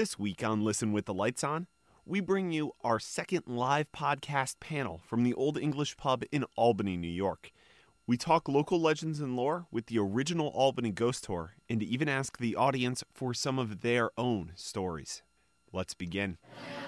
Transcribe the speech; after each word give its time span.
This 0.00 0.18
week 0.18 0.42
on 0.42 0.64
Listen 0.64 0.92
with 0.92 1.04
the 1.04 1.12
Lights 1.12 1.44
On, 1.44 1.66
we 2.06 2.20
bring 2.20 2.52
you 2.52 2.72
our 2.82 2.98
second 2.98 3.42
live 3.46 3.92
podcast 3.92 4.58
panel 4.58 5.02
from 5.04 5.24
the 5.24 5.34
Old 5.34 5.58
English 5.58 5.98
Pub 5.98 6.24
in 6.32 6.46
Albany, 6.56 6.96
New 6.96 7.06
York. 7.06 7.52
We 8.06 8.16
talk 8.16 8.48
local 8.48 8.80
legends 8.80 9.20
and 9.20 9.36
lore 9.36 9.66
with 9.70 9.88
the 9.88 9.98
original 9.98 10.48
Albany 10.54 10.90
Ghost 10.90 11.24
Tour 11.24 11.52
and 11.68 11.82
even 11.82 12.08
ask 12.08 12.38
the 12.38 12.56
audience 12.56 13.04
for 13.12 13.34
some 13.34 13.58
of 13.58 13.82
their 13.82 14.10
own 14.16 14.52
stories. 14.54 15.20
Let's 15.70 15.92
begin. 15.92 16.38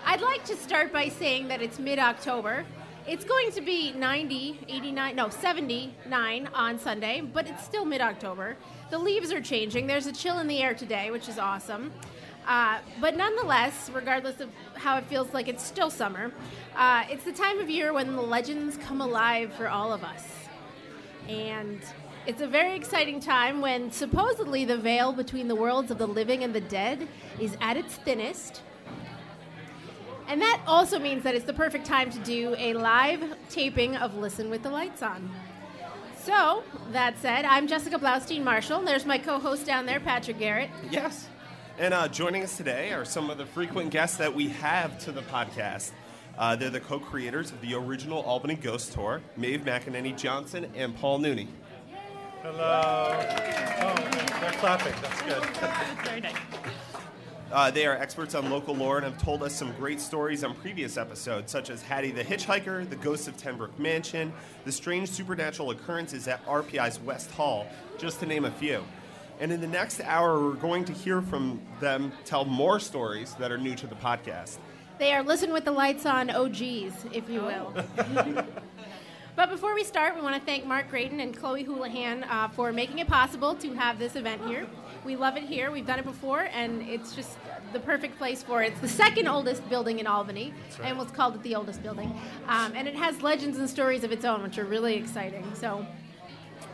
I'd 0.07 0.23
like 0.23 0.47
to 0.47 0.57
start 0.57 0.91
by 0.91 1.11
saying 1.11 1.49
that 1.49 1.61
it's 1.61 1.79
mid 1.79 1.99
October. 1.99 2.65
It's 3.07 3.27
going 3.27 3.53
to 3.53 3.61
be 3.61 3.93
90, 3.93 4.61
89, 4.71 5.17
no, 5.17 5.29
79 5.29 6.49
on 6.55 6.79
Sunday, 6.79 7.21
but 7.21 7.47
it's 7.47 7.63
still 7.63 7.85
mid 7.85 8.01
October. 8.01 8.57
The 8.91 8.99
leaves 8.99 9.33
are 9.33 9.43
changing. 9.43 9.87
There's 9.87 10.07
a 10.07 10.13
chill 10.13 10.39
in 10.39 10.49
the 10.49 10.63
air 10.63 10.73
today, 10.73 11.11
which 11.11 11.29
is 11.29 11.39
awesome. 11.39 11.93
Uh, 12.47 12.79
but 13.01 13.17
nonetheless, 13.17 13.91
regardless 13.95 14.41
of 14.41 14.49
how 14.75 14.97
it 14.97 15.05
feels 15.05 15.33
like 15.33 15.49
it's 15.49 15.65
still 15.65 15.91
summer, 15.91 16.33
uh, 16.77 17.05
it's 17.09 17.25
the 17.25 17.33
time 17.33 17.61
of 17.61 17.71
year 17.71 17.93
when 17.93 18.15
the 18.17 18.23
legends 18.23 18.77
come 18.79 19.01
alive 19.01 19.53
for 19.55 19.69
all 19.69 19.93
of 19.93 20.03
us. 20.03 20.27
And 21.29 21.81
it's 22.27 22.41
a 22.41 22.47
very 22.47 22.75
exciting 22.75 23.21
time 23.21 23.61
when 23.61 23.91
supposedly 23.91 24.65
the 24.65 24.77
veil 24.77 25.13
between 25.13 25.49
the 25.49 25.57
worlds 25.57 25.91
of 25.91 25.99
the 25.99 26.07
living 26.07 26.43
and 26.43 26.55
the 26.55 26.61
dead 26.61 27.09
is 27.39 27.57
at 27.61 27.77
its 27.77 27.95
thinnest. 27.97 28.63
And 30.29 30.41
that 30.41 30.63
also 30.67 30.99
means 30.99 31.25
that 31.25 31.35
it's 31.35 31.45
the 31.45 31.53
perfect 31.53 31.85
time 31.85 32.11
to 32.11 32.19
do 32.21 32.55
a 32.59 32.75
live 32.75 33.23
taping 33.51 33.97
of 33.97 34.17
Listen 34.17 34.51
with 34.51 34.63
the 34.63 34.71
Lights 34.71 35.03
On. 35.03 35.31
So, 36.23 36.63
that 36.93 37.19
said, 37.19 37.45
I'm 37.45 37.67
Jessica 37.67 37.99
Blaustein 37.99 38.45
Marshall. 38.45 38.83
There's 38.83 39.05
my 39.05 39.19
co 39.19 39.41
host 39.41 39.67
down 39.67 39.87
there, 39.87 39.99
Patrick 39.99 40.39
Garrett. 40.39 40.71
Yes. 40.91 41.29
And 41.79 41.95
uh, 41.95 42.07
joining 42.09 42.43
us 42.43 42.57
today 42.57 42.93
are 42.93 43.05
some 43.05 43.31
of 43.31 43.39
the 43.39 43.47
frequent 43.47 43.91
guests 43.91 44.19
that 44.19 44.35
we 44.35 44.49
have 44.49 44.99
to 45.01 45.13
the 45.13 45.23
podcast. 45.23 45.91
Uh, 46.37 46.55
they're 46.55 46.71
the 46.71 46.81
co 46.81 46.99
creators 46.99 47.51
of 47.51 47.61
the 47.63 47.75
original 47.75 48.23
Albany 48.23 48.57
Ghost 48.57 48.93
Tour, 48.93 49.23
Maeve 49.37 49.63
McEnany 49.63 50.17
Johnson 50.17 50.71
and 50.75 50.95
Paul 50.97 51.21
Nooney. 51.21 51.49
Hello. 52.43 53.11
Oh, 53.15 53.95
they're 54.41 54.53
clapping. 54.53 54.93
That's 55.01 55.23
good. 55.23 56.05
Very 56.05 56.21
nice. 56.21 56.35
Uh, 57.51 57.71
they 57.71 57.87
are 57.87 57.97
experts 57.97 58.35
on 58.35 58.51
local 58.51 58.75
lore 58.75 58.97
and 58.99 59.05
have 59.05 59.19
told 59.23 59.43
us 59.43 59.55
some 59.55 59.73
great 59.73 60.01
stories 60.01 60.45
on 60.45 60.55
previous 60.55 60.97
episodes, 60.97 61.51
such 61.53 61.71
as 61.71 61.83
Hattie 61.83 62.11
the 62.11 62.25
Hitchhiker, 62.25 62.89
the 62.89 62.97
ghost 62.97 63.29
of 63.29 63.37
Ten 63.37 63.59
Broeck 63.59 63.79
Mansion, 63.79 64.33
the 64.65 64.73
strange 64.73 65.11
supernatural 65.11 65.71
occurrences 65.71 66.29
at 66.29 66.45
RPI's 66.47 67.01
West 67.01 67.31
Hall, 67.31 67.67
just 67.99 68.21
to 68.21 68.27
name 68.27 68.45
a 68.45 68.51
few. 68.51 68.85
And 69.43 69.51
in 69.51 69.61
the 69.61 69.67
next 69.67 70.01
hour, 70.03 70.41
we're 70.41 70.55
going 70.55 70.85
to 70.85 70.93
hear 70.93 71.21
from 71.21 71.61
them 71.81 72.13
tell 72.25 72.45
more 72.45 72.79
stories 72.79 73.35
that 73.41 73.51
are 73.51 73.59
new 73.59 73.75
to 73.75 73.89
the 73.89 73.97
podcast. 73.97 74.59
They 75.01 75.13
are 75.15 75.25
Listen 75.25 75.53
with 75.53 75.65
the 75.65 75.73
Lights 75.73 76.07
On 76.07 76.31
OGs, 76.31 76.95
if 77.13 77.29
you 77.29 77.41
will. 77.41 77.75
but 79.35 79.51
before 79.51 79.75
we 79.75 79.83
start, 79.83 80.15
we 80.15 80.23
want 80.23 80.37
to 80.37 80.41
thank 80.43 80.65
Mark 80.65 80.89
Graydon 80.91 81.19
and 81.19 81.37
Chloe 81.37 81.65
Houlihan 81.65 82.23
uh, 82.23 82.51
for 82.51 82.73
making 82.73 83.01
it 83.01 83.09
possible 83.09 83.57
to 83.57 83.73
have 83.73 83.99
this 83.99 84.15
event 84.15 84.47
here. 84.47 84.65
We 85.05 85.17
love 85.17 85.37
it 85.37 85.43
here. 85.43 85.73
We've 85.73 85.89
done 85.89 85.99
it 85.99 86.05
before, 86.05 86.49
and 86.53 86.81
it's 86.83 87.17
just 87.17 87.37
the 87.73 87.81
perfect 87.81 88.19
place 88.19 88.45
for 88.45 88.63
it. 88.63 88.71
It's 88.71 88.81
the 88.81 88.87
second 88.87 89.27
oldest 89.27 89.69
building 89.69 89.99
in 89.99 90.07
Albany, 90.07 90.55
right. 90.79 90.91
and 90.91 90.99
what's 90.99 91.11
called 91.11 91.35
it 91.35 91.43
the 91.43 91.57
oldest 91.57 91.83
building. 91.83 92.17
Um, 92.47 92.75
and 92.77 92.87
it 92.87 92.95
has 92.95 93.23
legends 93.23 93.59
and 93.59 93.69
stories 93.69 94.05
of 94.05 94.13
its 94.13 94.25
own, 94.25 94.41
which 94.45 94.57
are 94.59 94.65
really 94.65 94.95
exciting. 94.95 95.45
So 95.57 95.85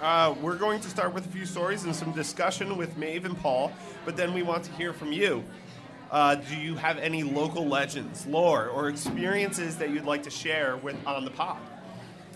Uh, 0.01 0.35
we're 0.41 0.57
going 0.57 0.81
to 0.81 0.89
start 0.89 1.13
with 1.13 1.27
a 1.27 1.29
few 1.29 1.45
stories 1.45 1.85
and 1.85 1.95
some 1.95 2.13
discussion 2.13 2.77
with 2.77 2.97
Maeve 2.97 3.25
and 3.25 3.37
Paul, 3.41 3.73
but 4.05 4.17
then 4.17 4.33
we 4.33 4.43
want 4.43 4.63
to 4.65 4.73
hear 4.73 4.93
from 4.93 5.13
you. 5.13 5.43
Uh, 6.11 6.37
do 6.37 6.57
you 6.57 6.77
have 6.77 6.99
any 6.99 7.23
local 7.23 7.67
legends, 7.67 8.25
lore, 8.27 8.69
or 8.69 8.89
experiences 8.89 9.77
that 9.77 9.91
you'd 9.91 10.05
like 10.05 10.23
to 10.23 10.31
share 10.31 10.77
with 10.77 10.97
on 11.05 11.25
the 11.25 11.31
pod? 11.31 11.59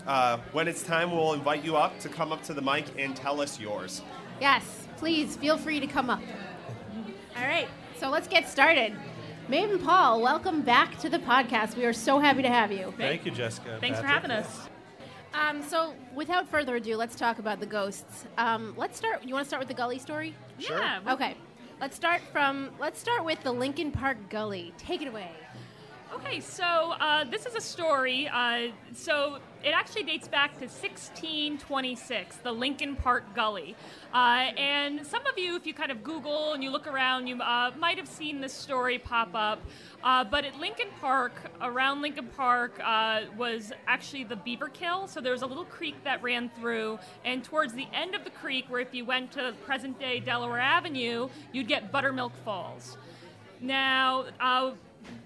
Uh, 0.05 0.37
when 0.51 0.67
it's 0.67 0.83
time, 0.83 1.11
we'll 1.11 1.33
invite 1.33 1.63
you 1.63 1.77
up 1.77 1.97
to 1.99 2.09
come 2.09 2.33
up 2.33 2.43
to 2.43 2.53
the 2.53 2.61
mic 2.61 2.85
and 2.99 3.15
tell 3.15 3.39
us 3.39 3.59
yours. 3.59 4.01
Yes, 4.41 4.87
please 4.97 5.37
feel 5.37 5.57
free 5.57 5.79
to 5.79 5.87
come 5.87 6.09
up. 6.09 6.21
All 7.37 7.43
right, 7.43 7.69
so 7.97 8.09
let's 8.09 8.27
get 8.27 8.47
started. 8.49 8.93
Maeve 9.47 9.71
and 9.71 9.81
Paul, 9.81 10.21
welcome 10.21 10.61
back 10.61 10.97
to 10.99 11.09
the 11.09 11.19
podcast. 11.19 11.77
We 11.77 11.85
are 11.85 11.93
so 11.93 12.19
happy 12.19 12.41
to 12.41 12.49
have 12.49 12.71
you. 12.71 12.93
Thank 12.97 13.25
you, 13.25 13.31
Jessica. 13.31 13.77
Thanks 13.79 13.99
for 13.99 14.05
having 14.05 14.31
us. 14.31 14.69
Um, 15.33 15.63
so, 15.63 15.93
without 16.13 16.47
further 16.47 16.75
ado, 16.75 16.95
let's 16.95 17.15
talk 17.15 17.39
about 17.39 17.59
the 17.59 17.65
ghosts. 17.65 18.25
Um, 18.37 18.73
let's 18.77 18.97
start. 18.97 19.23
You 19.23 19.33
want 19.33 19.45
to 19.45 19.47
start 19.47 19.59
with 19.61 19.67
the 19.67 19.73
gully 19.73 19.99
story? 19.99 20.35
Sure. 20.59 20.77
Yeah. 20.77 20.99
well, 21.05 21.15
Okay. 21.15 21.35
Let's 21.81 21.95
start 21.95 22.21
from. 22.31 22.69
Let's 22.79 22.99
start 22.99 23.25
with 23.25 23.41
the 23.43 23.51
Lincoln 23.51 23.91
Park 23.91 24.17
Gully. 24.29 24.73
Take 24.77 25.01
it 25.01 25.07
away. 25.07 25.31
Okay, 26.13 26.39
so 26.39 26.63
uh, 26.63 27.23
this 27.25 27.45
is 27.45 27.55
a 27.55 27.61
story. 27.61 28.27
Uh, 28.27 28.67
so 28.93 29.39
it 29.63 29.73
actually 29.73 30.03
dates 30.03 30.27
back 30.27 30.51
to 30.53 30.65
1626, 30.65 32.37
the 32.37 32.51
Lincoln 32.51 32.95
Park 32.95 33.33
Gully. 33.33 33.75
Uh, 34.13 34.51
and 34.57 35.05
some 35.05 35.25
of 35.25 35.37
you, 35.37 35.55
if 35.55 35.65
you 35.65 35.73
kind 35.73 35.91
of 35.91 36.03
Google 36.03 36.53
and 36.53 36.61
you 36.61 36.69
look 36.69 36.85
around, 36.85 37.27
you 37.27 37.41
uh, 37.41 37.71
might 37.79 37.97
have 37.97 38.07
seen 38.07 38.41
this 38.41 38.53
story 38.53 38.99
pop 38.99 39.29
up. 39.33 39.61
Uh, 40.03 40.23
but 40.25 40.43
at 40.43 40.59
Lincoln 40.59 40.89
Park, 40.99 41.33
around 41.61 42.01
Lincoln 42.01 42.27
Park, 42.35 42.77
uh, 42.83 43.21
was 43.37 43.71
actually 43.87 44.25
the 44.25 44.35
Beaver 44.35 44.67
Kill. 44.67 45.07
So 45.07 45.21
there 45.21 45.31
was 45.31 45.43
a 45.43 45.47
little 45.47 45.65
creek 45.65 45.95
that 46.03 46.21
ran 46.21 46.51
through, 46.59 46.99
and 47.23 47.43
towards 47.43 47.73
the 47.73 47.87
end 47.93 48.15
of 48.15 48.25
the 48.25 48.31
creek, 48.31 48.65
where 48.67 48.81
if 48.81 48.93
you 48.93 49.05
went 49.05 49.31
to 49.33 49.53
present 49.65 49.97
day 49.97 50.19
Delaware 50.19 50.59
Avenue, 50.59 51.29
you'd 51.53 51.69
get 51.69 51.91
Buttermilk 51.91 52.33
Falls. 52.43 52.97
Now, 53.61 54.25
uh, 54.41 54.71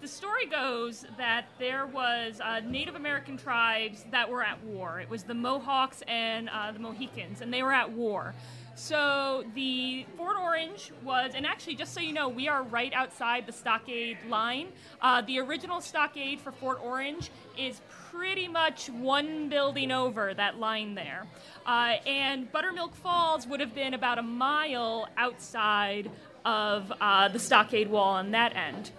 the 0.01 0.07
story 0.07 0.45
goes 0.45 1.05
that 1.17 1.45
there 1.59 1.85
was 1.85 2.39
uh, 2.39 2.61
Native 2.61 2.95
American 2.95 3.37
tribes 3.37 4.05
that 4.11 4.29
were 4.29 4.43
at 4.43 4.63
war. 4.63 4.99
It 4.99 5.09
was 5.09 5.23
the 5.23 5.33
Mohawks 5.33 6.03
and 6.07 6.49
uh, 6.49 6.71
the 6.71 6.79
Mohicans, 6.79 7.41
and 7.41 7.53
they 7.53 7.63
were 7.63 7.73
at 7.73 7.91
war. 7.91 8.33
So 8.75 9.43
the 9.55 10.05
Fort 10.17 10.37
Orange 10.39 10.91
was, 11.03 11.31
and 11.33 11.47
actually, 11.47 11.73
just 11.75 11.95
so 11.95 11.99
you 11.99 12.13
know, 12.13 12.29
we 12.29 12.47
are 12.47 12.61
right 12.61 12.93
outside 12.93 13.47
the 13.47 13.51
stockade 13.51 14.19
line. 14.29 14.67
Uh, 15.01 15.21
the 15.21 15.39
original 15.39 15.81
stockade 15.81 16.39
for 16.39 16.51
Fort 16.51 16.79
Orange 16.83 17.31
is 17.57 17.81
pretty 18.11 18.47
much 18.47 18.87
one 18.91 19.49
building 19.49 19.91
over 19.91 20.31
that 20.35 20.59
line 20.59 20.93
there. 20.93 21.25
Uh, 21.65 21.95
and 22.05 22.51
Buttermilk 22.51 22.93
Falls 22.95 23.47
would 23.47 23.61
have 23.61 23.73
been 23.73 23.95
about 23.95 24.19
a 24.19 24.23
mile 24.23 25.09
outside 25.17 26.11
of 26.45 26.93
uh, 27.01 27.29
the 27.29 27.39
stockade 27.39 27.89
wall 27.89 28.13
on 28.13 28.31
that 28.31 28.55
end. 28.55 28.91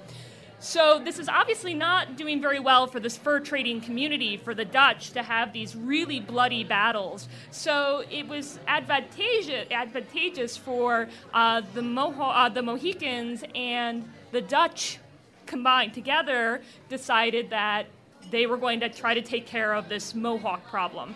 So 0.60 1.00
this 1.04 1.20
is 1.20 1.28
obviously 1.28 1.72
not 1.72 2.16
doing 2.16 2.42
very 2.42 2.58
well 2.58 2.88
for 2.88 2.98
this 2.98 3.16
fur 3.16 3.38
trading 3.38 3.80
community 3.80 4.36
for 4.36 4.54
the 4.54 4.64
Dutch 4.64 5.12
to 5.12 5.22
have 5.22 5.52
these 5.52 5.76
really 5.76 6.18
bloody 6.18 6.64
battles. 6.64 7.28
So 7.52 8.02
it 8.10 8.26
was 8.26 8.58
advantageous 8.66 9.68
advantageous 9.70 10.56
for 10.56 11.08
uh, 11.32 11.62
the 11.74 11.80
Moho- 11.80 12.32
uh, 12.34 12.48
the 12.48 12.62
Mohicans 12.62 13.44
and 13.54 14.10
the 14.32 14.40
Dutch 14.40 14.98
combined 15.46 15.94
together 15.94 16.60
decided 16.88 17.50
that 17.50 17.86
they 18.30 18.46
were 18.46 18.56
going 18.56 18.80
to 18.80 18.88
try 18.88 19.14
to 19.14 19.22
take 19.22 19.46
care 19.46 19.72
of 19.74 19.88
this 19.88 20.14
Mohawk 20.14 20.66
problem. 20.66 21.14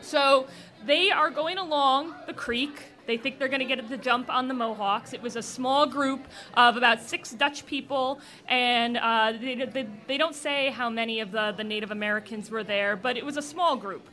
So 0.00 0.46
they 0.86 1.10
are 1.10 1.30
going 1.30 1.58
along 1.58 2.14
the 2.26 2.32
creek. 2.32 2.82
They 3.10 3.16
think 3.16 3.40
they're 3.40 3.48
going 3.48 3.58
to 3.58 3.64
get 3.64 3.88
the 3.88 3.96
jump 3.96 4.30
on 4.30 4.46
the 4.46 4.54
Mohawks. 4.54 5.12
It 5.12 5.20
was 5.20 5.34
a 5.34 5.42
small 5.42 5.84
group 5.84 6.28
of 6.54 6.76
about 6.76 7.02
six 7.02 7.32
Dutch 7.32 7.66
people, 7.66 8.20
and 8.46 8.96
uh, 8.96 9.32
they, 9.32 9.56
they, 9.64 9.88
they 10.06 10.16
don't 10.16 10.36
say 10.36 10.70
how 10.70 10.88
many 10.88 11.18
of 11.18 11.32
the, 11.32 11.52
the 11.56 11.64
Native 11.64 11.90
Americans 11.90 12.52
were 12.52 12.62
there, 12.62 12.94
but 12.94 13.16
it 13.16 13.26
was 13.26 13.36
a 13.36 13.42
small 13.42 13.74
group. 13.74 14.06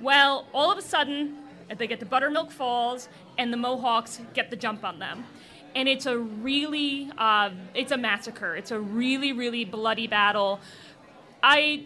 Well, 0.00 0.46
all 0.54 0.72
of 0.72 0.78
a 0.78 0.82
sudden, 0.82 1.36
they 1.76 1.86
get 1.86 2.00
to 2.00 2.06
Buttermilk 2.06 2.52
Falls, 2.52 3.10
and 3.36 3.52
the 3.52 3.58
Mohawks 3.58 4.18
get 4.32 4.48
the 4.48 4.56
jump 4.56 4.82
on 4.82 4.98
them. 4.98 5.24
And 5.74 5.90
it's 5.90 6.06
a 6.06 6.16
really, 6.16 7.10
uh, 7.18 7.50
it's 7.74 7.92
a 7.92 7.98
massacre. 7.98 8.56
It's 8.56 8.70
a 8.70 8.80
really, 8.80 9.34
really 9.34 9.66
bloody 9.66 10.06
battle. 10.06 10.60
I 11.42 11.84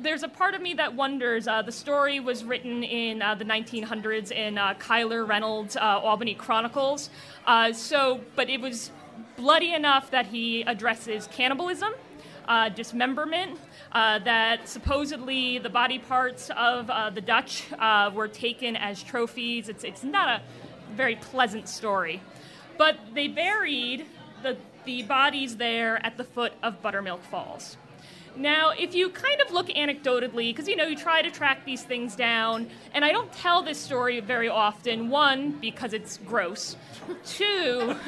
there's 0.00 0.22
a 0.22 0.28
part 0.28 0.54
of 0.54 0.62
me 0.62 0.74
that 0.74 0.94
wonders. 0.94 1.48
Uh, 1.48 1.62
the 1.62 1.72
story 1.72 2.20
was 2.20 2.44
written 2.44 2.82
in 2.82 3.20
uh, 3.20 3.34
the 3.34 3.44
1900s 3.44 4.30
in 4.30 4.56
uh, 4.58 4.74
Cuyler 4.74 5.26
Reynolds' 5.26 5.76
uh, 5.76 5.80
Albany 5.80 6.34
Chronicles. 6.34 7.10
Uh, 7.46 7.72
so, 7.72 8.20
but 8.36 8.48
it 8.48 8.60
was 8.60 8.90
bloody 9.36 9.74
enough 9.74 10.10
that 10.10 10.26
he 10.26 10.62
addresses 10.62 11.28
cannibalism, 11.28 11.92
uh, 12.46 12.68
dismemberment. 12.68 13.58
that 13.92 14.68
supposedly 14.68 15.58
the 15.58 15.70
body 15.70 15.98
parts 15.98 16.50
of 16.56 16.86
the 17.14 17.20
Dutch 17.20 17.64
were 18.14 18.28
taken 18.28 18.76
as 18.76 19.02
trophies. 19.02 19.68
It's 19.68 19.84
it's 19.84 20.04
not 20.04 20.28
a 20.28 20.42
very 20.94 21.16
pleasant 21.16 21.68
story, 21.68 22.20
but 22.76 22.96
they 23.14 23.28
buried 23.28 24.06
the 24.42 24.56
the 24.84 25.02
bodies 25.02 25.56
there 25.56 26.04
at 26.06 26.16
the 26.16 26.24
foot 26.24 26.52
of 26.62 26.80
Buttermilk 26.80 27.22
Falls. 27.22 27.76
Now, 28.38 28.70
if 28.70 28.94
you 28.94 29.10
kind 29.10 29.40
of 29.40 29.52
look 29.52 29.66
anecdotally, 29.66 30.50
because 30.50 30.68
you 30.68 30.76
know, 30.76 30.86
you 30.86 30.96
try 30.96 31.22
to 31.22 31.30
track 31.30 31.64
these 31.64 31.82
things 31.82 32.14
down, 32.14 32.70
and 32.94 33.04
I 33.04 33.10
don't 33.10 33.32
tell 33.32 33.62
this 33.62 33.78
story 33.78 34.20
very 34.20 34.48
often. 34.48 35.10
One, 35.10 35.52
because 35.60 35.92
it's 35.92 36.18
gross. 36.18 36.76
Two, 37.26 37.96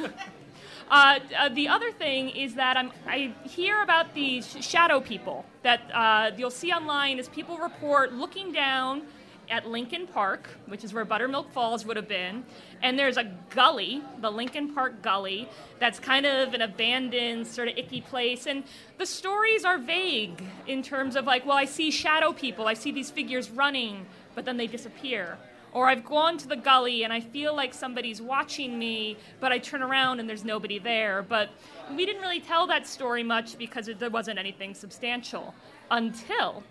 Uh, 0.90 1.20
uh, 1.38 1.48
the 1.50 1.68
other 1.68 1.92
thing 1.92 2.30
is 2.30 2.54
that 2.56 2.76
I'm, 2.76 2.90
I 3.06 3.32
hear 3.44 3.80
about 3.82 4.12
these 4.12 4.56
shadow 4.60 5.00
people 5.00 5.44
that 5.62 5.82
uh, 5.94 6.32
you'll 6.36 6.50
see 6.50 6.72
online 6.72 7.20
as 7.20 7.28
people 7.28 7.58
report 7.58 8.12
looking 8.12 8.50
down 8.50 9.02
at 9.50 9.68
Lincoln 9.68 10.06
Park, 10.06 10.48
which 10.66 10.84
is 10.84 10.94
where 10.94 11.04
Buttermilk 11.04 11.52
Falls 11.52 11.84
would 11.84 11.96
have 11.96 12.08
been, 12.08 12.44
and 12.82 12.98
there's 12.98 13.16
a 13.16 13.24
gully, 13.50 14.00
the 14.20 14.30
Lincoln 14.30 14.72
Park 14.72 15.02
Gully, 15.02 15.48
that's 15.78 15.98
kind 15.98 16.24
of 16.24 16.54
an 16.54 16.62
abandoned, 16.62 17.46
sort 17.46 17.68
of 17.68 17.76
icky 17.76 18.00
place. 18.00 18.46
And 18.46 18.64
the 18.98 19.06
stories 19.06 19.64
are 19.64 19.78
vague 19.78 20.42
in 20.66 20.82
terms 20.82 21.16
of 21.16 21.24
like, 21.24 21.44
well, 21.44 21.58
I 21.58 21.64
see 21.64 21.90
shadow 21.90 22.32
people, 22.32 22.68
I 22.68 22.74
see 22.74 22.92
these 22.92 23.10
figures 23.10 23.50
running, 23.50 24.06
but 24.34 24.44
then 24.44 24.56
they 24.56 24.66
disappear. 24.66 25.36
Or 25.72 25.88
I've 25.88 26.04
gone 26.04 26.36
to 26.38 26.48
the 26.48 26.56
gully 26.56 27.04
and 27.04 27.12
I 27.12 27.20
feel 27.20 27.54
like 27.54 27.74
somebody's 27.74 28.20
watching 28.20 28.78
me, 28.78 29.16
but 29.38 29.52
I 29.52 29.58
turn 29.58 29.82
around 29.82 30.18
and 30.18 30.28
there's 30.28 30.44
nobody 30.44 30.78
there. 30.78 31.22
But 31.22 31.50
we 31.94 32.06
didn't 32.06 32.22
really 32.22 32.40
tell 32.40 32.66
that 32.66 32.86
story 32.86 33.22
much 33.22 33.56
because 33.56 33.88
there 33.98 34.10
wasn't 34.10 34.38
anything 34.38 34.74
substantial 34.74 35.54
until 35.90 36.64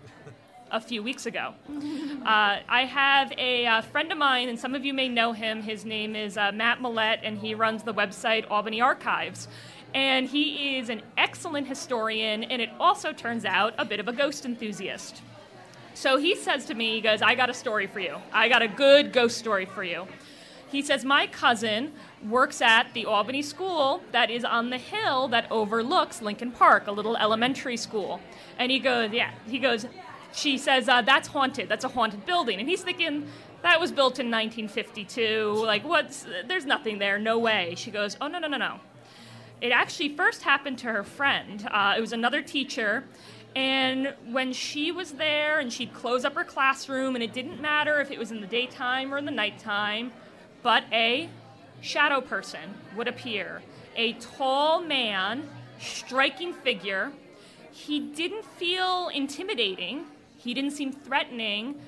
a 0.70 0.80
few 0.80 1.02
weeks 1.02 1.26
ago. 1.26 1.54
Uh, 2.20 2.60
I 2.68 2.84
have 2.84 3.32
a, 3.38 3.64
uh, 3.64 3.80
friend 3.80 4.12
of 4.12 4.18
mine, 4.18 4.50
and 4.50 4.60
some 4.60 4.74
of 4.74 4.84
you 4.84 4.92
may 4.92 5.08
know 5.08 5.32
him. 5.32 5.62
His 5.62 5.86
name 5.86 6.14
is 6.14 6.36
uh, 6.36 6.52
Matt 6.52 6.82
Millett, 6.82 7.20
and 7.22 7.38
he 7.38 7.54
runs 7.54 7.82
the 7.82 7.94
website 7.94 8.44
Albany 8.50 8.82
Archives. 8.82 9.48
And 9.94 10.28
he 10.28 10.76
is 10.76 10.90
an 10.90 11.00
excellent 11.16 11.66
historian, 11.66 12.44
and 12.44 12.60
it 12.60 12.68
also 12.78 13.14
turns 13.14 13.46
out 13.46 13.72
a 13.78 13.86
bit 13.86 14.00
of 14.00 14.06
a 14.06 14.12
ghost 14.12 14.44
enthusiast. 14.44 15.22
So 15.94 16.18
he 16.18 16.36
says 16.36 16.66
to 16.66 16.74
me, 16.74 16.96
he 16.96 17.00
goes, 17.00 17.22
I 17.22 17.34
got 17.34 17.48
a 17.48 17.54
story 17.54 17.86
for 17.86 18.00
you. 18.00 18.18
I 18.34 18.50
got 18.50 18.60
a 18.60 18.68
good 18.68 19.14
ghost 19.14 19.38
story 19.38 19.64
for 19.64 19.82
you. 19.82 20.06
He 20.70 20.82
says, 20.82 21.04
My 21.04 21.26
cousin 21.26 21.92
works 22.28 22.62
at 22.62 22.94
the 22.94 23.06
Albany 23.06 23.42
school 23.42 24.02
that 24.12 24.30
is 24.30 24.44
on 24.44 24.70
the 24.70 24.78
hill 24.78 25.28
that 25.28 25.50
overlooks 25.50 26.22
Lincoln 26.22 26.52
Park, 26.52 26.86
a 26.86 26.92
little 26.92 27.16
elementary 27.16 27.76
school. 27.76 28.20
And 28.58 28.70
he 28.70 28.78
goes, 28.78 29.10
Yeah, 29.12 29.32
he 29.48 29.58
goes, 29.58 29.86
she 30.32 30.58
says, 30.58 30.88
uh, 30.88 31.02
That's 31.02 31.28
haunted. 31.28 31.68
That's 31.68 31.84
a 31.84 31.88
haunted 31.88 32.26
building. 32.26 32.60
And 32.60 32.68
he's 32.68 32.82
thinking, 32.82 33.26
That 33.62 33.80
was 33.80 33.90
built 33.90 34.18
in 34.18 34.30
1952. 34.30 35.62
Like, 35.64 35.84
what's, 35.84 36.26
there's 36.46 36.66
nothing 36.66 36.98
there. 36.98 37.18
No 37.18 37.38
way. 37.38 37.74
She 37.76 37.90
goes, 37.90 38.16
Oh, 38.20 38.28
no, 38.28 38.38
no, 38.38 38.48
no, 38.48 38.56
no. 38.56 38.80
It 39.60 39.72
actually 39.72 40.16
first 40.16 40.42
happened 40.42 40.78
to 40.78 40.86
her 40.86 41.04
friend. 41.04 41.68
Uh, 41.70 41.94
it 41.96 42.00
was 42.00 42.12
another 42.12 42.40
teacher. 42.42 43.04
And 43.54 44.14
when 44.28 44.52
she 44.52 44.92
was 44.92 45.12
there 45.12 45.58
and 45.58 45.72
she'd 45.72 45.92
close 45.92 46.24
up 46.24 46.34
her 46.34 46.44
classroom, 46.44 47.14
and 47.14 47.22
it 47.22 47.32
didn't 47.32 47.60
matter 47.60 48.00
if 48.00 48.10
it 48.10 48.18
was 48.18 48.30
in 48.30 48.40
the 48.40 48.46
daytime 48.46 49.12
or 49.12 49.18
in 49.18 49.24
the 49.24 49.32
nighttime, 49.32 50.12
but 50.62 50.84
a 50.92 51.28
shadow 51.80 52.20
person 52.20 52.74
would 52.96 53.08
appear. 53.08 53.62
A 53.96 54.12
tall 54.14 54.80
man, 54.80 55.48
striking 55.80 56.52
figure. 56.52 57.12
He 57.72 58.00
didn't 58.00 58.44
feel 58.44 59.08
intimidating, 59.08 60.06
he 60.42 60.54
didn't 60.54 60.70
seem 60.72 60.92
threatening, 60.92 61.80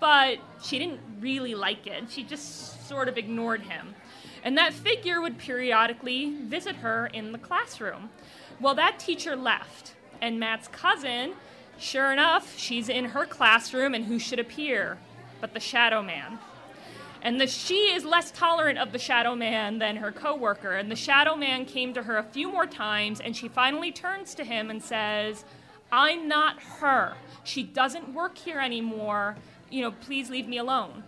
but 0.00 0.38
she 0.62 0.78
didn't 0.78 1.00
really 1.20 1.54
like 1.54 1.86
it. 1.86 2.10
She 2.10 2.24
just 2.24 2.88
sort 2.88 3.08
of 3.08 3.16
ignored 3.16 3.62
him. 3.62 3.94
And 4.42 4.58
that 4.58 4.74
figure 4.74 5.20
would 5.20 5.38
periodically 5.38 6.34
visit 6.42 6.76
her 6.76 7.06
in 7.06 7.32
the 7.32 7.38
classroom. 7.38 8.10
Well, 8.60 8.74
that 8.74 8.98
teacher 8.98 9.36
left, 9.36 9.94
and 10.20 10.38
Matt's 10.38 10.68
cousin, 10.68 11.34
sure 11.78 12.12
enough, 12.12 12.58
she's 12.58 12.88
in 12.88 13.06
her 13.06 13.24
classroom, 13.24 13.94
and 13.94 14.04
who 14.04 14.18
should 14.18 14.38
appear 14.38 14.98
but 15.40 15.54
the 15.54 15.60
Shadow 15.60 16.02
Man. 16.02 16.38
And 17.22 17.40
the, 17.40 17.46
she 17.46 17.94
is 17.94 18.04
less 18.04 18.30
tolerant 18.30 18.78
of 18.78 18.92
the 18.92 18.98
Shadow 18.98 19.34
Man 19.34 19.78
than 19.78 19.96
her 19.96 20.12
coworker. 20.12 20.72
And 20.72 20.90
the 20.90 20.96
Shadow 20.96 21.36
Man 21.36 21.64
came 21.64 21.94
to 21.94 22.02
her 22.02 22.18
a 22.18 22.22
few 22.22 22.50
more 22.52 22.66
times, 22.66 23.20
and 23.20 23.36
she 23.36 23.48
finally 23.48 23.92
turns 23.92 24.34
to 24.34 24.44
him 24.44 24.68
and 24.68 24.82
says, 24.82 25.44
I'm 25.96 26.26
not 26.26 26.60
her. 26.80 27.14
She 27.44 27.62
doesn't 27.62 28.12
work 28.12 28.36
here 28.36 28.58
anymore. 28.58 29.36
You 29.70 29.82
know, 29.82 29.92
please 29.92 30.28
leave 30.28 30.48
me 30.48 30.58
alone. 30.58 31.04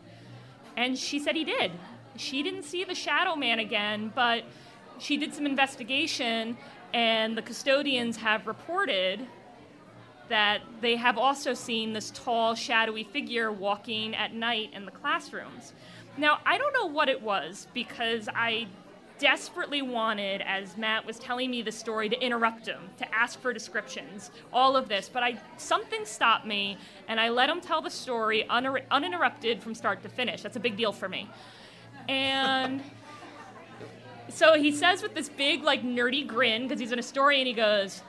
And 0.77 0.97
she 0.97 1.19
said 1.19 1.35
he 1.35 1.43
did. 1.43 1.73
She 2.15 2.41
didn't 2.45 2.63
see 2.63 2.85
the 2.85 2.95
Shadow 2.95 3.35
Man 3.35 3.59
again, 3.59 4.13
but 4.15 4.45
she 4.99 5.17
did 5.17 5.35
some 5.35 5.45
investigation, 5.45 6.57
and 6.95 7.37
the 7.37 7.43
custodians 7.43 8.17
have 8.19 8.47
reported 8.47 9.27
that 10.29 10.61
they 10.81 10.95
have 10.95 11.19
also 11.19 11.53
seen 11.53 11.93
this 11.93 12.13
tall, 12.13 12.55
shadowy 12.55 13.03
figure 13.03 13.51
walking 13.51 14.15
at 14.15 14.35
night 14.35 14.71
in 14.73 14.85
the 14.85 14.93
classrooms. 14.93 15.73
Now, 16.17 16.39
I 16.47 16.59
don't 16.59 16.73
know 16.73 16.87
what 16.87 17.09
it 17.09 17.21
was 17.21 17.67
because 17.75 18.29
I 18.35 18.69
desperately 19.19 19.83
wanted, 19.83 20.43
as 20.43 20.77
Matt 20.77 21.07
was 21.07 21.19
telling 21.19 21.51
me 21.51 21.63
the 21.63 21.73
story, 21.73 22.09
to 22.09 22.21
interrupt 22.21 22.67
him, 22.67 22.91
to 22.99 23.15
ask 23.15 23.41
for 23.41 23.53
descriptions, 23.53 24.31
all 24.53 24.77
of 24.77 24.89
this. 24.89 25.09
But 25.13 25.23
I 25.23 25.41
something 25.57 26.05
stopped 26.05 26.47
me, 26.47 26.79
and 27.09 27.21
I 27.21 27.29
let 27.31 27.49
him 27.49 27.61
tell 27.61 27.81
the 27.81 27.91
story 27.91 28.47
uninter- 28.49 28.85
uninterrupted 28.91 29.63
from 29.63 29.75
start 29.75 30.03
to 30.03 30.09
finish. 30.09 30.43
That's 30.43 30.57
a 30.57 30.61
big 30.61 30.77
deal 30.77 30.93
for 30.93 31.09
me. 31.09 31.29
And 32.09 32.83
so 34.29 34.55
he 34.55 34.73
says 34.73 35.03
with 35.03 35.15
this 35.15 35.29
big, 35.29 35.63
like, 35.63 35.83
nerdy 35.83 36.27
grin, 36.27 36.63
because 36.63 36.81
he's 36.81 36.93
an 36.93 36.99
historian, 36.99 37.47
he 37.47 37.53
goes, 37.53 38.03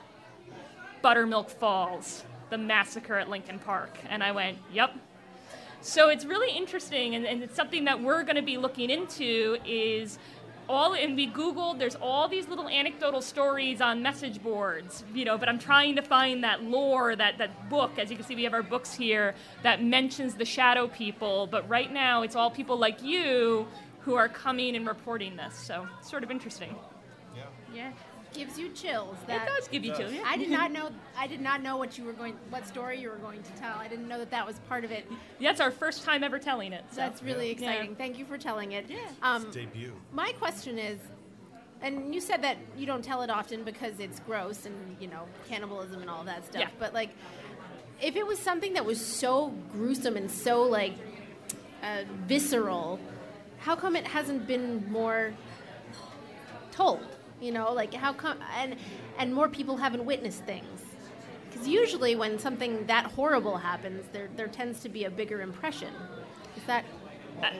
Buttermilk 1.02 1.50
Falls, 1.50 2.24
the 2.50 2.58
massacre 2.58 3.16
at 3.18 3.28
Lincoln 3.28 3.58
Park. 3.58 3.96
And 4.08 4.22
I 4.22 4.32
went, 4.32 4.58
Yep. 4.72 4.94
So 5.80 6.08
it's 6.08 6.24
really 6.24 6.54
interesting, 6.56 7.14
and, 7.14 7.24
and 7.24 7.40
it's 7.40 7.54
something 7.54 7.84
that 7.84 8.02
we're 8.02 8.24
going 8.24 8.34
to 8.34 8.42
be 8.42 8.58
looking 8.58 8.90
into 8.90 9.58
is 9.64 10.18
all 10.68 10.94
and 10.94 11.16
we 11.16 11.26
googled 11.26 11.78
there's 11.78 11.94
all 11.96 12.28
these 12.28 12.48
little 12.48 12.68
anecdotal 12.68 13.22
stories 13.22 13.80
on 13.80 14.02
message 14.02 14.42
boards 14.42 15.04
you 15.14 15.24
know 15.24 15.38
but 15.38 15.48
i'm 15.48 15.58
trying 15.58 15.96
to 15.96 16.02
find 16.02 16.44
that 16.44 16.62
lore 16.62 17.16
that, 17.16 17.38
that 17.38 17.70
book. 17.70 17.98
As 17.98 18.10
you 18.10 18.16
can 18.16 18.24
see 18.24 18.34
we 18.34 18.44
have 18.44 18.54
our 18.54 18.62
books 18.62 18.92
here 18.92 19.34
that 19.62 19.82
mentions 19.82 20.34
the 20.34 20.44
shadow 20.44 20.88
people 20.88 21.46
but 21.46 21.68
right 21.68 21.92
now 21.92 22.22
it's 22.22 22.36
all 22.36 22.50
people 22.50 22.76
like 22.76 23.02
you 23.02 23.66
who 24.00 24.14
are 24.14 24.28
coming 24.28 24.76
and 24.76 24.86
reporting 24.86 25.36
this 25.36 25.54
so 25.54 25.86
it's 25.98 26.10
sort 26.10 26.22
of 26.22 26.30
interesting. 26.30 26.74
Yeah. 27.74 27.92
Gives 28.34 28.58
you 28.58 28.68
chills. 28.70 29.16
it 29.26 29.40
does 29.46 29.68
give 29.68 29.84
you 29.84 29.94
chills 29.96 30.12
yeah. 30.12 30.22
I 30.24 30.36
did 30.36 30.50
not 30.50 30.70
know. 30.76 30.90
I 31.16 31.26
did 31.26 31.40
not 31.40 31.62
know 31.62 31.76
what 31.76 31.96
you 31.98 32.04
were 32.04 32.12
going, 32.12 32.34
what 32.50 32.66
story 32.66 33.00
you 33.00 33.08
were 33.08 33.16
going 33.16 33.42
to 33.42 33.50
tell. 33.52 33.76
I 33.78 33.88
didn't 33.88 34.06
know 34.08 34.18
that 34.18 34.30
that 34.30 34.46
was 34.46 34.58
part 34.68 34.84
of 34.84 34.92
it. 34.92 35.06
that's 35.40 35.60
our 35.60 35.70
first 35.70 36.04
time 36.04 36.22
ever 36.22 36.38
telling 36.38 36.72
it 36.72 36.84
so. 36.90 36.96
That's 36.96 37.22
really 37.22 37.46
Yeah. 37.46 37.52
exciting. 37.52 37.96
Thank 37.96 38.18
you 38.18 38.24
for 38.26 38.36
telling 38.38 38.72
it. 38.72 38.86
Yeah. 38.88 38.98
Um, 39.22 39.50
Debut. 39.50 39.92
my 40.12 40.32
question 40.38 40.78
is, 40.78 40.98
and 41.80 42.14
you 42.14 42.20
said 42.20 42.42
that 42.42 42.56
you 42.76 42.86
don't 42.86 43.02
tell 43.04 43.22
it 43.22 43.30
often 43.30 43.64
because 43.64 43.98
it's 44.00 44.20
gross 44.20 44.66
and 44.66 44.96
you 45.00 45.08
know 45.08 45.22
cannibalism 45.48 46.00
and 46.02 46.10
all 46.10 46.24
that 46.24 46.44
stuff. 46.44 46.60
Yeah. 46.60 46.68
But 46.78 46.92
like, 46.92 47.10
if 48.02 48.14
it 48.14 48.26
was 48.26 48.38
something 48.38 48.74
that 48.74 48.84
was 48.84 49.04
so 49.04 49.48
gruesome 49.72 50.16
and 50.16 50.30
so 50.30 50.62
like 50.62 50.94
uh, 51.82 52.02
visceral, 52.26 53.00
how 53.58 53.74
come 53.74 53.96
it 53.96 54.06
hasn't 54.06 54.46
been 54.46 54.90
more 54.90 55.32
told? 56.72 57.00
You 57.40 57.52
know, 57.52 57.72
like 57.72 57.94
how 57.94 58.12
come 58.12 58.38
and 58.56 58.76
and 59.18 59.34
more 59.34 59.48
people 59.48 59.76
haven't 59.76 60.04
witnessed 60.04 60.44
things? 60.44 60.82
Because 61.48 61.66
usually 61.68 62.16
when 62.16 62.38
something 62.38 62.86
that 62.86 63.06
horrible 63.06 63.56
happens, 63.56 64.04
there 64.12 64.28
there 64.36 64.48
tends 64.48 64.80
to 64.80 64.88
be 64.88 65.04
a 65.04 65.10
bigger 65.10 65.40
impression. 65.40 65.92
Is 66.56 66.64
that 66.64 66.84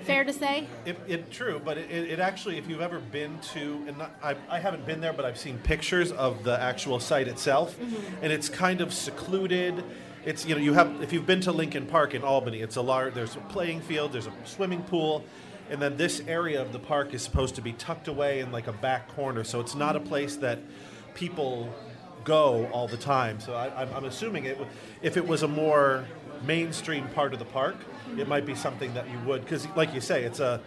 fair 0.03 0.25
to 0.25 0.33
say? 0.33 0.67
It, 0.85 0.99
it 1.07 1.31
true, 1.31 1.61
but 1.65 1.79
it, 1.79 1.91
it 1.91 2.19
actually, 2.19 2.59
if 2.59 2.69
you've 2.69 2.81
ever 2.81 2.99
been 2.99 3.39
to, 3.53 3.85
and 3.87 3.99
not, 3.99 4.15
I, 4.23 4.35
I 4.49 4.59
haven't 4.59 4.87
been 4.87 5.01
there, 5.01 5.13
but 5.13 5.25
I've 5.25 5.39
seen 5.39 5.59
pictures 5.59 6.13
of 6.13 6.45
the 6.45 6.61
actual 6.61 7.01
site 7.01 7.29
itself, 7.29 7.79
mm-hmm. 7.79 8.25
and 8.25 8.33
it's 8.33 8.49
kind 8.49 8.81
of 8.81 8.93
secluded. 8.93 9.85
It's 10.25 10.45
you 10.45 10.55
know 10.55 10.61
you 10.61 10.75
have 10.75 11.03
if 11.03 11.13
you've 11.13 11.27
been 11.27 11.41
to 11.43 11.53
Lincoln 11.53 11.87
Park 11.87 12.15
in 12.15 12.23
Albany, 12.23 12.61
it's 12.61 12.77
a 12.77 12.83
large. 12.83 13.15
There's 13.15 13.37
a 13.37 13.41
playing 13.41 13.81
field, 13.81 14.13
there's 14.13 14.27
a 14.27 14.33
swimming 14.45 14.83
pool, 14.83 15.25
and 15.71 15.81
then 15.81 15.97
this 15.97 16.23
area 16.27 16.61
of 16.61 16.73
the 16.73 16.79
park 16.79 17.15
is 17.15 17.23
supposed 17.23 17.55
to 17.57 17.63
be 17.63 17.73
tucked 17.73 18.09
away 18.09 18.41
in 18.41 18.53
like 18.53 18.67
a 18.67 18.73
back 18.73 19.09
corner, 19.15 19.45
so 19.45 19.61
it's 19.61 19.75
not 19.75 19.97
a 19.97 20.01
place 20.01 20.37
that 20.37 20.59
people 21.15 21.73
go 22.25 22.67
all 22.73 22.89
the 22.89 22.97
time. 22.97 23.41
So 23.41 23.55
I, 23.55 23.83
I'm, 23.83 23.93
I'm 23.95 24.05
assuming 24.05 24.45
it, 24.45 24.59
if 25.03 25.17
it 25.17 25.27
was 25.27 25.43
a 25.43 25.49
more 25.49 26.05
mainstream 26.45 27.09
part 27.09 27.33
of 27.33 27.39
the 27.39 27.45
park, 27.45 27.77
it 28.17 28.29
might 28.29 28.47
be 28.47 28.55
something 28.55 28.93
that 28.95 29.11
you 29.11 29.19
would, 29.27 29.43
because 29.43 29.67
like 29.77 29.93
you 29.95 30.01
say, 30.01 30.25
it's 30.25 30.41
a, 30.41 30.61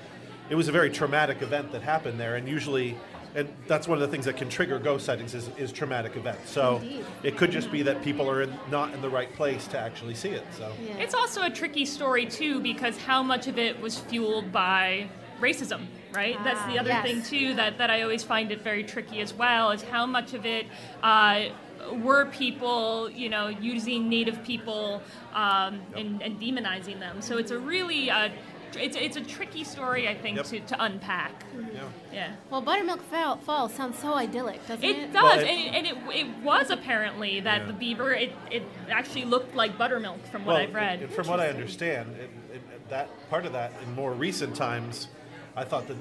it 0.49 0.55
was 0.55 0.67
a 0.67 0.71
very 0.71 0.89
traumatic 0.89 1.41
event 1.41 1.71
that 1.71 1.81
happened 1.81 2.19
there, 2.19 2.35
and 2.35 2.47
usually, 2.47 2.97
and 3.35 3.47
that's 3.67 3.87
one 3.87 3.97
of 3.97 4.01
the 4.01 4.07
things 4.07 4.25
that 4.25 4.37
can 4.37 4.49
trigger 4.49 4.79
ghost 4.79 5.05
sightings 5.05 5.33
is, 5.33 5.49
is 5.57 5.71
traumatic 5.71 6.15
events. 6.15 6.49
So 6.49 6.77
Indeed. 6.77 7.05
it 7.23 7.37
could 7.37 7.51
just 7.51 7.71
be 7.71 7.81
that 7.83 8.01
people 8.03 8.29
are 8.29 8.41
in, 8.41 8.53
not 8.69 8.93
in 8.93 9.01
the 9.01 9.09
right 9.09 9.33
place 9.35 9.67
to 9.67 9.79
actually 9.79 10.15
see 10.15 10.29
it. 10.29 10.43
So 10.57 10.71
Yeah. 10.85 10.97
It's 10.97 11.13
also 11.13 11.43
a 11.43 11.49
tricky 11.49 11.85
story 11.85 12.25
too 12.25 12.59
because 12.59 12.97
how 12.97 13.23
much 13.23 13.47
of 13.47 13.57
it 13.57 13.79
was 13.81 13.99
fueled 13.99 14.51
by 14.51 15.07
racism, 15.39 15.85
right? 16.13 16.37
That's 16.43 16.61
the 16.65 16.77
Ah, 16.77 16.81
other 16.81 16.89
yes. 16.89 17.03
thing 17.05 17.21
too 17.23 17.53
that, 17.55 17.77
that 17.77 17.89
I 17.89 18.01
always 18.01 18.23
find 18.23 18.51
it 18.51 18.61
very 18.61 18.83
tricky 18.83 19.21
as 19.21 19.33
well 19.33 19.71
is 19.71 19.81
how 19.81 20.05
much 20.05 20.33
of 20.33 20.45
it 20.45 20.65
uh, 21.01 21.45
were 22.03 22.25
people, 22.27 23.09
you 23.09 23.27
know, 23.29 23.47
using 23.47 24.07
Native 24.07 24.43
people 24.43 25.01
um, 25.33 25.81
and, 25.95 26.21
and 26.21 26.39
demonizing 26.39 26.99
them. 26.99 27.21
So 27.21 27.37
it's 27.37 27.49
a 27.51 27.57
really 27.57 28.11
uh, 28.11 28.29
it's 28.75 28.95
it's 28.95 29.17
a 29.17 29.21
tricky 29.21 29.63
story, 29.63 30.07
I 30.07 30.15
think, 30.15 30.37
Yep. 30.37 30.45
to, 30.47 30.59
to 30.59 30.83
unpack. 30.83 31.31
Yeah. 31.73 31.81
Yeah. 32.13 32.33
Well, 32.49 32.61
Buttermilk 32.61 33.01
Fall, 33.03 33.37
Falls 33.37 33.73
sounds 33.73 33.99
so 33.99 34.13
idyllic, 34.13 34.65
doesn't 34.67 34.83
it? 34.83 34.97
It 34.97 35.13
does, 35.13 35.23
Well, 35.23 35.39
it- 35.39 35.47
and, 35.47 35.59
it, 35.59 35.73
and 35.73 35.87
it, 35.87 36.15
it 36.27 36.43
was 36.43 36.69
apparently 36.69 37.39
that 37.41 37.61
Yeah. 37.61 37.67
the 37.67 37.73
beaver 37.73 38.13
it, 38.13 38.31
it 38.49 38.63
actually 38.89 39.25
looked 39.25 39.55
like 39.55 39.77
buttermilk 39.77 40.25
from 40.27 40.45
what 40.45 40.53
well, 40.55 40.63
I've 40.63 40.73
read. 40.75 41.01
and 41.01 41.11
from 41.11 41.27
what 41.27 41.39
I 41.39 41.49
understand, 41.49 42.15
it, 42.17 42.29
it, 42.55 42.89
that 42.89 43.09
part 43.29 43.45
of 43.45 43.53
that 43.53 43.71
in 43.83 43.93
more 43.95 44.11
recent 44.13 44.55
times, 44.55 45.07
I 45.55 45.63
thought 45.65 45.87
that. 45.87 45.97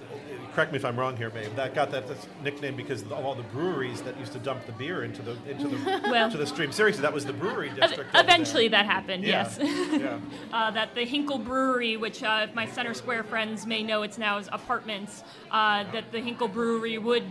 Correct 0.54 0.72
me 0.72 0.76
if 0.76 0.84
I'm 0.84 0.98
wrong 0.98 1.16
here, 1.16 1.30
babe. 1.30 1.54
That 1.56 1.74
got 1.74 1.90
that 1.90 2.04
nickname 2.42 2.76
because 2.76 3.02
of 3.02 3.12
all 3.12 3.34
the 3.34 3.42
breweries 3.44 4.00
that 4.02 4.18
used 4.18 4.32
to 4.32 4.38
dump 4.38 4.64
the 4.66 4.72
beer 4.72 5.02
into 5.02 5.22
the 5.22 5.36
into 5.48 5.68
the 5.68 6.00
Well- 6.10 6.26
into 6.26 6.38
the 6.38 6.46
stream. 6.46 6.72
Seriously, 6.72 7.02
that 7.02 7.12
was 7.12 7.24
the 7.24 7.32
brewery 7.32 7.70
district. 7.70 8.10
Eventually, 8.14 8.68
that 8.68 8.86
happened. 8.86 9.24
Yeah. 9.24 9.50
Yes. 9.58 9.58
yeah. 9.92 10.18
uh, 10.52 10.70
that 10.70 10.94
the 10.94 11.04
Hinckel 11.04 11.44
Brewery, 11.44 11.96
which 11.96 12.22
uh, 12.22 12.46
if 12.48 12.54
my 12.54 12.66
Center 12.66 12.94
Square 12.94 13.24
friends 13.24 13.66
may 13.66 13.82
know, 13.82 14.02
it's 14.02 14.18
now 14.18 14.38
as 14.38 14.48
apartments. 14.52 15.24
Uh, 15.50 15.84
that 15.92 16.12
the 16.12 16.18
Hinckel 16.18 16.52
Brewery 16.52 16.98
would 16.98 17.24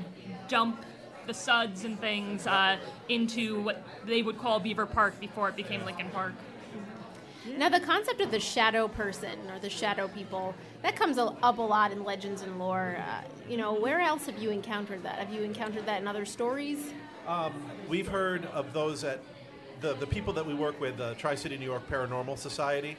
dump 0.47 0.85
the 1.27 1.33
suds 1.33 1.85
and 1.85 1.99
things 2.01 2.47
uh, 2.47 2.77
into 3.07 3.61
what 3.61 3.83
they 4.05 4.23
would 4.23 4.37
call 4.39 4.59
Beaver 4.59 4.87
Park 4.87 5.19
before 5.19 5.47
it 5.47 5.55
became 5.55 5.85
Lincoln 5.85 6.09
Park. 6.09 6.33
Now, 7.57 7.69
the 7.69 7.79
concept 7.79 8.21
of 8.21 8.31
the 8.31 8.39
shadow 8.39 8.87
person 8.87 9.39
or 9.49 9.59
the 9.59 9.69
shadow 9.69 10.07
people 10.07 10.53
that 10.81 10.95
comes 10.95 11.17
up 11.17 11.57
a 11.57 11.61
lot 11.61 11.91
in 11.91 12.03
legends 12.03 12.41
and 12.41 12.59
lore. 12.59 12.97
Uh, 12.99 13.21
you 13.47 13.57
know, 13.57 13.73
where 13.73 14.01
else 14.01 14.25
have 14.25 14.37
you 14.37 14.49
encountered 14.49 15.03
that? 15.03 15.19
Have 15.19 15.33
you 15.33 15.43
encountered 15.43 15.85
that 15.85 16.01
in 16.01 16.07
other 16.07 16.25
stories? 16.25 16.91
We've 17.87 18.07
heard 18.07 18.45
of 18.47 18.73
those 18.73 19.03
at 19.03 19.19
the, 19.81 19.93
the 19.93 20.07
people 20.07 20.33
that 20.33 20.45
we 20.45 20.53
work 20.53 20.79
with, 20.81 20.97
the 20.97 21.13
Tri 21.15 21.35
City 21.35 21.57
New 21.57 21.65
York 21.65 21.87
Paranormal 21.89 22.37
Society. 22.37 22.97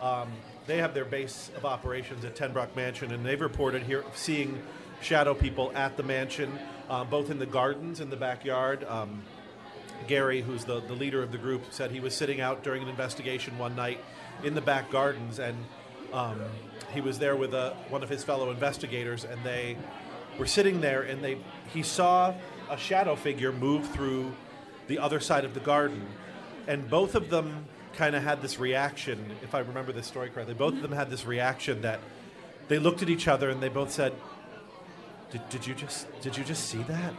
Um, 0.00 0.32
they 0.66 0.78
have 0.78 0.94
their 0.94 1.04
base 1.04 1.50
of 1.56 1.64
operations 1.64 2.24
at 2.24 2.34
Ten 2.34 2.54
Broeck 2.54 2.74
Mansion, 2.74 3.12
and 3.12 3.24
they've 3.24 3.40
reported 3.40 3.82
here 3.82 4.04
seeing 4.14 4.62
shadow 5.02 5.34
people 5.34 5.72
at 5.74 5.96
the 5.96 6.02
mansion, 6.02 6.58
uh, 6.88 7.04
both 7.04 7.30
in 7.30 7.38
the 7.38 7.46
gardens 7.46 8.00
in 8.00 8.08
the 8.08 8.16
backyard. 8.16 8.84
Um, 8.84 9.22
Gary, 10.06 10.42
who's 10.42 10.64
the, 10.64 10.80
the 10.80 10.92
leader 10.92 11.22
of 11.22 11.32
the 11.32 11.38
group, 11.38 11.62
said 11.70 11.90
he 11.90 12.00
was 12.00 12.14
sitting 12.14 12.40
out 12.40 12.62
during 12.62 12.82
an 12.82 12.88
investigation 12.88 13.58
one 13.58 13.74
night 13.74 13.98
in 14.42 14.54
the 14.54 14.60
back 14.60 14.90
gardens, 14.90 15.38
and 15.38 15.56
um, 16.12 16.40
he 16.92 17.00
was 17.00 17.18
there 17.18 17.36
with 17.36 17.54
a, 17.54 17.74
one 17.88 18.02
of 18.02 18.08
his 18.08 18.22
fellow 18.22 18.50
investigators, 18.50 19.24
and 19.24 19.42
they 19.44 19.76
were 20.38 20.46
sitting 20.46 20.80
there, 20.80 21.02
and 21.02 21.22
they 21.22 21.38
he 21.72 21.82
saw 21.82 22.34
a 22.70 22.76
shadow 22.76 23.16
figure 23.16 23.52
move 23.52 23.88
through 23.90 24.32
the 24.86 24.98
other 24.98 25.20
side 25.20 25.44
of 25.44 25.54
the 25.54 25.60
garden, 25.60 26.06
and 26.66 26.88
both 26.90 27.14
of 27.14 27.30
them 27.30 27.66
kind 27.94 28.16
of 28.16 28.22
had 28.22 28.42
this 28.42 28.58
reaction. 28.58 29.24
If 29.42 29.54
I 29.54 29.60
remember 29.60 29.92
this 29.92 30.06
story 30.06 30.28
correctly, 30.28 30.54
both 30.54 30.74
of 30.74 30.82
them 30.82 30.92
had 30.92 31.10
this 31.10 31.24
reaction 31.24 31.82
that 31.82 32.00
they 32.68 32.78
looked 32.78 33.02
at 33.02 33.08
each 33.08 33.28
other 33.28 33.50
and 33.50 33.62
they 33.62 33.68
both 33.68 33.90
said, 33.90 34.12
did, 35.30 35.48
did 35.48 35.66
you 35.66 35.74
just 35.74 36.06
did 36.20 36.36
you 36.36 36.44
just 36.44 36.68
see 36.68 36.82
that? 36.84 37.14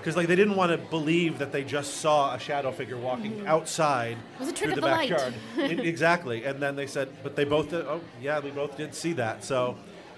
Because 0.00 0.16
like 0.16 0.26
they 0.28 0.36
didn't 0.36 0.56
want 0.56 0.72
to 0.72 0.78
believe 0.78 1.38
that 1.38 1.52
they 1.52 1.62
just 1.62 1.98
saw 1.98 2.34
a 2.34 2.38
shadow 2.38 2.72
figure 2.72 2.96
walking 2.96 3.46
outside 3.46 4.16
Mm-hmm. 4.16 4.34
It 4.36 4.40
was 4.40 4.48
a 4.48 4.52
trick 4.52 4.70
through 4.70 4.70
of 4.70 4.74
the, 4.76 4.80
the 4.80 4.86
backyard. 4.86 5.34
I- 5.56 5.60
exactly, 5.88 6.44
and 6.44 6.60
then 6.60 6.74
they 6.76 6.86
said, 6.86 7.08
but 7.22 7.36
they 7.36 7.44
both 7.44 7.70
did. 7.70 7.84
Oh 7.86 8.00
yeah, 8.20 8.40
we 8.40 8.50
both 8.50 8.76
did 8.76 8.94
see 8.94 9.12
that. 9.14 9.44
So, 9.44 9.76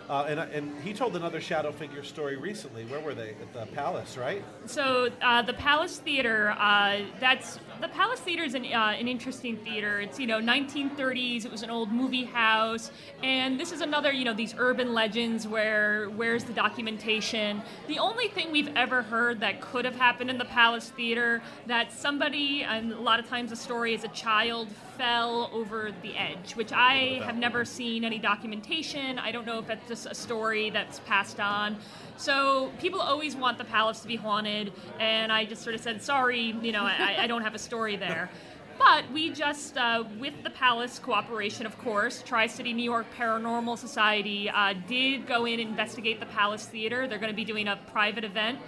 uh, 0.09 0.27
and 0.29 0.39
and 0.41 0.81
he 0.83 0.93
told 0.93 1.17
another 1.17 1.41
shadow 1.41 1.73
figure 1.73 2.03
story 2.05 2.37
recently. 2.37 2.85
Where 2.85 3.01
were 3.01 3.15
they? 3.15 3.31
At 3.31 3.53
the 3.53 3.67
palace, 3.75 4.17
right? 4.17 4.45
So 4.67 5.09
uh, 5.21 5.43
the 5.43 5.55
Palace 5.55 5.99
Theater, 5.99 6.51
uh, 6.59 7.01
that's 7.21 7.59
the 7.83 7.89
Palace 7.89 8.21
Theater 8.21 8.45
is 8.45 8.55
an, 8.55 8.65
uh, 8.65 8.95
an 8.97 9.09
interesting 9.09 9.57
theater. 9.57 10.01
It's 10.01 10.21
you 10.21 10.29
know 10.29 10.39
1930s. 10.39 11.45
It 11.45 11.51
was 11.51 11.65
an 11.65 11.71
old 11.71 11.91
movie 11.91 12.23
house, 12.23 12.93
and 13.25 13.59
this 13.59 13.73
is 13.73 13.81
another 13.81 14.13
you 14.13 14.25
know 14.25 14.33
these 14.33 14.55
urban 14.57 14.95
legends 14.95 15.49
where 15.49 16.07
where's 16.11 16.45
the 16.45 16.53
documentation? 16.53 17.61
The 17.89 17.99
only 17.99 18.29
thing 18.29 18.53
we've 18.53 18.71
ever 18.77 19.03
heard 19.03 19.41
that 19.41 19.61
could 19.61 19.85
have 19.85 19.97
happened 19.97 20.31
in 20.31 20.39
the 20.39 20.45
Palace 20.45 20.91
Theater 20.91 21.43
that 21.67 21.93
somebody 21.93 22.63
and 22.63 22.93
a 22.93 23.01
lot 23.01 23.19
of 23.19 23.29
times 23.29 23.51
the 23.51 23.57
story 23.57 23.95
is 23.95 24.05
a 24.05 24.09
child 24.09 24.69
fell 24.97 25.51
over 25.53 25.91
the 26.03 26.17
edge, 26.17 26.55
which 26.55 26.71
I 26.73 27.21
have 27.25 27.37
never 27.37 27.65
seen 27.65 28.05
any 28.05 28.21
documentation. 28.21 29.19
I 29.19 29.33
don't 29.33 29.45
know 29.45 29.59
if 29.59 29.67
that's 29.67 29.89
just 29.89 30.07
a 30.07 30.15
story 30.15 30.71
that's 30.71 31.01
passed 31.01 31.41
on. 31.41 31.79
So 32.17 32.71
people 32.79 33.01
always 33.01 33.35
want 33.35 33.59
the 33.59 33.65
palace 33.65 34.01
to 34.01 34.07
be 34.07 34.15
haunted, 34.15 34.73
and 35.01 35.33
I 35.33 35.45
just 35.45 35.63
sort 35.63 35.75
of 35.75 35.81
said, 35.81 36.01
sorry, 36.01 36.55
you 36.63 36.71
know, 36.71 36.85
I, 36.85 37.17
I 37.21 37.27
don't 37.27 37.43
have 37.43 37.57
a 37.57 37.59
story 37.59 37.72
there. 37.97 38.31
But 38.79 39.11
we 39.13 39.31
just, 39.31 39.77
uh, 39.77 40.05
with 40.19 40.43
the 40.43 40.51
palace 40.51 40.99
cooperation, 40.99 41.67
of 41.67 41.79
course, 41.79 42.23
Tri 42.23 42.47
City 42.47 42.73
New 42.73 42.83
York 42.83 43.07
Paranormal 43.17 43.79
Society 43.79 44.51
uh, 44.51 44.75
did 44.89 45.27
go 45.27 45.45
in 45.45 45.61
and 45.61 45.71
investigate 45.71 46.21
the 46.21 46.27
Palace 46.27 46.67
Theater. 46.67 47.07
They're 47.07 47.19
going 47.19 47.31
to 47.31 47.37
be 47.37 47.45
doing 47.45 47.69
a 47.69 47.79
private 47.93 48.25
event. 48.25 48.59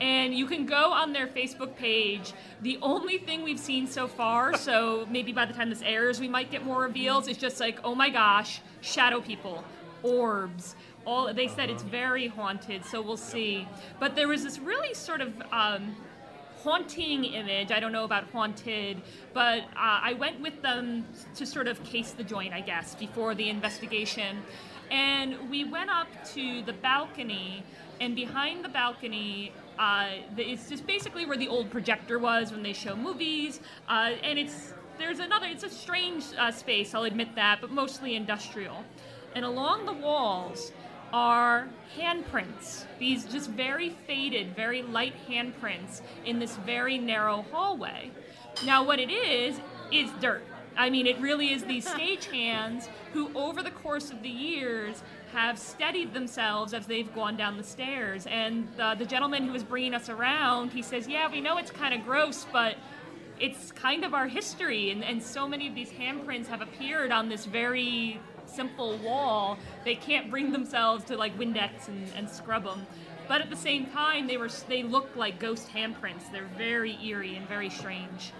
And 0.00 0.32
you 0.32 0.46
can 0.46 0.64
go 0.64 0.92
on 0.92 1.12
their 1.12 1.26
Facebook 1.26 1.74
page. 1.74 2.32
The 2.62 2.78
only 2.82 3.18
thing 3.18 3.42
we've 3.42 3.58
seen 3.58 3.86
so 3.86 4.06
far, 4.06 4.56
so 4.56 5.06
maybe 5.10 5.32
by 5.32 5.44
the 5.44 5.52
time 5.52 5.70
this 5.70 5.82
airs, 5.82 6.20
we 6.20 6.28
might 6.28 6.50
get 6.50 6.64
more 6.64 6.82
reveals, 6.82 7.26
is 7.26 7.36
just 7.36 7.58
like, 7.58 7.80
oh 7.82 7.96
my 7.96 8.08
gosh, 8.08 8.60
shadow 8.80 9.20
people, 9.20 9.64
orbs. 10.04 10.76
All 11.04 11.32
they 11.34 11.48
said 11.48 11.68
it's 11.68 11.82
very 11.82 12.28
haunted, 12.28 12.84
so 12.84 13.02
we'll 13.02 13.16
see. 13.16 13.66
But 13.98 14.14
there 14.14 14.28
was 14.28 14.44
this 14.44 14.58
really 14.58 14.94
sort 14.94 15.20
of 15.20 15.32
um, 15.50 15.96
haunting 16.62 17.24
image. 17.24 17.70
I 17.70 17.80
don't 17.80 17.92
know 17.92 18.04
about 18.04 18.24
haunted, 18.30 19.00
but 19.32 19.60
uh, 19.60 20.10
I 20.10 20.14
went 20.18 20.40
with 20.40 20.60
them 20.62 21.06
to 21.36 21.46
sort 21.46 21.68
of 21.68 21.82
case 21.84 22.12
the 22.12 22.24
joint, 22.24 22.52
I 22.52 22.60
guess, 22.60 22.94
before 22.94 23.34
the 23.34 23.48
investigation. 23.48 24.42
And 24.90 25.50
we 25.50 25.64
went 25.64 25.90
up 25.90 26.08
to 26.34 26.62
the 26.62 26.72
balcony, 26.72 27.62
and 28.00 28.14
behind 28.14 28.64
the 28.64 28.68
balcony, 28.68 29.52
uh, 29.78 30.08
it's 30.36 30.68
just 30.68 30.86
basically 30.86 31.26
where 31.26 31.36
the 31.36 31.48
old 31.48 31.70
projector 31.70 32.18
was 32.18 32.52
when 32.52 32.62
they 32.62 32.72
show 32.72 32.96
movies. 32.96 33.60
Uh, 33.88 34.12
and 34.22 34.38
it's 34.38 34.74
there's 34.98 35.20
another. 35.20 35.46
It's 35.46 35.64
a 35.64 35.70
strange 35.70 36.24
uh, 36.36 36.50
space, 36.50 36.94
I'll 36.94 37.04
admit 37.04 37.34
that, 37.36 37.60
but 37.60 37.70
mostly 37.70 38.16
industrial. 38.16 38.84
And 39.34 39.44
along 39.44 39.86
the 39.86 39.92
walls 39.92 40.72
are 41.12 41.68
handprints. 41.96 42.84
These 42.98 43.24
just 43.26 43.50
very 43.50 43.90
faded, 44.06 44.54
very 44.54 44.82
light 44.82 45.14
handprints 45.28 46.02
in 46.24 46.38
this 46.38 46.56
very 46.58 46.98
narrow 46.98 47.44
hallway. 47.50 48.10
Now, 48.64 48.84
what 48.84 48.98
it 48.98 49.10
is, 49.10 49.60
is 49.92 50.10
dirt. 50.20 50.42
I 50.76 50.90
mean, 50.90 51.06
it 51.06 51.18
really 51.18 51.52
is 51.52 51.64
these 51.64 51.86
stagehands 51.88 52.88
who, 53.12 53.32
over 53.34 53.62
the 53.62 53.70
course 53.70 54.10
of 54.10 54.22
the 54.22 54.28
years, 54.28 55.02
have 55.32 55.58
steadied 55.58 56.14
themselves 56.14 56.72
as 56.72 56.86
they've 56.86 57.12
gone 57.14 57.36
down 57.36 57.56
the 57.56 57.64
stairs. 57.64 58.26
And 58.26 58.68
uh, 58.78 58.94
the 58.94 59.04
gentleman 59.04 59.46
who 59.46 59.52
was 59.52 59.64
bringing 59.64 59.94
us 59.94 60.08
around, 60.08 60.72
he 60.72 60.82
says, 60.82 61.08
Yeah, 61.08 61.30
we 61.30 61.40
know 61.40 61.58
it's 61.58 61.70
kind 61.70 61.94
of 61.94 62.04
gross, 62.04 62.46
but 62.52 62.76
it's 63.40 63.72
kind 63.72 64.04
of 64.04 64.14
our 64.14 64.26
history, 64.26 64.90
and, 64.90 65.04
and 65.04 65.22
so 65.22 65.48
many 65.48 65.68
of 65.68 65.74
these 65.74 65.90
handprints 65.90 66.46
have 66.46 66.60
appeared 66.60 67.12
on 67.12 67.28
this 67.28 67.44
very 67.44 68.20
simple 68.48 68.96
wall. 68.98 69.58
They 69.84 69.94
can't 69.94 70.30
bring 70.30 70.52
themselves 70.52 71.04
to 71.04 71.16
like 71.16 71.38
Windex 71.38 71.88
and, 71.88 72.08
and 72.16 72.28
scrub 72.28 72.64
them. 72.64 72.86
But 73.28 73.40
at 73.42 73.50
the 73.50 73.56
same 73.56 73.86
time, 73.86 74.26
they 74.26 74.36
were 74.38 74.48
they 74.68 74.82
look 74.82 75.14
like 75.14 75.38
ghost 75.38 75.68
handprints. 75.74 76.30
They're 76.32 76.48
very 76.56 76.98
eerie 77.04 77.36
and 77.36 77.46
very 77.48 77.68
strange. 77.70 78.32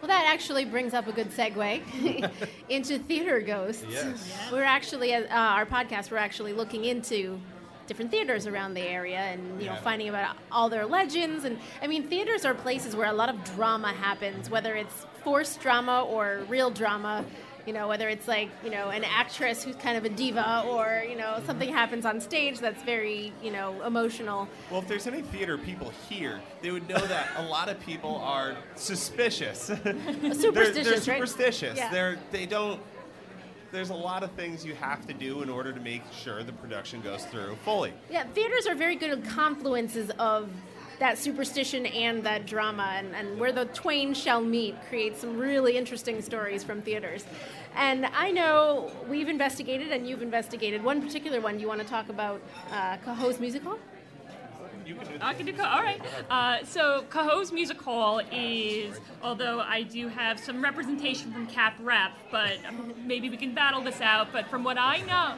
Well, 0.00 0.08
that 0.08 0.24
actually 0.26 0.64
brings 0.64 0.94
up 0.94 1.06
a 1.06 1.12
good 1.12 1.30
segue 1.30 2.30
into 2.68 2.98
theater 2.98 3.40
ghosts. 3.40 3.84
Yes. 3.88 4.32
We're 4.50 4.64
actually, 4.64 5.14
uh, 5.14 5.26
our 5.30 5.64
podcast, 5.64 6.10
we're 6.10 6.16
actually 6.16 6.52
looking 6.52 6.84
into 6.86 7.40
different 7.86 8.10
theaters 8.10 8.46
around 8.48 8.74
the 8.74 8.80
area 8.80 9.18
and 9.18 9.60
you 9.60 9.66
know 9.66 9.74
Yeah. 9.74 9.80
finding 9.80 10.08
about 10.08 10.36
all 10.50 10.68
their 10.68 10.86
legends 10.86 11.44
and 11.44 11.58
i 11.82 11.88
mean 11.88 12.04
theaters 12.04 12.44
are 12.44 12.54
places 12.54 12.94
where 12.94 13.08
a 13.08 13.12
lot 13.12 13.28
of 13.28 13.42
drama 13.56 13.88
happens 13.92 14.48
whether 14.48 14.76
it's 14.76 15.04
forced 15.24 15.60
drama 15.60 16.04
or 16.04 16.44
real 16.48 16.70
drama 16.70 17.24
you 17.66 17.72
know 17.72 17.86
whether 17.88 18.08
it's 18.08 18.26
like 18.28 18.50
you 18.64 18.70
know 18.70 18.88
an 18.88 19.04
actress 19.04 19.62
who's 19.62 19.76
kind 19.76 19.96
of 19.96 20.04
a 20.04 20.08
diva 20.08 20.64
or 20.68 21.04
you 21.08 21.16
know 21.16 21.40
something 21.46 21.72
happens 21.72 22.04
on 22.04 22.20
stage 22.20 22.58
that's 22.58 22.82
very 22.82 23.32
you 23.42 23.50
know 23.50 23.80
emotional 23.82 24.48
Well, 24.70 24.80
if 24.80 24.88
there's 24.88 25.06
any 25.06 25.22
theater 25.22 25.56
people 25.58 25.92
here, 26.08 26.40
they 26.60 26.70
would 26.70 26.88
know 26.88 26.98
that 27.06 27.28
a 27.36 27.42
lot 27.42 27.68
of 27.68 27.78
people 27.80 28.16
are 28.16 28.56
suspicious. 28.74 29.66
they're, 29.84 29.92
they're 29.94 30.34
Superstitious, 30.34 31.08
right? 31.08 31.18
superstitious. 31.18 31.76
Yeah. 31.78 31.90
They're 31.90 32.18
they 32.30 32.46
don't. 32.46 32.80
There's 33.70 33.90
a 33.90 33.94
lot 33.94 34.22
of 34.22 34.30
things 34.32 34.66
you 34.66 34.74
have 34.74 35.06
to 35.06 35.14
do 35.14 35.40
in 35.42 35.48
order 35.48 35.72
to 35.72 35.80
make 35.80 36.02
sure 36.12 36.42
the 36.42 36.52
production 36.52 37.00
goes 37.00 37.24
through 37.24 37.56
fully. 37.64 37.94
Yeah, 38.10 38.24
theaters 38.24 38.66
are 38.66 38.74
very 38.74 38.96
good 38.96 39.10
at 39.10 39.22
confluences 39.24 40.10
of 40.18 40.50
that 41.02 41.18
superstition 41.18 41.84
and 41.86 42.22
that 42.22 42.46
drama, 42.46 42.94
and, 42.96 43.12
and 43.16 43.36
where 43.40 43.50
the 43.50 43.64
twain 43.66 44.14
shall 44.14 44.40
meet 44.40 44.76
creates 44.88 45.20
some 45.20 45.36
really 45.36 45.76
interesting 45.76 46.22
stories 46.22 46.62
from 46.62 46.80
theaters. 46.80 47.24
And 47.74 48.06
I 48.06 48.30
know 48.30 48.88
we've 49.08 49.28
investigated, 49.28 49.90
and 49.90 50.08
you've 50.08 50.22
investigated 50.22 50.80
one 50.84 51.02
particular 51.02 51.40
one. 51.40 51.58
You 51.58 51.66
want 51.66 51.80
to 51.80 51.86
talk 51.86 52.08
about 52.08 52.40
uh, 52.70 52.98
Cohoes 52.98 53.40
Music 53.40 53.64
Hall? 53.64 53.80
Can 54.86 54.96
I 55.20 55.34
can 55.34 55.46
do 55.46 55.52
Co- 55.52 55.64
all 55.64 55.82
right. 55.82 56.00
Uh, 56.30 56.64
so 56.64 57.04
Cohoes 57.10 57.50
Music 57.50 57.80
Hall 57.82 58.20
is, 58.30 59.00
although 59.24 59.58
I 59.58 59.82
do 59.82 60.06
have 60.06 60.38
some 60.38 60.62
representation 60.62 61.32
from 61.32 61.48
Cap 61.48 61.74
Rep, 61.82 62.12
but 62.30 62.58
maybe 63.04 63.28
we 63.28 63.36
can 63.36 63.54
battle 63.54 63.80
this 63.80 64.00
out. 64.00 64.28
But 64.32 64.46
from 64.46 64.62
what 64.62 64.78
I 64.78 64.98
know, 65.02 65.34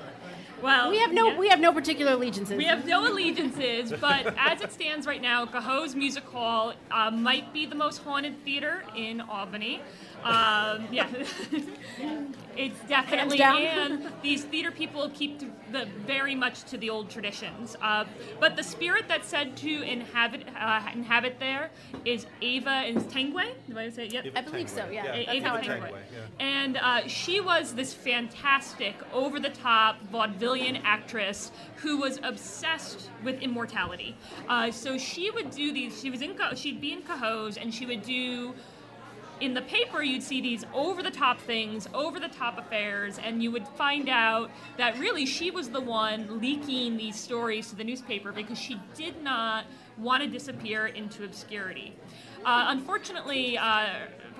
well, 0.62 0.90
We 0.90 0.98
have 0.98 1.12
no 1.12 1.28
yeah. 1.28 1.38
we 1.38 1.48
have 1.48 1.60
no 1.60 1.72
particular 1.72 2.12
allegiances. 2.12 2.56
We 2.56 2.64
have 2.64 2.86
no 2.86 3.06
allegiances, 3.06 3.92
but 4.00 4.34
as 4.38 4.60
it 4.60 4.72
stands 4.72 5.06
right 5.06 5.22
now, 5.22 5.46
Cohoes 5.46 5.94
Music 5.94 6.24
Hall 6.24 6.74
uh, 6.90 7.10
might 7.10 7.52
be 7.52 7.66
the 7.66 7.74
most 7.74 7.98
haunted 7.98 8.42
theater 8.44 8.82
in 8.96 9.20
Albany. 9.20 9.80
Um, 10.24 10.88
yeah, 10.90 11.08
it's 12.56 12.80
definitely. 12.88 13.42
And 13.42 14.10
these 14.22 14.44
theater 14.44 14.70
people 14.70 15.10
keep 15.10 15.38
to 15.40 15.46
the 15.70 15.86
very 16.06 16.34
much 16.34 16.64
to 16.64 16.78
the 16.78 16.88
old 16.88 17.10
traditions. 17.10 17.76
Uh, 17.82 18.04
but 18.40 18.56
the 18.56 18.62
spirit 18.62 19.04
that's 19.06 19.28
said 19.28 19.56
to 19.58 19.82
inhabit 19.82 20.46
uh, 20.58 20.80
inhabit 20.94 21.38
there 21.38 21.70
is 22.06 22.26
Ava 22.40 22.84
Tanguay. 22.94 23.52
Do 23.68 23.78
I 23.78 23.90
say 23.90 24.06
it? 24.06 24.12
Yep. 24.14 24.26
I 24.34 24.40
believe 24.40 24.70
so, 24.70 24.88
yeah. 24.90 25.12
A- 25.12 25.30
Ava 25.30 25.48
how 25.48 25.56
I 25.56 25.60
Tanguay. 25.60 25.90
Yeah. 25.90 26.20
And 26.40 26.76
uh, 26.78 27.06
she 27.06 27.40
was 27.40 27.74
this 27.74 27.92
fantastic, 27.92 28.94
over 29.12 29.38
the 29.38 29.50
top 29.50 29.96
vaudevillian 30.10 30.80
actress 30.84 31.52
who 31.76 31.98
was 31.98 32.18
obsessed 32.22 33.10
with 33.22 33.42
immortality. 33.42 34.16
Uh, 34.48 34.70
so 34.70 34.96
she 34.96 35.30
would 35.30 35.50
do 35.50 35.72
these, 35.72 36.00
She 36.00 36.08
was 36.10 36.22
in. 36.22 36.34
She'd 36.54 36.80
be 36.80 36.92
in 36.92 37.02
Cohoes 37.02 37.60
and 37.60 37.74
she 37.74 37.84
would 37.84 38.02
do. 38.02 38.54
In 39.40 39.52
the 39.52 39.62
paper, 39.62 40.02
you'd 40.02 40.22
see 40.22 40.40
these 40.40 40.64
over 40.72 41.02
the 41.02 41.10
top 41.10 41.40
things, 41.40 41.88
over 41.92 42.20
the 42.20 42.28
top 42.28 42.56
affairs, 42.56 43.18
and 43.18 43.42
you 43.42 43.50
would 43.50 43.66
find 43.66 44.08
out 44.08 44.50
that 44.76 44.98
really 44.98 45.26
she 45.26 45.50
was 45.50 45.70
the 45.70 45.80
one 45.80 46.40
leaking 46.40 46.96
these 46.96 47.18
stories 47.18 47.68
to 47.70 47.76
the 47.76 47.84
newspaper 47.84 48.30
because 48.30 48.58
she 48.58 48.80
did 48.94 49.22
not 49.22 49.64
want 49.98 50.22
to 50.22 50.28
disappear 50.28 50.86
into 50.86 51.24
obscurity. 51.24 51.96
Uh, 52.44 52.66
unfortunately, 52.68 53.58
uh, 53.58 53.88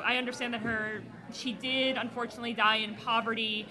I 0.03 0.17
understand 0.17 0.55
that 0.55 0.61
her 0.61 1.03
she 1.33 1.53
did 1.53 1.97
unfortunately 1.97 2.53
die 2.53 2.77
in 2.77 2.95
poverty, 2.95 3.67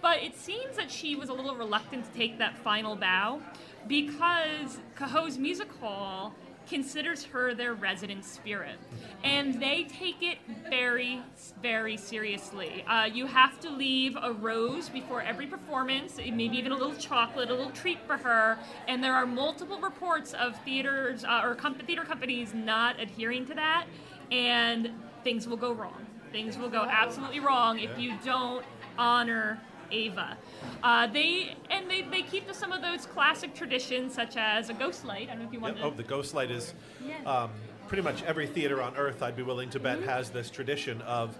but 0.00 0.22
it 0.22 0.36
seems 0.36 0.76
that 0.76 0.90
she 0.90 1.16
was 1.16 1.28
a 1.30 1.32
little 1.32 1.56
reluctant 1.56 2.04
to 2.04 2.18
take 2.18 2.38
that 2.38 2.56
final 2.58 2.94
bow 2.94 3.40
because 3.88 4.78
Cohoes 4.94 5.36
Music 5.36 5.68
Hall 5.80 6.34
considers 6.70 7.24
her 7.24 7.52
their 7.52 7.74
resident 7.74 8.24
spirit. 8.24 8.78
And 9.24 9.60
they 9.60 9.84
take 9.84 10.22
it 10.22 10.38
very, 10.70 11.20
very 11.60 11.96
seriously. 11.96 12.84
Uh, 12.86 13.06
you 13.12 13.26
have 13.26 13.58
to 13.60 13.70
leave 13.70 14.16
a 14.22 14.32
rose 14.32 14.88
before 14.88 15.20
every 15.20 15.46
performance, 15.46 16.16
maybe 16.18 16.56
even 16.56 16.70
a 16.70 16.76
little 16.76 16.94
chocolate, 16.94 17.50
a 17.50 17.54
little 17.54 17.72
treat 17.72 17.98
for 18.06 18.16
her. 18.16 18.56
And 18.86 19.02
there 19.02 19.14
are 19.14 19.26
multiple 19.26 19.80
reports 19.80 20.32
of 20.32 20.56
theaters 20.64 21.24
uh, 21.24 21.42
or 21.42 21.56
com- 21.56 21.74
theater 21.74 22.04
companies 22.04 22.54
not 22.54 23.00
adhering 23.00 23.46
to 23.46 23.54
that, 23.54 23.86
and 24.30 24.90
things 25.24 25.48
will 25.48 25.56
go 25.56 25.72
wrong. 25.72 26.06
Things 26.30 26.56
will 26.56 26.70
go 26.70 26.86
absolutely 26.88 27.40
wrong 27.40 27.80
if 27.80 27.98
you 27.98 28.16
don't 28.24 28.64
honor 28.96 29.60
Ava. 29.90 30.36
Uh, 30.82 31.06
they 31.06 31.56
and 31.70 31.90
they, 31.90 32.02
they 32.02 32.22
keep 32.22 32.46
to 32.48 32.54
some 32.54 32.72
of 32.72 32.82
those 32.82 33.06
classic 33.06 33.54
traditions, 33.54 34.14
such 34.14 34.36
as 34.36 34.70
a 34.70 34.74
ghost 34.74 35.04
light. 35.04 35.28
I 35.28 35.32
don't 35.32 35.42
know 35.42 35.48
if 35.48 35.52
you 35.52 35.60
want 35.60 35.76
Yep. 35.76 35.84
to. 35.84 35.90
Oh, 35.92 35.96
the 35.96 36.02
ghost 36.02 36.34
light 36.34 36.50
is 36.50 36.74
um, 37.26 37.50
pretty 37.88 38.02
much 38.02 38.22
every 38.24 38.46
theater 38.46 38.80
on 38.82 38.96
earth. 38.96 39.22
I'd 39.22 39.36
be 39.36 39.42
willing 39.42 39.70
to 39.70 39.80
bet 39.80 40.02
has 40.02 40.30
this 40.30 40.50
tradition 40.50 41.00
of 41.02 41.36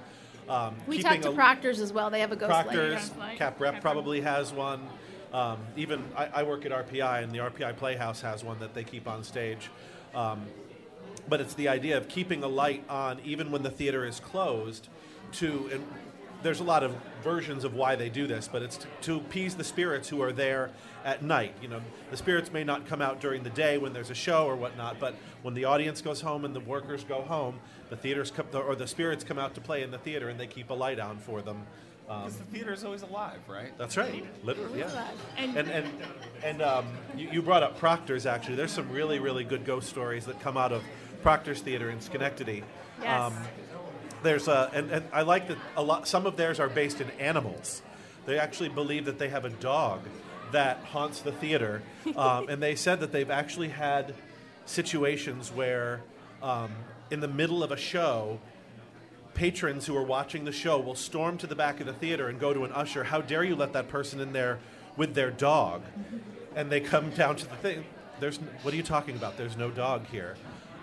um, 0.49 0.75
we 0.87 1.01
talked 1.01 1.23
to 1.23 1.31
a- 1.31 1.35
Proctor's 1.35 1.81
as 1.81 1.93
well. 1.93 2.11
They 2.11 2.21
have 2.21 2.33
a 2.33 2.37
ghost 2.37 2.51
light. 2.51 2.65
Proctor's, 2.65 3.09
Ghost. 3.11 3.37
Cap 3.37 3.61
Rep 3.61 3.75
Cap 3.75 3.83
probably 3.83 4.21
has 4.21 4.53
one. 4.53 4.87
Um, 5.33 5.59
even 5.77 6.03
I, 6.17 6.27
I 6.27 6.43
work 6.43 6.67
at 6.67 6.73
RPI, 6.73 7.23
and 7.23 7.31
the 7.31 7.39
RPI 7.39 7.77
Playhouse 7.77 8.21
has 8.23 8.43
one 8.43 8.59
that 8.59 8.75
they 8.75 8.83
keep 8.83 9.07
on 9.07 9.23
stage. 9.23 9.71
Um, 10.13 10.43
but 11.29 11.41
it's 11.41 11.55
the 11.55 11.69
idea 11.69 11.97
of 11.97 12.09
keeping 12.09 12.43
a 12.43 12.49
light 12.49 12.85
on 12.89 13.21
even 13.25 13.53
when 13.53 13.63
the 13.63 13.71
theater 13.71 14.05
is 14.05 14.19
closed. 14.19 14.89
To 15.35 15.71
and 15.73 15.85
there's 16.43 16.61
a 16.61 16.65
lot 16.65 16.83
of 16.83 16.95
versions 17.23 17.65
of 17.65 17.75
why 17.75 17.97
they 17.97 18.09
do 18.09 18.27
this, 18.27 18.49
but 18.51 18.63
it's 18.63 18.77
to, 18.79 18.87
to 19.03 19.17
appease 19.17 19.55
the 19.55 19.65
spirits 19.65 20.09
who 20.09 20.23
are 20.23 20.33
there 20.33 20.71
at 21.05 21.23
night. 21.23 21.55
You 21.63 21.69
know, 21.69 21.81
the 22.11 22.17
spirits 22.17 22.53
may 22.53 22.65
not 22.65 22.87
come 22.87 23.03
out 23.03 23.21
during 23.21 23.43
the 23.43 23.51
day 23.51 23.79
when 23.79 23.93
there's 23.93 24.11
a 24.11 24.15
show 24.15 24.47
or 24.47 24.57
whatnot, 24.57 24.99
but 24.99 25.15
when 25.43 25.55
the 25.55 25.65
audience 25.65 26.01
goes 26.01 26.21
home 26.21 26.45
and 26.45 26.55
the 26.55 26.61
workers 26.61 27.05
go 27.05 27.23
home, 27.23 27.61
the 27.91 27.97
theaters 27.97 28.31
come, 28.31 28.47
or 28.55 28.75
the 28.75 28.87
spirits 28.87 29.25
come 29.25 29.39
out 29.39 29.55
to 29.55 29.61
play 29.61 29.83
in 29.83 29.91
the 29.91 29.99
theater, 29.99 30.29
and 30.29 30.39
they 30.39 30.47
keep 30.47 30.71
a 30.71 30.75
light 30.75 30.99
on 31.01 31.19
for 31.19 31.43
them. 31.43 31.63
Um, 32.09 32.23
Because 32.25 32.39
the 32.39 32.45
theater 32.45 32.73
is 32.73 32.85
always 32.85 33.03
alive, 33.03 33.39
right? 33.49 33.77
that's 33.79 33.97
right, 33.97 34.25
literally, 34.45 34.81
yeah. 34.81 35.09
And- 35.37 35.57
And 35.57 35.69
and 35.69 35.87
and 36.43 36.63
um, 36.63 36.87
you, 37.17 37.29
you 37.31 37.43
brought 37.43 37.63
up 37.63 37.79
Proctor's. 37.79 38.27
Actually, 38.27 38.57
there's 38.57 38.73
some 38.73 38.91
really 38.91 39.19
really 39.21 39.45
good 39.45 39.65
ghost 39.65 39.89
stories 39.89 40.27
that 40.27 40.41
come 40.41 40.57
out 40.57 40.73
of 40.73 40.83
Proctor's 41.23 41.61
Theater 41.61 41.91
in 41.91 42.01
Schenectady. 42.01 42.65
Yes. 43.01 43.33
There's 44.23 44.49
a 44.49 44.71
and, 44.73 44.91
and 44.91 45.05
I 45.13 45.23
like 45.23 45.49
that 45.49 45.59
a 45.77 45.83
lot. 45.83 46.07
Some 46.07 46.27
of 46.27 46.37
theirs 46.37 46.61
are 46.61 46.69
based 46.69 47.01
in 47.01 47.11
animals. 47.13 47.83
They 48.27 48.39
actually 48.39 48.69
believe 48.69 49.07
that 49.07 49.19
they 49.19 49.29
have 49.29 49.45
a 49.45 49.51
dog 49.51 50.01
that 50.53 50.79
haunts 50.79 51.21
the 51.21 51.33
theater, 51.33 51.83
um, 52.17 52.49
and 52.49 52.63
they 52.63 52.75
said 52.75 53.01
that 53.01 53.13
they've 53.13 53.31
actually 53.31 53.69
had 53.69 54.15
situations 54.67 55.51
where, 55.53 56.03
um, 56.43 56.71
in 57.11 57.21
the 57.21 57.29
middle 57.29 57.63
of 57.63 57.73
a 57.73 57.77
show, 57.77 58.39
patrons 59.35 59.87
who 59.87 59.97
are 59.97 60.05
watching 60.05 60.45
the 60.45 60.53
show 60.53 60.79
will 60.79 60.95
storm 60.95 61.39
to 61.39 61.47
the 61.47 61.55
back 61.55 61.81
of 61.81 61.87
the 61.87 61.93
theater 61.93 62.29
and 62.29 62.39
go 62.39 62.53
to 62.53 62.65
an 62.65 62.73
usher. 62.73 63.05
How 63.05 63.21
dare 63.21 63.45
you 63.45 63.57
let 63.57 63.73
that 63.73 63.89
person 63.89 64.21
in 64.21 64.33
there 64.33 64.59
with 64.97 65.15
their 65.15 65.31
dog? 65.31 65.83
And 66.55 66.71
they 66.71 66.81
come 66.81 67.11
down 67.11 67.37
to 67.37 67.49
the 67.49 67.57
thing. 67.57 67.85
There's 68.19 68.39
what 68.63 68.75
are 68.75 68.77
you 68.77 68.83
talking 68.83 69.17
about? 69.17 69.37
There's 69.37 69.57
no 69.57 69.71
dog 69.71 70.07
here. 70.09 70.37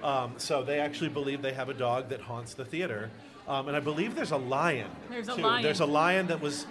Um, 0.04 0.36
so 0.38 0.63
they 0.63 0.80
actually 0.80 1.10
believe 1.10 1.41
they 1.41 1.54
have 1.54 1.69
a 1.69 1.73
dog 1.73 2.10
that 2.10 2.21
haunts 2.21 2.54
the 2.54 2.65
theater, 2.65 3.10
um, 3.48 3.68
and 3.68 3.78
I 3.78 3.80
believe 3.80 4.16
there's 4.16 4.32
a 4.32 4.38
lion. 4.38 4.90
There's 5.10 5.30
a 5.30 5.36
too. 5.36 5.42
lion. 5.42 5.64
There's 5.64 5.80
a 5.80 5.86
lion 5.86 6.28
that 6.28 6.42
was 6.42 6.68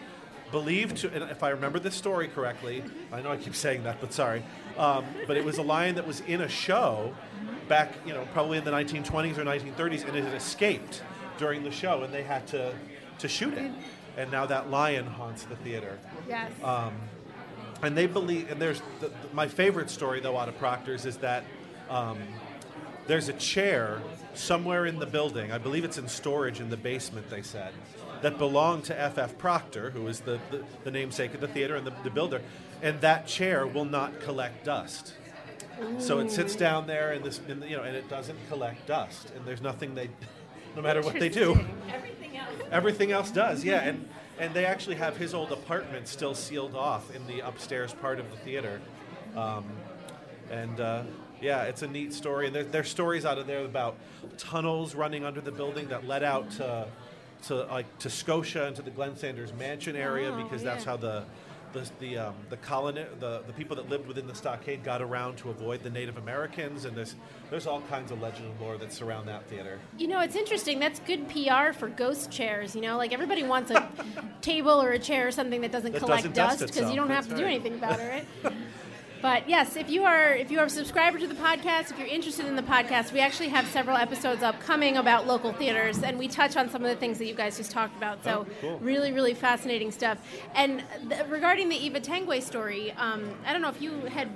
believed 0.52 0.98
to, 0.98 1.12
and 1.12 1.24
if 1.30 1.42
I 1.42 1.50
remember 1.50 1.78
this 1.78 1.94
story 1.94 2.28
correctly, 2.28 2.84
I 3.12 3.20
know 3.20 3.32
I 3.32 3.36
keep 3.36 3.54
saying 3.54 3.82
that, 3.84 4.00
but 4.00 4.12
sorry, 4.12 4.44
um, 4.78 5.04
but 5.26 5.36
it 5.36 5.44
was 5.44 5.58
a 5.58 5.62
lion 5.62 5.94
that 5.96 6.06
was 6.06 6.20
in 6.20 6.42
a 6.42 6.48
show 6.48 7.14
back, 7.68 7.92
you 8.06 8.12
know, 8.12 8.26
probably 8.32 8.58
in 8.58 8.64
the 8.64 8.70
1920s 8.70 9.38
or 9.38 9.44
1930s, 9.44 10.06
and 10.06 10.16
it 10.16 10.24
had 10.24 10.34
escaped 10.34 11.02
during 11.38 11.64
the 11.64 11.70
show, 11.70 12.02
and 12.02 12.12
they 12.14 12.22
had 12.22 12.46
to 12.48 12.74
to 13.18 13.28
shoot 13.28 13.54
it, 13.54 13.72
and 14.18 14.30
now 14.30 14.44
that 14.44 14.70
lion 14.70 15.06
haunts 15.06 15.44
the 15.44 15.56
theater. 15.56 15.98
Yes. 16.28 16.52
And 17.82 17.96
they 17.96 18.06
believe, 18.06 18.50
and 18.50 18.60
there's 18.60 18.80
the, 19.00 19.08
the- 19.08 19.14
my 19.34 19.48
favorite 19.48 19.90
story 19.90 20.20
though 20.20 20.36
out 20.38 20.48
of 20.48 20.58
Proctor's 20.58 21.04
is 21.04 21.18
that 21.18 21.44
um, 21.90 22.18
there's 23.06 23.28
a 23.28 23.32
chair 23.34 24.00
somewhere 24.34 24.86
in 24.86 24.98
the 24.98 25.06
building. 25.06 25.52
I 25.52 25.58
believe 25.58 25.84
it's 25.84 25.98
in 25.98 26.08
storage 26.08 26.60
in 26.60 26.70
the 26.70 26.76
basement. 26.76 27.30
They 27.30 27.42
said 27.42 27.72
that 28.22 28.38
belonged 28.38 28.84
to 28.84 28.98
F.F. 29.00 29.38
Proctor, 29.38 29.90
who 29.90 30.06
is 30.08 30.20
the, 30.20 30.40
the, 30.50 30.64
the 30.84 30.90
namesake 30.90 31.34
of 31.34 31.40
the 31.40 31.48
theater 31.48 31.76
and 31.76 31.86
the, 31.86 31.92
the 32.02 32.10
builder, 32.10 32.40
and 32.82 33.00
that 33.00 33.26
chair 33.26 33.66
will 33.66 33.84
not 33.84 34.20
collect 34.20 34.64
dust. 34.64 35.14
So 35.98 36.20
it 36.20 36.30
sits 36.30 36.56
down 36.56 36.86
there, 36.86 37.12
and 37.12 37.22
this, 37.22 37.38
and, 37.48 37.62
you 37.64 37.76
know, 37.76 37.82
and 37.82 37.94
it 37.94 38.08
doesn't 38.08 38.38
collect 38.48 38.86
dust. 38.86 39.30
And 39.36 39.44
there's 39.44 39.60
nothing 39.60 39.94
they, 39.94 40.08
no 40.76 40.80
matter 40.80 41.02
what 41.02 41.20
they 41.20 41.28
do, 41.28 41.60
Everything 41.92 42.36
else. 42.36 42.54
Everything 42.70 43.12
else 43.12 43.30
does, 43.30 43.64
yeah. 43.64 43.80
And 43.80 44.08
and 44.38 44.52
they 44.52 44.66
actually 44.66 44.96
have 44.96 45.16
his 45.16 45.32
old 45.32 45.50
apartment 45.52 46.08
still 46.08 46.34
sealed 46.34 46.74
off 46.74 47.14
in 47.14 47.26
the 47.26 47.40
upstairs 47.40 47.94
part 47.94 48.18
of 48.18 48.30
the 48.30 48.36
theater. 48.38 48.80
Um, 49.34 49.64
and 50.50 50.80
uh, 50.80 51.02
yeah, 51.40 51.64
it's 51.64 51.82
a 51.82 51.86
neat 51.86 52.12
story. 52.12 52.46
And 52.46 52.54
there, 52.54 52.64
there's 52.64 52.88
stories 52.88 53.24
out 53.24 53.38
of 53.38 53.46
there 53.46 53.64
about 53.64 53.96
tunnels 54.38 54.94
running 54.94 55.24
under 55.24 55.40
the 55.40 55.52
building 55.52 55.88
that 55.88 56.06
led 56.06 56.22
out 56.22 56.50
to, 56.52 56.86
to 57.44 57.54
like 57.64 57.98
to 57.98 58.10
Scotia 58.10 58.66
and 58.66 58.76
to 58.76 58.82
the 58.82 58.90
Glen 58.90 59.16
Sanders 59.16 59.52
Mansion 59.54 59.96
area 59.96 60.32
Oh, 60.32 60.42
because 60.42 60.62
that's 60.62 60.84
how 60.84 60.96
the 60.96 61.24
the 61.72 61.90
the, 61.98 62.18
um, 62.18 62.34
the 62.48 62.56
colony 62.58 63.04
the, 63.20 63.42
the 63.46 63.52
people 63.52 63.76
that 63.76 63.88
lived 63.88 64.06
within 64.06 64.26
the 64.26 64.34
stockade 64.34 64.82
got 64.82 65.02
around 65.02 65.36
to 65.36 65.50
avoid 65.50 65.82
the 65.82 65.90
Native 65.90 66.16
Americans 66.16 66.84
and 66.84 66.96
there's 66.96 67.16
there's 67.50 67.66
all 67.66 67.82
kinds 67.82 68.10
of 68.10 68.20
legend 68.20 68.46
and 68.50 68.60
lore 68.60 68.78
that 68.78 68.92
surround 68.92 69.28
that 69.28 69.46
theater. 69.46 69.78
You 69.98 70.08
know, 70.08 70.20
it's 70.20 70.36
interesting. 70.36 70.78
That's 70.78 71.00
good 71.00 71.28
PR 71.28 71.72
for 71.72 71.88
ghost 71.88 72.30
chairs. 72.30 72.74
You 72.74 72.80
know, 72.80 72.96
like 72.96 73.12
everybody 73.12 73.42
wants 73.42 73.70
a 73.70 73.88
table 74.40 74.80
or 74.82 74.92
a 74.92 74.98
chair 74.98 75.28
or 75.28 75.30
something 75.30 75.60
that 75.60 75.72
doesn't 75.72 75.92
That 75.92 76.00
collect 76.00 76.22
doesn't 76.32 76.34
dust 76.34 76.66
because 76.66 76.90
you 76.90 76.96
don't 76.96 77.08
have 77.08 77.28
that's 77.28 77.38
to 77.38 77.44
do 77.44 77.46
anything 77.46 77.74
about 77.74 78.00
it, 78.00 78.24
right? 78.42 78.52
But 79.26 79.48
yes, 79.48 79.74
if 79.74 79.90
you 79.90 80.04
are 80.04 80.28
if 80.34 80.52
you 80.52 80.60
are 80.60 80.66
a 80.66 80.70
subscriber 80.70 81.18
to 81.18 81.26
the 81.26 81.34
podcast, 81.34 81.90
if 81.90 81.98
you're 81.98 82.06
interested 82.06 82.46
in 82.46 82.54
the 82.54 82.62
podcast, 82.62 83.12
we 83.12 83.18
actually 83.18 83.48
have 83.48 83.66
several 83.66 83.96
episodes 83.96 84.40
upcoming 84.44 84.98
about 84.98 85.26
local 85.26 85.52
theaters, 85.52 86.00
and 86.04 86.16
we 86.16 86.28
touch 86.28 86.56
on 86.56 86.70
some 86.70 86.84
of 86.84 86.90
the 86.90 86.94
things 86.94 87.18
that 87.18 87.24
you 87.26 87.34
guys 87.34 87.56
just 87.56 87.72
talked 87.72 87.96
about. 87.96 88.22
So 88.22 88.46
Oh, 88.48 88.52
cool. 88.60 88.78
really, 88.78 89.10
really 89.10 89.34
fascinating 89.34 89.90
stuff. 89.90 90.18
And 90.54 90.84
th- 91.08 91.26
regarding 91.26 91.68
the 91.68 91.74
Eva 91.74 91.98
Tanguay 92.00 92.40
story, 92.40 92.92
um, 92.92 93.28
I 93.44 93.52
don't 93.52 93.62
know 93.62 93.68
if 93.68 93.82
you 93.82 93.90
had 94.02 94.28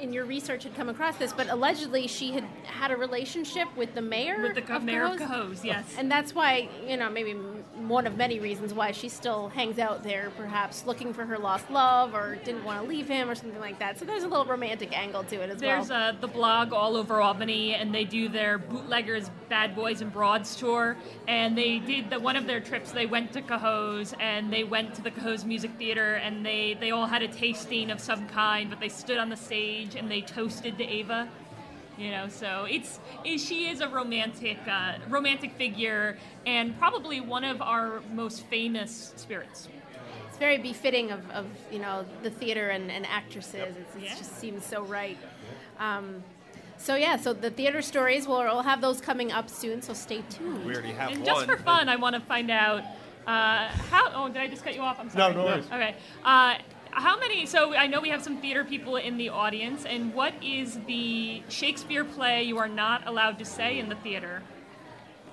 in 0.00 0.12
your 0.12 0.24
research 0.26 0.62
had 0.62 0.76
come 0.76 0.88
across 0.88 1.16
this, 1.16 1.32
but 1.32 1.48
allegedly 1.50 2.06
she 2.06 2.30
had 2.30 2.44
had 2.66 2.92
a 2.92 2.96
relationship 2.96 3.66
with 3.76 3.96
the 3.96 4.00
mayor 4.00 4.40
With 4.42 4.54
the 4.54 4.62
co- 4.62 4.76
of 4.76 4.84
mayor 4.84 5.06
of 5.06 5.18
Cohoes. 5.18 5.26
Cohoes, 5.58 5.64
yes. 5.64 5.84
And 5.98 6.08
that's 6.08 6.36
why, 6.36 6.68
you 6.86 6.96
know, 6.96 7.10
maybe 7.10 7.32
m- 7.32 7.59
one 7.90 8.06
of 8.06 8.16
many 8.16 8.40
reasons 8.40 8.72
why 8.72 8.92
she 8.92 9.08
still 9.08 9.48
hangs 9.48 9.78
out 9.78 10.02
there, 10.02 10.30
perhaps 10.36 10.86
looking 10.86 11.12
for 11.12 11.26
her 11.26 11.36
lost 11.36 11.68
love 11.70 12.14
or 12.14 12.36
didn't 12.36 12.64
want 12.64 12.80
to 12.80 12.88
leave 12.88 13.08
him 13.08 13.28
or 13.28 13.34
something 13.34 13.60
like 13.60 13.78
that. 13.80 13.98
So 13.98 14.04
there's 14.04 14.22
a 14.22 14.28
little 14.28 14.46
romantic 14.46 14.96
angle 14.96 15.24
to 15.24 15.40
it 15.42 15.50
as 15.50 15.60
There's 15.60 15.90
well. 15.90 16.10
uh, 16.10 16.12
the 16.20 16.28
blog 16.28 16.72
all 16.72 16.96
over 16.96 17.20
Albany, 17.20 17.74
and 17.74 17.94
they 17.94 18.04
do 18.04 18.28
their 18.28 18.56
bootleggers, 18.56 19.30
Bad 19.48 19.74
Boys 19.74 20.00
and 20.00 20.12
Broads 20.12 20.54
tour. 20.56 20.96
And 21.28 21.58
they 21.58 21.80
did 21.80 22.08
the 22.08 22.20
one 22.20 22.36
of 22.36 22.46
their 22.46 22.60
trips. 22.60 22.92
They 22.92 23.06
went 23.06 23.32
to 23.32 23.42
Cohoes, 23.42 24.14
and 24.20 24.52
they 24.52 24.64
went 24.64 24.94
to 24.94 25.02
the 25.02 25.10
Cohoes 25.10 25.44
Music 25.44 25.72
Theater, 25.76 26.14
and 26.14 26.46
they 26.46 26.76
they 26.80 26.92
all 26.92 27.06
had 27.06 27.22
a 27.22 27.28
tasting 27.28 27.90
of 27.90 28.00
some 28.00 28.28
kind. 28.28 28.70
But 28.70 28.80
they 28.80 28.88
stood 28.88 29.18
on 29.18 29.28
the 29.28 29.36
stage 29.36 29.96
and 29.96 30.10
they 30.10 30.20
toasted 30.20 30.78
to 30.78 30.84
Ava. 30.84 31.28
You 32.00 32.10
know, 32.12 32.28
so 32.28 32.66
it's 32.68 32.98
is 33.26 33.44
she 33.44 33.68
is 33.68 33.82
a 33.82 33.88
romantic 33.88 34.56
uh, 34.66 34.94
romantic 35.10 35.52
figure, 35.52 36.16
and 36.46 36.76
probably 36.78 37.20
one 37.20 37.44
of 37.44 37.60
our 37.60 38.00
most 38.14 38.46
famous 38.46 39.12
spirits. 39.16 39.68
It's 40.28 40.38
very 40.38 40.56
befitting 40.56 41.10
of, 41.10 41.30
of 41.30 41.44
you 41.70 41.78
know, 41.78 42.06
the 42.22 42.30
theater 42.30 42.70
and, 42.70 42.90
and 42.90 43.04
actresses. 43.04 43.76
It's, 43.76 43.96
it 43.96 44.02
Yeah. 44.04 44.14
just 44.16 44.38
seems 44.40 44.64
so 44.64 44.82
right. 44.82 45.18
Um, 45.78 46.22
so 46.78 46.94
yeah, 46.94 47.18
so 47.18 47.34
the 47.34 47.50
theater 47.50 47.82
stories, 47.82 48.26
we'll, 48.26 48.44
we'll 48.44 48.62
have 48.62 48.80
those 48.80 49.02
coming 49.02 49.30
up 49.30 49.50
soon, 49.50 49.82
so 49.82 49.92
stay 49.92 50.22
tuned. 50.30 50.64
We 50.64 50.72
already 50.72 50.92
have 50.92 51.10
And 51.10 51.18
one. 51.20 51.26
just 51.26 51.44
for 51.44 51.58
fun, 51.58 51.90
I 51.90 51.96
want 51.96 52.14
to 52.14 52.20
find 52.22 52.50
out 52.50 52.80
uh, 53.26 53.68
how. 53.68 54.10
Oh, 54.14 54.28
did 54.28 54.38
I 54.38 54.48
just 54.48 54.64
cut 54.64 54.74
you 54.74 54.80
off? 54.80 54.98
I'm 54.98 55.10
sorry. 55.10 55.34
no 55.34 55.44
worries. 55.44 55.66
Okay. 55.66 55.94
Uh, 56.24 56.54
how 56.90 57.18
many? 57.18 57.46
So 57.46 57.74
I 57.74 57.86
know 57.86 58.00
we 58.00 58.08
have 58.10 58.22
some 58.22 58.38
theater 58.38 58.64
people 58.64 58.96
in 58.96 59.16
the 59.16 59.28
audience, 59.28 59.84
and 59.84 60.12
what 60.14 60.34
is 60.42 60.78
the 60.86 61.42
Shakespeare 61.48 62.04
play 62.04 62.42
you 62.44 62.58
are 62.58 62.68
not 62.68 63.06
allowed 63.06 63.38
to 63.38 63.44
say 63.44 63.78
in 63.78 63.88
the 63.88 63.96
theater? 63.96 64.42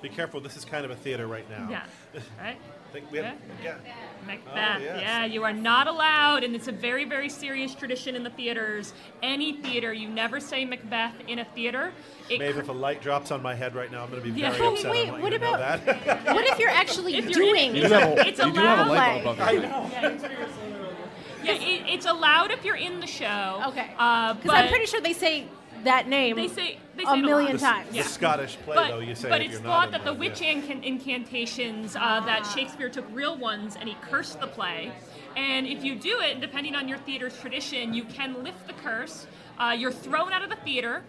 Be 0.00 0.08
careful. 0.08 0.40
This 0.40 0.56
is 0.56 0.64
kind 0.64 0.84
of 0.84 0.90
a 0.92 0.96
theater 0.96 1.26
right 1.26 1.48
now. 1.50 1.68
Yeah. 1.70 1.82
Right. 2.40 2.56
I 2.88 2.90
think 2.90 3.12
we 3.12 3.18
have, 3.18 3.36
yeah. 3.62 3.74
Macbeth. 4.26 4.78
Oh, 4.80 4.82
yes. 4.82 5.00
Yeah, 5.02 5.26
you 5.26 5.44
are 5.44 5.52
not 5.52 5.88
allowed, 5.88 6.42
and 6.42 6.54
it's 6.56 6.68
a 6.68 6.72
very, 6.72 7.04
very 7.04 7.28
serious 7.28 7.74
tradition 7.74 8.16
in 8.16 8.22
the 8.24 8.30
theaters. 8.30 8.94
Any 9.22 9.52
theater, 9.60 9.92
you 9.92 10.08
never 10.08 10.40
say 10.40 10.64
Macbeth 10.64 11.12
in 11.28 11.38
a 11.40 11.44
theater. 11.44 11.92
It 12.30 12.38
Maybe 12.38 12.54
cr- 12.54 12.60
if 12.60 12.68
a 12.70 12.72
light 12.72 13.02
drops 13.02 13.30
on 13.30 13.42
my 13.42 13.54
head 13.54 13.74
right 13.74 13.92
now, 13.92 14.04
I'm 14.04 14.10
going 14.10 14.22
to 14.22 14.30
be 14.32 14.40
Yeah. 14.40 14.52
very 14.52 14.68
Wait, 14.68 14.72
upset. 14.86 14.90
wait, 14.90 15.10
what 15.12 15.32
you 15.32 15.38
to 15.38 15.44
know 15.44 15.54
about- 15.54 15.84
that. 15.84 16.24
What 16.34 16.46
if 16.46 16.58
you're 16.58 16.70
actually 16.70 17.18
If 17.18 17.24
you're 17.28 17.44
doing 17.44 17.76
it, 17.76 17.82
You 17.82 17.88
do 17.88 17.94
have 17.94 18.08
a, 18.18 18.26
It's 18.26 18.38
you 18.38 18.52
do 18.54 18.60
have 18.60 18.78
a 18.78 18.90
allowed. 18.90 18.96
light 18.96 19.24
bulb 19.24 19.38
up 19.38 19.90
there. 19.90 20.48
Yeah, 21.48 21.68
it, 21.68 21.82
it's 21.94 22.06
allowed 22.06 22.50
if 22.50 22.64
you're 22.64 22.76
in 22.76 23.00
the 23.00 23.06
show. 23.06 23.62
Okay. 23.68 23.90
Uh, 23.98 24.34
Because 24.34 24.46
but 24.46 24.56
I'm 24.56 24.68
pretty 24.68 24.86
sure 24.86 25.00
they 25.00 25.12
say 25.12 25.46
that 25.84 26.08
name 26.08 26.34
they 26.36 26.48
say 26.48 26.78
they 26.96 27.04
a 27.04 27.06
say 27.06 27.18
it 27.18 27.24
million 27.24 27.52
lot. 27.52 27.60
times. 27.60 27.94
Yeah. 27.94 28.02
The 28.02 28.08
Scottish 28.08 28.56
play, 28.64 28.74
but, 28.74 28.88
though, 28.90 28.98
you 29.00 29.14
say 29.14 29.28
but 29.28 29.40
if 29.40 29.46
it's 29.46 29.52
you're 29.54 29.62
thought 29.62 29.90
not 29.90 29.92
that 29.92 30.04
the 30.04 30.12
one, 30.12 30.20
witch 30.20 30.40
yeah. 30.40 30.50
incan- 30.52 30.82
incantations 30.82 31.94
uh, 31.96 32.20
that 32.20 32.44
Shakespeare 32.46 32.88
took 32.88 33.06
real 33.14 33.36
ones 33.38 33.76
and 33.78 33.88
he 33.88 33.96
cursed 34.02 34.40
the 34.40 34.46
play. 34.48 34.92
And 35.36 35.66
if 35.66 35.84
you 35.84 35.94
do 35.94 36.20
it, 36.20 36.40
depending 36.40 36.74
on 36.74 36.88
your 36.88 36.98
theater's 36.98 37.38
tradition, 37.40 37.94
you 37.94 38.04
can 38.04 38.42
lift 38.42 38.66
the 38.66 38.72
curse. 38.72 39.26
Uh, 39.58 39.74
you're 39.78 39.92
thrown 39.92 40.32
out 40.32 40.42
of 40.42 40.50
the 40.50 40.56
theater. 40.56 41.04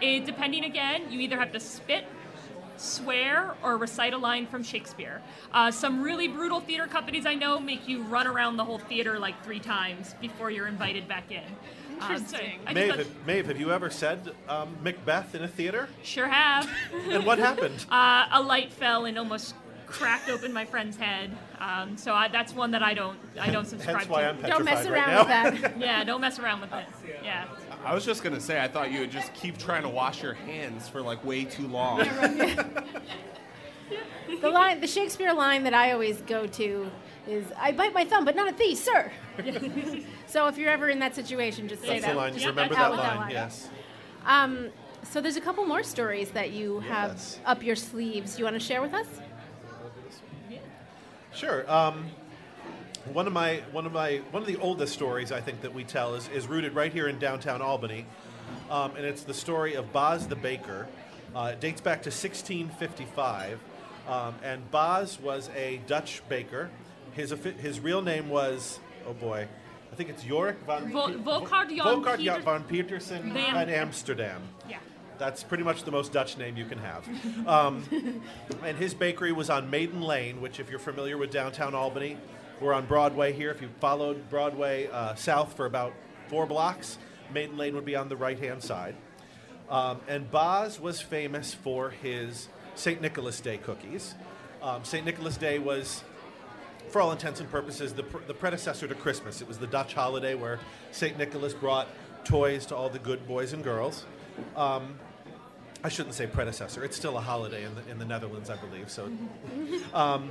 It, 0.00 0.24
depending 0.24 0.64
again, 0.64 1.10
you 1.10 1.20
either 1.20 1.38
have 1.38 1.52
to 1.52 1.60
spit, 1.60 2.06
swear, 2.80 3.54
or 3.62 3.76
recite 3.76 4.12
a 4.14 4.18
line 4.18 4.46
from 4.46 4.62
Shakespeare. 4.62 5.22
Uh, 5.52 5.70
some 5.70 6.02
really 6.02 6.28
brutal 6.28 6.60
theater 6.60 6.86
companies 6.86 7.26
I 7.26 7.34
know 7.34 7.58
make 7.58 7.88
you 7.88 8.02
run 8.04 8.26
around 8.26 8.56
the 8.56 8.64
whole 8.64 8.78
theater 8.78 9.18
like 9.18 9.42
three 9.44 9.60
times 9.60 10.14
before 10.20 10.50
you're 10.50 10.66
invited 10.68 11.08
back 11.08 11.30
in. 11.30 11.42
Um, 12.00 12.00
so 12.00 12.06
Interesting. 12.14 12.60
I 12.66 12.72
just 12.72 12.74
Maeve, 12.74 12.88
thought- 12.88 12.98
have, 12.98 13.26
Maeve, 13.26 13.46
have 13.46 13.60
you 13.60 13.72
ever 13.72 13.90
said 13.90 14.32
um, 14.48 14.76
Macbeth 14.82 15.34
in 15.34 15.42
a 15.42 15.48
theater? 15.48 15.88
sure 16.02 16.28
have. 16.28 16.68
And 17.10 17.24
what 17.24 17.38
happened? 17.38 17.86
Uh, 17.90 18.26
a 18.32 18.42
light 18.42 18.72
fell 18.72 19.04
and 19.06 19.18
almost 19.18 19.54
cracked 19.86 20.28
open 20.28 20.52
my 20.52 20.64
friend's 20.64 20.96
head. 20.96 21.30
Um, 21.60 21.96
so 21.96 22.12
I, 22.12 22.28
that's 22.28 22.52
one 22.52 22.72
that 22.72 22.82
I 22.82 22.92
don't 22.92 23.18
I 23.40 23.50
don't 23.50 23.66
subscribe 23.66 23.96
Hence 23.98 24.08
why 24.08 24.22
to. 24.22 24.28
I'm 24.28 24.36
petrified 24.36 24.56
Don't 24.56 24.64
mess 24.64 24.86
around 24.86 25.26
right 25.28 25.28
now. 25.28 25.50
with 25.50 25.62
that. 25.62 25.78
yeah, 25.80 26.04
don't 26.04 26.20
mess 26.20 26.38
around 26.38 26.60
with 26.60 26.72
it. 26.72 26.86
Yeah. 27.24 27.44
I 27.86 27.94
was 27.94 28.04
just 28.04 28.24
gonna 28.24 28.40
say, 28.40 28.60
I 28.60 28.66
thought 28.66 28.90
you 28.90 28.98
would 29.00 29.12
just 29.12 29.32
keep 29.32 29.58
trying 29.58 29.82
to 29.82 29.88
wash 29.88 30.20
your 30.20 30.34
hands 30.34 30.88
for 30.88 31.00
like 31.00 31.24
way 31.24 31.44
too 31.44 31.68
long. 31.68 32.00
The 34.40 34.50
line, 34.50 34.80
the 34.80 34.88
Shakespeare 34.88 35.32
line 35.32 35.62
that 35.62 35.72
I 35.72 35.92
always 35.92 36.20
go 36.22 36.48
to 36.48 36.90
is, 37.28 37.44
"I 37.56 37.70
bite 37.70 37.94
my 37.94 38.04
thumb, 38.04 38.24
but 38.24 38.34
not 38.34 38.48
at 38.48 38.58
thee, 38.58 38.74
sir." 38.74 39.12
so 40.26 40.48
if 40.48 40.58
you're 40.58 40.68
ever 40.70 40.88
in 40.88 40.98
that 40.98 41.14
situation, 41.14 41.68
just 41.68 41.82
say 41.82 42.00
That's 42.00 42.06
that. 42.06 42.10
the 42.12 42.18
line. 42.18 42.32
Just 42.32 42.42
Yeah, 42.42 42.48
remember 42.50 42.74
out 42.74 42.78
that 42.78 42.90
with 42.90 43.00
that 43.00 43.08
line. 43.10 43.18
line. 43.20 43.30
Yes. 43.30 43.68
Um, 44.26 44.68
so 45.04 45.20
there's 45.20 45.36
a 45.36 45.40
couple 45.40 45.64
more 45.64 45.84
stories 45.84 46.32
that 46.32 46.50
you 46.50 46.80
have 46.80 47.12
Yes. 47.12 47.38
up 47.46 47.62
your 47.62 47.76
sleeves. 47.76 48.36
You 48.36 48.44
want 48.44 48.54
to 48.54 48.60
share 48.60 48.82
with 48.82 48.92
us? 48.94 49.06
Sure. 51.32 51.70
Um, 51.70 52.10
one 53.12 53.26
of 53.26 53.32
my 53.32 53.62
one 53.72 53.86
of 53.86 53.92
my 53.92 54.18
one 54.30 54.42
of 54.42 54.48
the 54.48 54.56
oldest 54.56 54.92
stories 54.92 55.32
I 55.32 55.40
think 55.40 55.60
that 55.62 55.72
we 55.74 55.84
tell 55.84 56.14
is, 56.14 56.28
is 56.28 56.46
rooted 56.46 56.74
right 56.74 56.92
here 56.92 57.08
in 57.08 57.18
downtown 57.18 57.62
Albany, 57.62 58.06
um, 58.70 58.94
and 58.96 59.04
it's 59.04 59.22
the 59.22 59.34
story 59.34 59.74
of 59.74 59.92
Boz 59.92 60.26
the 60.26 60.36
baker. 60.36 60.86
Uh, 61.34 61.50
it 61.52 61.60
dates 61.60 61.80
back 61.80 62.02
to 62.02 62.08
1655, 62.10 63.58
um, 64.08 64.34
and 64.42 64.68
Boz 64.70 65.18
was 65.20 65.50
a 65.54 65.80
Dutch 65.86 66.22
baker. 66.28 66.70
His 67.12 67.34
his 67.60 67.80
real 67.80 68.02
name 68.02 68.28
was 68.28 68.78
oh 69.06 69.12
boy, 69.12 69.46
I 69.92 69.94
think 69.96 70.10
it's 70.10 70.24
Jorik 70.24 70.56
van 70.66 70.90
Vol- 70.92 71.08
Pe- 71.08 71.14
Volkart 71.14 71.68
Jan 71.76 72.02
Peter- 72.18 72.40
van 72.42 72.64
Petersen 72.64 73.32
Van- 73.32 73.52
van 73.54 73.68
Amsterdam. 73.70 74.42
Yeah. 74.68 74.78
That's 75.18 75.42
pretty 75.42 75.64
much 75.64 75.84
the 75.84 75.90
most 75.90 76.12
Dutch 76.12 76.36
name 76.36 76.58
you 76.58 76.66
can 76.66 76.76
have. 76.76 77.08
Um, 77.48 77.82
and 78.62 78.76
his 78.76 78.92
bakery 78.92 79.32
was 79.32 79.48
on 79.48 79.70
Maiden 79.70 80.02
Lane, 80.02 80.42
which, 80.42 80.60
if 80.60 80.68
you're 80.68 80.78
familiar 80.78 81.16
with 81.16 81.30
downtown 81.30 81.74
Albany, 81.74 82.18
we're 82.60 82.72
on 82.72 82.86
Broadway 82.86 83.32
here. 83.32 83.50
If 83.50 83.60
you 83.60 83.68
followed 83.80 84.30
Broadway 84.30 84.88
uh, 84.88 85.14
south 85.14 85.54
for 85.54 85.66
about 85.66 85.92
four 86.28 86.46
blocks, 86.46 86.98
Maiden 87.32 87.56
Lane 87.56 87.74
would 87.74 87.84
be 87.84 87.96
on 87.96 88.08
the 88.08 88.16
right 88.16 88.38
hand 88.38 88.62
side. 88.62 88.94
Um, 89.68 90.00
and 90.08 90.30
Boz 90.30 90.80
was 90.80 91.00
famous 91.00 91.52
for 91.52 91.90
his 91.90 92.48
St. 92.74 93.00
Nicholas 93.00 93.40
Day 93.40 93.58
cookies. 93.58 94.14
Um, 94.62 94.84
St. 94.84 95.04
Nicholas 95.04 95.36
Day 95.36 95.58
was, 95.58 96.02
for 96.88 97.00
all 97.00 97.12
intents 97.12 97.40
and 97.40 97.50
purposes, 97.50 97.92
the, 97.92 98.04
pr- 98.04 98.24
the 98.26 98.34
predecessor 98.34 98.86
to 98.86 98.94
Christmas. 98.94 99.42
It 99.42 99.48
was 99.48 99.58
the 99.58 99.66
Dutch 99.66 99.92
holiday 99.92 100.34
where 100.34 100.58
St. 100.92 101.18
Nicholas 101.18 101.52
brought 101.52 101.88
toys 102.24 102.66
to 102.66 102.76
all 102.76 102.88
the 102.88 102.98
good 102.98 103.26
boys 103.26 103.52
and 103.52 103.62
girls. 103.62 104.04
Um, 104.56 104.98
I 105.84 105.88
shouldn't 105.88 106.14
say 106.14 106.26
predecessor. 106.26 106.84
It's 106.84 106.96
still 106.96 107.16
a 107.16 107.20
holiday 107.20 107.64
in 107.64 107.74
the, 107.74 107.90
in 107.90 107.98
the 107.98 108.04
Netherlands, 108.04 108.50
I 108.50 108.56
believe. 108.56 108.90
So 108.90 109.10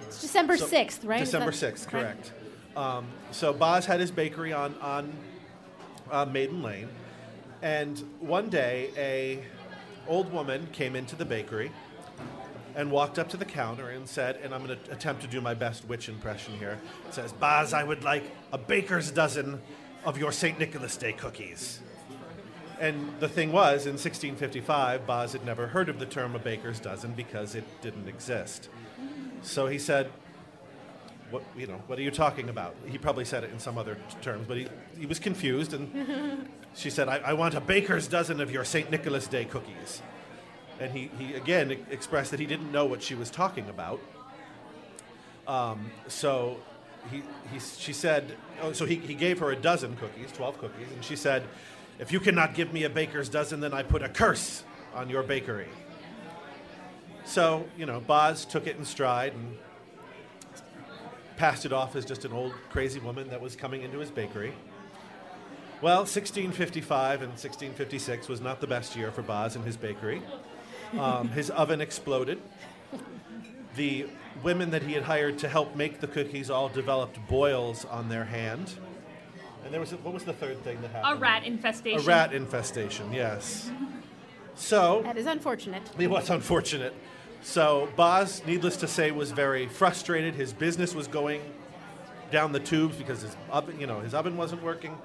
It's 0.07 0.21
December 0.21 0.57
so- 0.57 0.67
6th, 0.67 1.05
right? 1.05 1.19
December 1.19 1.51
sixth, 1.51 1.87
correct. 1.87 2.31
Um, 2.75 3.05
so 3.31 3.53
Boz 3.53 3.85
had 3.85 3.99
his 3.99 4.11
bakery 4.11 4.51
on 4.51 4.75
on 4.81 5.13
uh, 6.11 6.25
Maiden 6.25 6.61
Lane, 6.61 6.89
and 7.61 7.97
one 8.19 8.49
day 8.49 8.89
a 8.97 9.43
old 10.07 10.31
woman 10.33 10.67
came 10.73 10.95
into 10.95 11.15
the 11.15 11.25
bakery 11.25 11.71
and 12.75 12.91
walked 12.91 13.17
up 13.17 13.29
to 13.29 13.37
the 13.37 13.45
counter 13.45 13.89
and 13.91 14.07
said, 14.07 14.37
and 14.43 14.53
I'm 14.53 14.65
going 14.65 14.77
to 14.77 14.91
attempt 14.91 15.21
to 15.21 15.27
do 15.27 15.39
my 15.39 15.53
best 15.53 15.87
witch 15.87 16.09
impression 16.09 16.53
here. 16.59 16.77
Says, 17.11 17.31
"Boz, 17.31 17.73
I 17.73 17.83
would 17.85 18.03
like 18.03 18.29
a 18.51 18.57
baker's 18.57 19.09
dozen 19.11 19.61
of 20.03 20.17
your 20.17 20.33
St. 20.33 20.59
Nicholas 20.59 20.97
Day 20.97 21.13
cookies." 21.13 21.79
And 22.79 23.13
the 23.19 23.29
thing 23.29 23.51
was, 23.51 23.85
in 23.85 23.93
1655, 23.93 25.05
Boz 25.05 25.33
had 25.33 25.45
never 25.45 25.67
heard 25.67 25.89
of 25.89 25.99
the 25.99 26.05
term 26.05 26.35
a 26.35 26.39
baker's 26.39 26.79
dozen 26.79 27.13
because 27.13 27.55
it 27.55 27.63
didn't 27.81 28.07
exist. 28.07 28.69
So 29.41 29.67
he 29.67 29.79
said, 29.79 30.11
what 31.31 31.43
you 31.57 31.67
know 31.67 31.81
what 31.87 31.97
are 31.97 32.01
you 32.01 32.11
talking 32.11 32.49
about? 32.49 32.75
He 32.85 32.97
probably 32.97 33.25
said 33.25 33.43
it 33.43 33.51
in 33.51 33.59
some 33.59 33.77
other 33.77 33.97
terms 34.21 34.45
but 34.47 34.57
he, 34.57 34.67
he 34.97 35.05
was 35.05 35.19
confused 35.19 35.73
and 35.73 36.47
she 36.75 36.89
said 36.89 37.09
I, 37.09 37.17
I 37.17 37.33
want 37.33 37.55
a 37.55 37.61
baker's 37.61 38.07
dozen 38.07 38.39
of 38.41 38.51
your 38.51 38.63
st 38.63 38.91
nicholas 38.91 39.27
day 39.27 39.45
cookies. 39.45 40.01
And 40.79 40.91
he, 40.91 41.09
he 41.17 41.33
again 41.33 41.85
expressed 41.89 42.31
that 42.31 42.39
he 42.39 42.45
didn't 42.45 42.71
know 42.71 42.85
what 42.85 43.01
she 43.01 43.15
was 43.15 43.29
talking 43.29 43.69
about. 43.69 44.01
Um, 45.47 45.91
so 46.07 46.57
he, 47.11 47.23
he, 47.51 47.59
she 47.59 47.93
said 47.93 48.35
oh, 48.61 48.71
so 48.73 48.85
he, 48.85 48.95
he 48.95 49.13
gave 49.13 49.39
her 49.39 49.51
a 49.51 49.55
dozen 49.55 49.95
cookies 49.95 50.31
12 50.31 50.59
cookies 50.59 50.87
and 50.93 51.03
she 51.03 51.15
said 51.15 51.43
if 51.99 52.11
you 52.11 52.19
cannot 52.19 52.53
give 52.53 52.73
me 52.73 52.83
a 52.83 52.89
baker's 52.89 53.29
dozen 53.29 53.59
then 53.59 53.73
i 53.73 53.83
put 53.83 54.01
a 54.01 54.09
curse 54.09 54.63
on 54.93 55.09
your 55.09 55.23
bakery 55.23 55.69
so 57.25 57.65
you 57.77 57.85
know 57.85 57.99
boz 57.99 58.45
took 58.45 58.67
it 58.67 58.77
in 58.77 58.85
stride 58.85 59.33
and 59.33 59.57
passed 61.37 61.65
it 61.65 61.73
off 61.73 61.95
as 61.95 62.05
just 62.05 62.25
an 62.25 62.31
old 62.31 62.53
crazy 62.69 62.99
woman 62.99 63.29
that 63.29 63.41
was 63.41 63.55
coming 63.55 63.81
into 63.81 63.99
his 63.99 64.09
bakery. 64.09 64.53
Well, 65.81 65.99
1655 65.99 67.21
and 67.21 67.31
1656 67.31 68.27
was 68.27 68.41
not 68.41 68.61
the 68.61 68.67
best 68.67 68.95
year 68.95 69.11
for 69.11 69.21
Boz 69.21 69.55
and 69.55 69.65
his 69.65 69.77
bakery. 69.77 70.21
Um, 70.97 71.29
his 71.29 71.49
oven 71.51 71.81
exploded. 71.81 72.41
The 73.75 74.07
women 74.41 74.71
that 74.71 74.83
he 74.83 74.93
had 74.93 75.03
hired 75.03 75.37
to 75.39 75.49
help 75.49 75.75
make 75.75 75.99
the 75.99 76.07
cookies 76.07 76.49
all 76.49 76.69
developed 76.69 77.19
boils 77.27 77.83
on 77.85 78.07
their 78.07 78.23
hand. 78.23 78.73
And 79.65 79.73
there 79.73 79.81
was 79.81 79.91
a, 79.91 79.97
what 79.97 80.13
was 80.13 80.23
the 80.23 80.33
third 80.33 80.63
thing 80.63 80.79
that 80.81 80.91
happened? 80.91 81.17
A 81.17 81.19
rat 81.19 81.43
infestation. 81.43 81.99
A 81.99 82.03
rat 82.03 82.33
infestation. 82.33 83.11
Yes. 83.11 83.71
So 84.53 85.01
That 85.03 85.17
is 85.17 85.25
unfortunate. 85.25 85.81
it 85.97 86.07
was 86.07 86.29
unfortunate. 86.29 86.93
So 87.41 87.89
Boz, 87.95 88.43
needless 88.45 88.77
to 88.77 88.87
say, 88.87 89.09
was 89.11 89.31
very 89.31 89.67
frustrated. 89.67 90.35
His 90.35 90.53
business 90.53 90.93
was 90.93 91.07
going 91.07 91.41
down 92.31 92.51
the 92.51 92.59
tubes 92.59 92.95
because 92.95 93.23
his 93.23 93.35
oven, 93.51 93.79
you 93.79 93.87
know, 93.87 93.99
his 93.99 94.13
oven 94.13 94.37
wasn't 94.37 94.61
working. 94.63 94.97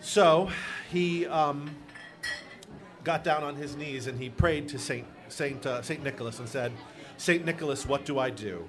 So 0.00 0.50
he 0.90 1.26
um, 1.26 1.74
got 3.02 3.24
down 3.24 3.42
on 3.42 3.56
his 3.56 3.76
knees 3.76 4.06
and 4.06 4.18
he 4.20 4.30
prayed 4.30 4.68
to 4.68 4.78
Saint 4.78 5.06
Saint 5.28 5.66
uh, 5.66 5.82
Saint 5.82 6.02
Nicholas 6.02 6.38
and 6.38 6.48
said, 6.48 6.72
"Saint 7.16 7.44
Nicholas, 7.44 7.84
what 7.86 8.04
do 8.04 8.18
I 8.18 8.30
do? 8.30 8.64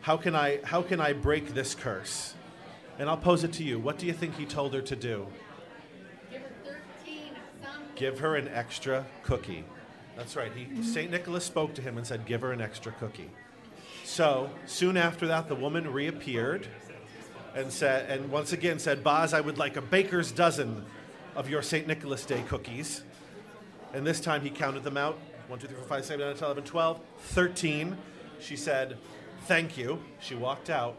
How 0.00 0.16
can 0.16 0.34
I 0.34 0.60
how 0.64 0.82
can 0.82 1.00
I 1.00 1.12
break 1.12 1.54
this 1.54 1.74
curse?" 1.74 2.34
And 2.98 3.08
I'll 3.08 3.16
pose 3.16 3.44
it 3.44 3.52
to 3.54 3.64
you. 3.64 3.78
What 3.78 3.98
do 3.98 4.06
you 4.06 4.12
think 4.12 4.36
he 4.36 4.46
told 4.46 4.72
her 4.74 4.80
to 4.82 4.96
do? 4.96 5.26
Give 7.94 8.18
her 8.18 8.36
an 8.36 8.48
extra 8.48 9.06
cookie. 9.22 9.64
That's 10.16 10.36
right. 10.36 10.52
He 10.52 10.82
Saint 10.82 11.10
Nicholas 11.10 11.44
spoke 11.44 11.74
to 11.74 11.82
him 11.82 11.98
and 11.98 12.06
said, 12.06 12.26
"Give 12.26 12.40
her 12.40 12.52
an 12.52 12.60
extra 12.60 12.92
cookie." 12.92 13.30
So 14.04 14.50
soon 14.66 14.96
after 14.96 15.26
that, 15.26 15.48
the 15.48 15.54
woman 15.54 15.92
reappeared 15.92 16.68
and 17.54 17.72
said, 17.72 18.10
and 18.10 18.30
once 18.30 18.52
again 18.52 18.78
said, 18.78 19.02
"Boz, 19.02 19.32
I 19.34 19.40
would 19.40 19.58
like 19.58 19.76
a 19.76 19.82
baker's 19.82 20.30
dozen 20.30 20.84
of 21.34 21.48
your 21.50 21.62
Saint 21.62 21.86
Nicholas 21.86 22.24
Day 22.24 22.42
cookies." 22.48 23.02
And 23.92 24.06
this 24.06 24.20
time 24.20 24.42
he 24.42 24.50
counted 24.50 24.84
them 24.84 24.96
out: 24.96 25.18
one, 25.48 25.58
two, 25.58 25.66
three, 25.66 25.76
four, 25.76 25.86
five, 25.86 26.04
six, 26.04 26.08
seven, 26.08 26.22
eight, 26.22 26.26
nine, 26.28 26.36
10, 26.36 26.44
11, 26.44 26.64
12, 26.64 27.00
13. 27.18 27.96
She 28.40 28.56
said, 28.56 28.96
"Thank 29.42 29.76
you." 29.76 30.02
She 30.20 30.34
walked 30.34 30.70
out, 30.70 30.96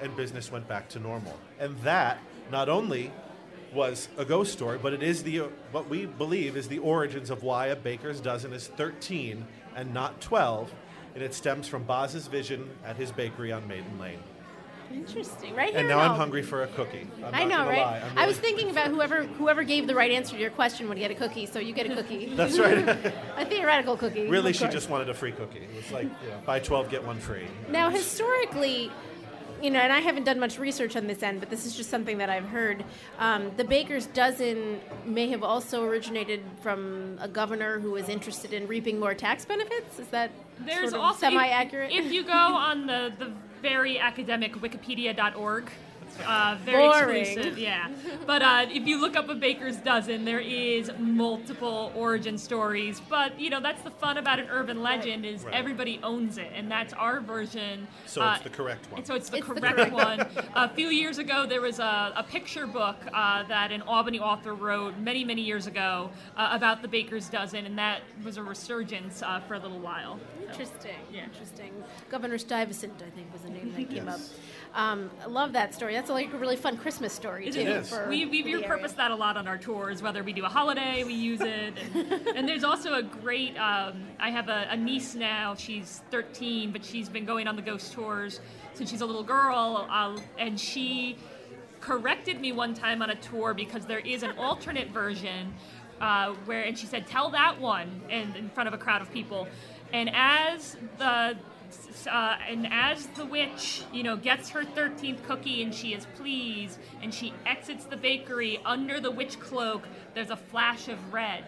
and 0.00 0.14
business 0.16 0.50
went 0.50 0.68
back 0.68 0.88
to 0.90 0.98
normal. 0.98 1.38
And 1.58 1.76
that 1.78 2.18
not 2.50 2.68
only 2.68 3.12
was 3.72 4.08
a 4.16 4.24
ghost 4.24 4.52
story, 4.52 4.78
but 4.80 4.92
it 4.92 5.02
is 5.02 5.22
the 5.22 5.38
what 5.72 5.88
we 5.88 6.06
believe 6.06 6.56
is 6.56 6.68
the 6.68 6.78
origins 6.78 7.30
of 7.30 7.42
why 7.42 7.66
a 7.66 7.76
baker's 7.76 8.20
dozen 8.20 8.52
is 8.52 8.66
13 8.68 9.46
and 9.76 9.94
not 9.94 10.20
12, 10.20 10.72
and 11.14 11.22
it 11.22 11.34
stems 11.34 11.68
from 11.68 11.84
Boz's 11.84 12.26
vision 12.26 12.68
at 12.84 12.96
his 12.96 13.12
bakery 13.12 13.52
on 13.52 13.66
Maiden 13.68 13.98
Lane. 13.98 14.20
Interesting. 14.92 15.54
Right 15.54 15.70
here. 15.70 15.80
And 15.80 15.88
now 15.88 15.98
I'm 15.98 16.16
hungry 16.16 16.42
for 16.42 16.62
a 16.62 16.66
cookie. 16.68 17.06
I'm 17.22 17.34
I 17.34 17.44
know, 17.44 17.66
right? 17.66 18.02
I'm 18.02 18.18
I 18.18 18.26
was 18.26 18.38
thinking 18.38 18.70
about 18.70 18.88
whoever 18.88 19.24
whoever 19.24 19.62
gave 19.62 19.86
the 19.86 19.94
right 19.94 20.10
answer 20.10 20.34
to 20.34 20.40
your 20.40 20.50
question 20.50 20.88
would 20.88 20.98
get 20.98 21.10
a 21.10 21.14
cookie, 21.14 21.44
so 21.44 21.58
you 21.58 21.74
get 21.74 21.90
a 21.90 21.94
cookie. 21.94 22.26
That's 22.34 22.58
right. 22.58 22.78
a 23.36 23.44
theoretical 23.44 23.96
cookie. 23.96 24.28
really, 24.28 24.52
she 24.52 24.60
course. 24.60 24.72
just 24.72 24.88
wanted 24.88 25.10
a 25.10 25.14
free 25.14 25.32
cookie. 25.32 25.60
It 25.60 25.76
was 25.76 25.92
like, 25.92 26.04
you 26.04 26.30
know, 26.30 26.38
buy 26.46 26.60
12 26.60 26.90
get 26.90 27.04
one 27.04 27.18
free. 27.18 27.46
Now, 27.70 27.90
historically, 27.90 28.90
you 29.62 29.70
know, 29.70 29.80
and 29.80 29.92
I 29.92 30.00
haven't 30.00 30.24
done 30.24 30.38
much 30.38 30.58
research 30.58 30.96
on 30.96 31.06
this 31.06 31.22
end, 31.22 31.40
but 31.40 31.50
this 31.50 31.66
is 31.66 31.76
just 31.76 31.90
something 31.90 32.18
that 32.18 32.30
I've 32.30 32.44
heard. 32.44 32.84
Um, 33.18 33.50
the 33.56 33.64
baker's 33.64 34.06
dozen 34.06 34.80
may 35.04 35.28
have 35.28 35.42
also 35.42 35.84
originated 35.84 36.42
from 36.60 37.18
a 37.20 37.28
governor 37.28 37.78
who 37.78 37.92
was 37.92 38.08
interested 38.08 38.52
in 38.52 38.66
reaping 38.66 39.00
more 39.00 39.14
tax 39.14 39.44
benefits. 39.44 39.98
Is 39.98 40.08
that 40.08 40.30
There's 40.60 40.90
sort 40.90 40.94
of 40.94 41.00
also 41.00 41.20
semi-accurate? 41.20 41.92
If, 41.92 42.12
you 42.12 42.24
go 42.24 42.32
on 42.32 42.86
the, 42.86 43.12
the 43.18 43.32
very 43.60 43.98
academic 43.98 44.54
Wikipedia.org, 44.54 45.70
uh, 46.26 46.56
very 46.64 46.88
Boring. 46.88 47.16
exclusive, 47.24 47.58
yeah. 47.58 47.88
But 48.26 48.42
uh, 48.42 48.66
if 48.70 48.86
you 48.86 49.00
look 49.00 49.16
up 49.16 49.28
a 49.28 49.34
baker's 49.34 49.76
dozen, 49.76 50.24
there 50.24 50.40
is 50.40 50.90
multiple 50.98 51.92
origin 51.94 52.38
stories. 52.38 53.00
But 53.08 53.38
you 53.38 53.50
know 53.50 53.60
that's 53.60 53.82
the 53.82 53.90
fun 53.90 54.16
about 54.18 54.38
an 54.38 54.48
urban 54.50 54.82
legend 54.82 55.24
is 55.24 55.44
Right. 55.44 55.54
everybody 55.54 56.00
owns 56.02 56.38
it, 56.38 56.50
and 56.54 56.70
that's 56.70 56.92
our 56.94 57.20
version. 57.20 57.86
So 58.06 58.22
Uh, 58.22 58.34
it's 58.34 58.44
the 58.44 58.50
correct 58.50 58.90
one. 58.90 59.04
so 59.04 59.14
it's 59.14 59.28
the 59.28 59.38
It's 59.38 59.46
correct 59.46 59.76
correct 59.76 59.92
one. 59.92 60.26
a 60.54 60.68
few 60.68 60.88
years 60.88 61.18
ago, 61.18 61.46
there 61.46 61.60
was 61.60 61.78
a, 61.78 62.12
a 62.16 62.22
picture 62.22 62.66
book 62.66 62.96
uh, 63.12 63.42
that 63.44 63.70
an 63.72 63.82
Albany 63.82 64.18
author 64.18 64.54
wrote 64.54 64.96
many, 64.98 65.24
many 65.24 65.42
years 65.42 65.66
ago 65.66 66.10
uh, 66.36 66.48
about 66.52 66.82
the 66.82 66.88
baker's 66.88 67.28
dozen, 67.28 67.66
and 67.66 67.78
that 67.78 68.00
was 68.24 68.36
a 68.36 68.42
resurgence 68.42 69.22
uh, 69.22 69.40
for 69.46 69.54
a 69.54 69.58
little 69.58 69.78
while. 69.80 70.18
Interesting. 70.48 70.96
Yeah. 71.12 71.24
Interesting. 71.24 71.72
Governor 72.10 72.38
Stuyvesant, 72.38 72.94
I 73.06 73.10
think, 73.10 73.32
was 73.32 73.42
the 73.42 73.50
name 73.50 73.72
that 73.76 73.88
came 73.88 74.06
Yes. 74.06 74.32
up. 74.74 74.78
Um, 74.78 75.10
love 75.26 75.52
that 75.54 75.74
story. 75.74 75.94
That's 75.94 76.07
like 76.08 76.32
a 76.32 76.38
really 76.38 76.56
fun 76.56 76.76
Christmas 76.76 77.12
story 77.12 77.48
It 77.48 77.54
too. 77.54 77.60
is. 77.60 77.88
For 77.88 78.08
We, 78.08 78.26
we 78.26 78.42
the 78.42 78.52
area. 78.54 78.68
repurpose 78.68 78.96
that 78.96 79.10
a 79.10 79.14
lot 79.14 79.36
on 79.36 79.46
our 79.48 79.58
tours, 79.58 80.02
whether 80.02 80.22
we 80.22 80.32
do 80.32 80.44
a 80.44 80.48
holiday, 80.48 81.04
we 81.04 81.14
use 81.14 81.40
it. 81.40 81.74
And, 81.94 82.12
and 82.36 82.48
there's 82.48 82.64
also 82.64 82.94
a 82.94 83.02
great, 83.02 83.56
um, 83.56 84.02
I 84.18 84.30
have 84.30 84.48
a, 84.48 84.66
a 84.70 84.76
niece 84.76 85.14
now, 85.14 85.54
she's 85.54 86.02
13, 86.10 86.72
but 86.72 86.84
she's 86.84 87.08
been 87.08 87.24
going 87.24 87.46
on 87.48 87.56
the 87.56 87.62
ghost 87.62 87.92
tours 87.92 88.40
since 88.74 88.90
she's 88.90 89.00
a 89.00 89.06
little 89.06 89.24
girl. 89.24 89.86
Uh, 89.90 90.18
and 90.38 90.58
she 90.58 91.16
corrected 91.80 92.40
me 92.40 92.52
one 92.52 92.74
time 92.74 93.02
on 93.02 93.10
a 93.10 93.14
tour 93.16 93.54
because 93.54 93.86
there 93.86 94.00
is 94.00 94.22
an 94.22 94.32
alternate 94.38 94.88
version 94.90 95.52
uh, 96.00 96.32
where, 96.44 96.62
and 96.62 96.78
she 96.78 96.86
said, 96.86 97.06
tell 97.06 97.30
that 97.30 97.60
one 97.60 98.00
in, 98.08 98.34
in 98.36 98.48
front 98.50 98.68
of 98.68 98.74
a 98.74 98.78
crowd 98.78 99.02
of 99.02 99.12
people. 99.12 99.46
And 99.92 100.10
as 100.12 100.76
the 100.98 101.36
uh, 102.10 102.36
and 102.48 102.66
as 102.70 103.06
the 103.08 103.24
witch, 103.26 103.82
you 103.92 104.02
know, 104.02 104.16
gets 104.16 104.48
her 104.50 104.62
13th 104.62 105.22
cookie 105.24 105.62
and 105.62 105.74
she 105.74 105.94
is 105.94 106.06
pleased 106.16 106.78
and 107.02 107.12
she 107.12 107.32
exits 107.46 107.84
the 107.84 107.96
bakery 107.96 108.60
under 108.64 109.00
the 109.00 109.10
witch 109.10 109.38
cloak, 109.40 109.86
there's 110.14 110.30
a 110.30 110.36
flash 110.36 110.88
of 110.88 111.12
red 111.12 111.44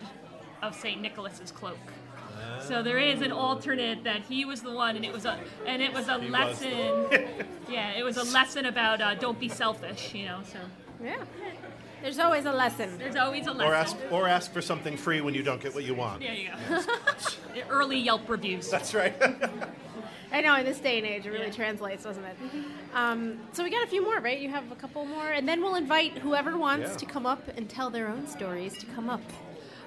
of 0.63 0.75
St. 0.75 1.01
Nicholas's 1.01 1.51
cloak. 1.51 1.79
So 2.67 2.83
there 2.83 2.99
is 2.99 3.21
an 3.21 3.33
alternate 3.33 4.05
that 4.05 4.23
he 4.23 4.45
was 4.45 4.63
the 4.63 4.71
one, 4.73 4.97
and 4.97 5.05
it 5.05 5.13
was 5.13 5.25
a 5.27 5.39
and 5.67 5.83
it 5.83 5.93
was 5.93 6.09
a 6.09 6.19
He 6.19 6.31
was 6.31 6.33
lesson. 6.33 7.07
yeah, 7.71 7.93
it 7.93 8.03
was 8.03 8.17
a 8.17 8.25
lesson 8.33 8.67
about 8.67 9.01
uh, 9.01 9.15
don't 9.15 9.39
be 9.39 9.49
selfish, 9.49 10.15
you 10.15 10.25
know. 10.27 10.41
So 10.51 10.59
Yeah. 11.03 11.23
There's 12.03 12.19
always 12.19 12.47
a 12.47 12.53
lesson. 12.53 12.97
there's 12.97 13.17
always 13.17 13.47
a 13.47 13.53
lesson. 13.53 13.67
or 13.67 13.75
ask 13.75 13.97
or 14.11 14.27
ask 14.27 14.53
for 14.53 14.63
something 14.63 14.97
free 14.97 15.21
when 15.21 15.35
you 15.35 15.43
don't 15.43 15.61
get 15.61 15.75
what 15.75 15.85
you 15.85 15.95
want. 15.95 16.21
There 16.21 16.33
you 16.35 16.49
go. 16.69 16.81
Early 17.69 17.99
Yelp 17.99 18.29
reviews. 18.29 18.71
That's 18.71 18.95
right. 18.95 19.15
I 20.33 20.41
know 20.41 20.55
in 20.57 20.65
this 20.65 20.79
day 20.79 20.99
and 20.99 21.07
age, 21.07 21.27
it 21.27 21.31
really 21.31 21.47
Yeah. 21.47 21.53
translates, 21.53 22.05
doesn't 22.05 22.25
it? 22.25 22.37
Um, 22.95 23.39
so 23.53 23.65
we 23.65 23.71
got 23.71 23.83
a 23.85 23.89
few 23.89 24.03
more, 24.03 24.21
right? 24.21 24.39
You 24.39 24.49
have 24.51 24.71
a 24.71 24.77
couple 24.77 25.05
more, 25.05 25.29
and 25.31 25.49
then 25.49 25.61
we'll 25.63 25.75
invite 25.75 26.19
whoever 26.19 26.57
wants 26.57 26.93
Yeah. 26.93 26.97
to 26.99 27.07
come 27.07 27.27
up 27.27 27.43
and 27.57 27.69
tell 27.69 27.91
their 27.91 28.09
own 28.09 28.27
stories 28.29 28.77
to 28.79 28.87
come 28.87 29.11
up. 29.11 29.21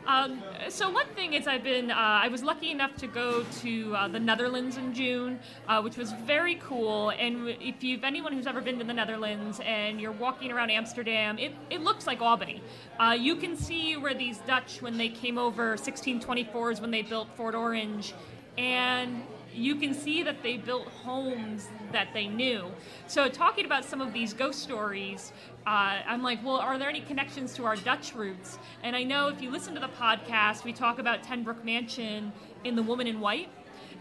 Um, 0.05 0.43
so 0.67 0.89
one 0.89 1.05
thing 1.15 1.31
is 1.33 1.47
I've 1.47 1.63
been 1.63 1.89
uh, 1.89 1.95
I 1.95 2.27
was 2.27 2.43
lucky 2.43 2.71
enough 2.71 2.93
to 2.97 3.07
go 3.07 3.45
to 3.61 3.95
uh, 3.95 4.07
the 4.09 4.19
Netherlands 4.19 4.75
in 4.75 4.93
June, 4.93 5.39
uh, 5.69 5.81
which 5.81 5.95
was 5.95 6.11
very 6.11 6.55
cool. 6.55 7.11
And 7.11 7.47
if 7.61 7.81
you've 7.85 8.03
anyone 8.03 8.33
who's 8.33 8.45
ever 8.45 8.59
been 8.59 8.77
to 8.79 8.83
the 8.83 8.91
Netherlands 8.93 9.61
and 9.65 10.01
you're 10.01 10.11
walking 10.11 10.51
around 10.51 10.71
Amsterdam, 10.71 11.39
it, 11.39 11.55
it 11.69 11.79
looks 11.79 12.05
like 12.05 12.21
Albany. 12.21 12.61
Uh, 12.99 13.15
you 13.17 13.37
can 13.37 13.55
see 13.55 13.95
where 13.95 14.13
these 14.13 14.39
Dutch 14.39 14.81
when 14.81 14.97
they 14.97 15.07
came 15.07 15.37
over 15.37 15.77
1624s 15.77 16.81
when 16.81 16.91
they 16.91 17.01
built 17.01 17.29
Fort 17.37 17.55
Orange, 17.55 18.13
and 18.57 19.23
you 19.53 19.75
can 19.75 19.93
see 19.93 20.23
that 20.23 20.43
they 20.43 20.57
built 20.57 20.87
homes 20.87 21.69
that 21.91 22.09
they 22.13 22.27
knew. 22.27 22.71
So, 23.07 23.29
talking 23.29 23.65
about 23.65 23.85
some 23.85 24.01
of 24.01 24.13
these 24.13 24.33
ghost 24.33 24.59
stories, 24.59 25.31
uh, 25.65 26.01
I'm 26.05 26.23
like, 26.23 26.43
well, 26.43 26.57
are 26.57 26.77
there 26.77 26.89
any 26.89 27.01
connections 27.01 27.53
to 27.55 27.65
our 27.65 27.75
Dutch 27.75 28.13
roots? 28.13 28.57
And 28.83 28.95
I 28.95 29.03
know 29.03 29.27
if 29.27 29.41
you 29.41 29.51
listen 29.51 29.73
to 29.75 29.79
the 29.79 29.87
podcast, 29.89 30.63
we 30.63 30.73
talk 30.73 30.99
about 30.99 31.23
Ten 31.23 31.45
Broeck 31.45 31.63
Mansion 31.63 32.33
in 32.63 32.75
The 32.75 32.83
Woman 32.83 33.07
in 33.07 33.19
White. 33.19 33.49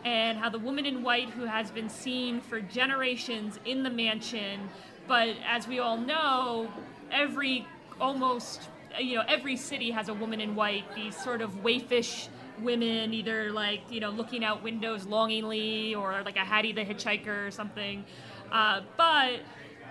And 0.05 0.37
how 0.37 0.49
the 0.49 0.59
woman 0.59 0.85
in 0.85 1.05
white, 1.05 1.31
who 1.31 1.45
has 1.45 1.71
been 1.71 1.89
seen 1.89 2.41
for 2.41 2.61
generations 2.61 3.61
in 3.65 3.85
the 3.85 3.91
mansion, 3.91 4.69
but 5.07 5.37
as 5.47 5.69
we 5.69 5.79
all 5.79 5.97
know, 5.97 6.69
every 7.13 7.67
almost, 8.01 8.69
you 8.99 9.17
know, 9.17 9.23
every 9.29 9.57
city 9.57 9.91
has 9.93 10.09
a 10.09 10.15
woman 10.15 10.41
in 10.41 10.57
white, 10.57 10.85
these 10.97 11.17
sort 11.17 11.41
of 11.41 11.63
waifish 11.63 12.29
women 12.73 13.13
either 13.15 13.51
like 13.53 13.81
you 13.91 14.01
know 14.01 14.11
looking 14.11 14.45
out 14.45 14.63
windows 14.63 15.07
longingly 15.07 15.95
or 15.95 16.23
like 16.25 16.37
a 16.37 16.41
hattie 16.41 16.73
the 16.73 16.85
hitchhiker 16.85 17.47
or 17.49 17.51
something 17.51 18.05
uh, 18.51 18.81
but 18.97 19.41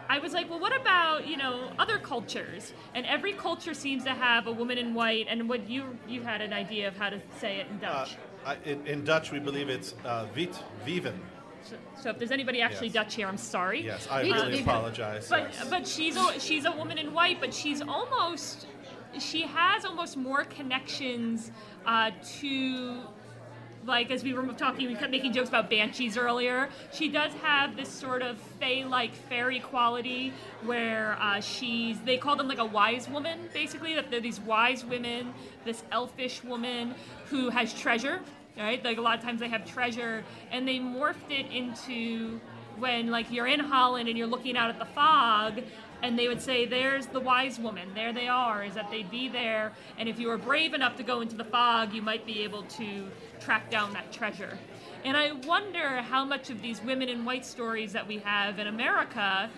i 0.09 0.19
was 0.19 0.33
like 0.33 0.49
well 0.49 0.59
what 0.59 0.75
about 0.79 1.27
you 1.27 1.37
know 1.37 1.71
other 1.79 1.97
cultures 1.99 2.73
and 2.95 3.05
every 3.05 3.33
culture 3.33 3.73
seems 3.73 4.03
to 4.03 4.11
have 4.11 4.47
a 4.47 4.51
woman 4.51 4.77
in 4.77 4.93
white 4.93 5.27
and 5.29 5.47
what 5.47 5.69
you 5.69 5.97
you 6.07 6.21
had 6.21 6.41
an 6.41 6.53
idea 6.53 6.87
of 6.87 6.95
how 6.97 7.09
to 7.09 7.21
say 7.39 7.57
it 7.59 7.67
in 7.69 7.77
Uh, 7.85 7.91
dutch 8.05 8.17
I, 8.43 8.57
in, 8.65 8.87
in 8.87 9.03
Dutch, 9.03 9.31
we 9.31 9.37
believe 9.37 9.69
it's 9.69 9.93
uh, 10.03 10.25
wit 10.35 10.57
viven. 10.83 11.13
so, 11.61 11.75
so 12.01 12.09
if 12.09 12.17
there's 12.17 12.31
anybody 12.31 12.59
actually 12.59 12.87
Yes. 12.87 12.95
dutch 12.95 13.13
here 13.15 13.27
i'm 13.27 13.37
sorry 13.37 13.83
Yes, 13.85 14.07
I 14.09 14.21
really 14.23 14.57
viven. 14.57 14.61
apologize. 14.63 15.29
but 15.29 15.51
yes. 15.53 15.69
but 15.69 15.87
she's 15.87 16.17
a, 16.17 16.39
she's 16.39 16.65
a 16.65 16.71
woman 16.71 16.97
in 16.97 17.13
white, 17.13 17.39
but 17.39 17.53
she's 17.53 17.81
almost 17.83 18.65
she 19.19 19.41
has 19.43 19.85
almost 19.85 20.17
more 20.17 20.43
connections 20.45 21.51
uh, 21.85 22.11
to 22.39 23.01
like 23.85 24.11
as 24.11 24.23
we 24.23 24.33
were 24.33 24.45
talking, 24.53 24.87
we 24.87 24.95
kept 24.95 25.11
making 25.11 25.33
jokes 25.33 25.49
about 25.49 25.69
banshees 25.69 26.17
earlier. 26.17 26.69
She 26.91 27.09
does 27.09 27.33
have 27.41 27.75
this 27.75 27.89
sort 27.89 28.21
of 28.21 28.37
fey-like 28.59 29.13
fairy 29.13 29.59
quality 29.59 30.33
where 30.63 31.17
uh, 31.19 31.39
she's 31.39 31.99
they 32.01 32.17
call 32.17 32.35
them 32.35 32.47
like 32.47 32.59
a 32.59 32.65
wise 32.65 33.09
woman, 33.09 33.49
basically. 33.53 33.95
That 33.95 34.11
they're 34.11 34.21
these 34.21 34.39
wise 34.39 34.85
women, 34.85 35.33
this 35.65 35.83
elfish 35.91 36.43
woman 36.43 36.95
who 37.25 37.49
has 37.49 37.73
treasure. 37.73 38.21
Right, 38.57 38.83
like 38.83 38.97
a 38.97 39.01
lot 39.01 39.17
of 39.17 39.23
times 39.23 39.39
they 39.39 39.47
have 39.47 39.65
treasure, 39.65 40.25
and 40.51 40.67
they 40.67 40.77
morphed 40.77 41.31
it 41.31 41.49
into 41.51 42.39
when 42.77 43.09
like 43.09 43.31
you're 43.31 43.47
in 43.47 43.61
Holland 43.61 44.09
and 44.09 44.17
you're 44.17 44.27
looking 44.27 44.57
out 44.57 44.69
at 44.69 44.77
the 44.77 44.85
fog, 44.85 45.61
and 46.03 46.17
they 46.17 46.27
would 46.27 46.41
say, 46.41 46.65
"There's 46.65 47.07
the 47.07 47.19
wise 47.19 47.59
woman. 47.59 47.93
There 47.93 48.13
they 48.13 48.27
are." 48.27 48.63
Is 48.63 48.75
that 48.75 48.89
they'd 48.91 49.11
be 49.11 49.27
there, 49.29 49.73
and 49.97 50.09
if 50.09 50.19
you 50.19 50.27
were 50.27 50.37
brave 50.37 50.73
enough 50.73 50.95
to 50.97 51.03
go 51.03 51.21
into 51.21 51.35
the 51.35 51.43
fog, 51.43 51.93
you 51.93 52.01
might 52.01 52.25
be 52.25 52.43
able 52.43 52.63
to 52.63 53.09
track 53.39 53.69
down 53.69 53.93
that 53.93 54.11
treasure. 54.11 54.57
And 55.03 55.17
I 55.17 55.31
wonder 55.31 56.01
how 56.01 56.25
much 56.25 56.49
of 56.49 56.61
these 56.61 56.81
women 56.81 57.09
in 57.09 57.25
white 57.25 57.45
stories 57.45 57.93
that 57.93 58.07
we 58.07 58.19
have 58.19 58.59
in 58.59 58.67
America 58.67 59.49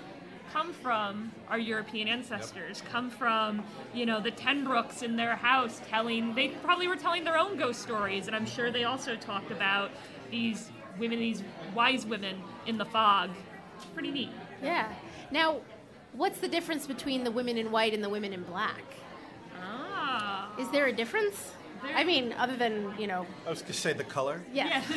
come 0.54 0.72
from 0.72 1.32
our 1.50 1.58
European 1.58 2.08
ancestors, 2.08 2.82
come 2.92 3.10
from, 3.10 3.64
you 3.94 4.06
know, 4.06 4.20
the 4.20 4.32
Ten 4.32 4.64
Broecks 4.64 5.02
in 5.02 5.16
their 5.16 5.36
house 5.36 5.82
telling, 5.90 6.36
they 6.36 6.50
probably 6.50 6.88
were 6.88 6.96
telling 6.96 7.24
their 7.24 7.38
own 7.38 7.58
ghost 7.58 7.82
stories, 7.82 8.28
and 8.28 8.36
I'm 8.36 8.46
sure 8.46 8.70
they 8.70 8.84
also 8.84 9.16
talked 9.16 9.50
about 9.52 9.90
these 10.30 10.72
women, 11.00 11.18
these 11.18 11.44
wise 11.74 12.06
women 12.06 12.42
in 12.68 12.78
the 12.78 12.86
fog. 12.86 13.32
Pretty 13.96 14.12
neat. 14.12 14.30
Yeah. 14.62 14.94
Now, 15.32 15.62
what's 16.16 16.40
the 16.40 16.48
difference 16.48 16.88
between 16.88 17.24
the 17.24 17.32
women 17.32 17.58
in 17.58 17.72
white 17.72 17.94
and 17.94 18.04
the 18.04 18.10
women 18.10 18.34
in 18.34 18.44
black? 18.44 18.84
Ah. 19.62 20.52
Is 20.60 20.70
there 20.70 20.88
a 20.88 20.94
difference? 20.94 21.52
I 21.96 22.06
mean, 22.06 22.34
other 22.38 22.56
than, 22.56 22.94
you 22.98 23.08
know, 23.08 23.26
I 23.46 23.50
was 23.50 23.62
going 23.62 23.74
to 23.74 23.78
say 23.78 23.92
the 23.92 24.06
color. 24.06 24.42
yeah. 24.54 24.82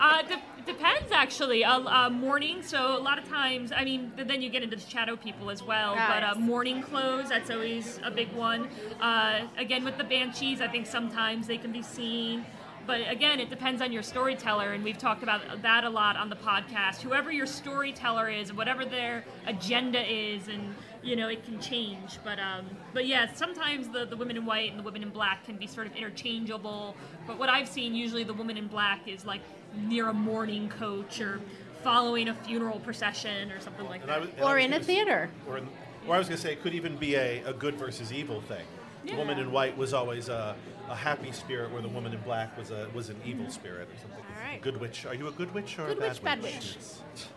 uh, 0.00 0.22
de- 0.22 0.42
depends 0.64 1.10
actually. 1.10 1.64
Uh, 1.64 1.80
uh, 1.80 2.10
morning, 2.10 2.62
so 2.62 2.96
a 2.96 3.02
lot 3.02 3.18
of 3.18 3.28
times, 3.28 3.72
I 3.74 3.82
mean, 3.84 4.12
th- 4.14 4.28
then 4.28 4.40
you 4.40 4.48
get 4.48 4.62
into 4.62 4.76
the 4.76 4.88
shadow 4.88 5.16
people 5.16 5.50
as 5.50 5.64
well. 5.64 5.94
Ah, 5.96 6.12
but 6.14 6.22
uh, 6.22 6.34
yes. 6.36 6.46
morning 6.46 6.80
clothes, 6.82 7.30
that's 7.30 7.50
always 7.50 7.98
a 8.04 8.10
big 8.12 8.32
one. 8.34 8.68
Uh, 9.00 9.48
again, 9.58 9.84
with 9.84 9.98
the 9.98 10.04
banshees, 10.04 10.60
I 10.60 10.68
think 10.68 10.86
sometimes 10.86 11.48
they 11.48 11.58
can 11.58 11.72
be 11.72 11.82
seen. 11.82 12.46
But 12.86 13.00
again, 13.10 13.40
it 13.40 13.50
depends 13.50 13.82
on 13.82 13.92
your 13.92 14.02
storyteller, 14.02 14.72
and 14.72 14.84
we've 14.84 14.98
talked 14.98 15.22
about 15.22 15.62
that 15.62 15.84
a 15.84 15.90
lot 15.90 16.16
on 16.16 16.30
the 16.30 16.36
podcast. 16.36 17.00
Whoever 17.02 17.32
your 17.32 17.46
storyteller 17.46 18.28
is, 18.28 18.52
whatever 18.52 18.84
their 18.84 19.24
agenda 19.46 20.00
is, 20.08 20.46
and 20.48 20.74
you 21.02 21.16
know, 21.16 21.28
it 21.28 21.44
can 21.44 21.60
change. 21.60 22.18
But 22.24 22.38
um, 22.38 22.66
but 22.94 23.06
yeah, 23.06 23.32
sometimes 23.34 23.88
the, 23.88 24.06
the 24.06 24.16
women 24.16 24.36
in 24.36 24.46
white 24.46 24.70
and 24.70 24.78
the 24.78 24.84
women 24.84 25.02
in 25.02 25.10
black 25.10 25.44
can 25.44 25.56
be 25.56 25.66
sort 25.66 25.86
of 25.88 25.96
interchangeable. 25.96 26.96
But 27.26 27.38
what 27.38 27.48
I've 27.48 27.68
seen, 27.68 27.94
usually 27.94 28.24
the 28.24 28.34
woman 28.34 28.56
in 28.56 28.68
black 28.68 29.08
is 29.08 29.24
like 29.24 29.40
near 29.74 30.08
a 30.08 30.14
mourning 30.14 30.68
coach 30.68 31.20
or 31.20 31.40
following 31.82 32.28
a 32.28 32.34
funeral 32.34 32.78
procession 32.80 33.50
or 33.52 33.60
something 33.60 33.86
like 33.86 34.00
And 34.02 34.10
that. 34.10 34.20
was- 34.20 34.30
or 34.42 34.58
in 34.58 34.66
a 34.66 34.68
gonna 34.70 34.80
s- 34.80 34.86
theater. 34.86 35.30
Or, 35.48 35.58
in, 35.58 35.68
or 36.08 36.14
I 36.14 36.18
was 36.18 36.28
going 36.28 36.36
to 36.36 36.42
say 36.42 36.52
it 36.52 36.62
could 36.62 36.74
even 36.74 36.96
be 36.96 37.14
a, 37.16 37.42
a 37.44 37.52
good 37.52 37.74
versus 37.76 38.12
evil 38.12 38.40
thing. 38.42 38.64
The 39.04 39.14
woman 39.14 39.38
in 39.38 39.52
white 39.52 39.76
was 39.76 39.94
always 39.94 40.28
a, 40.28 40.56
a 40.88 40.94
happy 40.94 41.32
spirit, 41.32 41.70
where 41.72 41.82
the 41.82 41.88
woman 41.88 42.12
in 42.12 42.20
black 42.20 42.56
was 42.56 42.70
a 42.70 42.88
was 42.94 43.08
an 43.08 43.20
evil 43.24 43.50
spirit 43.50 43.88
or 43.92 43.98
something. 44.00 44.24
All 44.36 44.42
right. 44.50 44.60
Good 44.60 44.78
witch. 44.80 45.04
Are 45.06 45.14
you 45.14 45.28
a 45.28 45.32
good 45.32 45.52
witch 45.54 45.78
or 45.78 45.86
Good 45.88 45.98
a 45.98 46.00
bad 46.00 46.08
witch, 46.12 46.22
bad 46.22 46.42
witch? 46.42 46.54
witch. 46.54 46.76
Yes. 46.76 47.28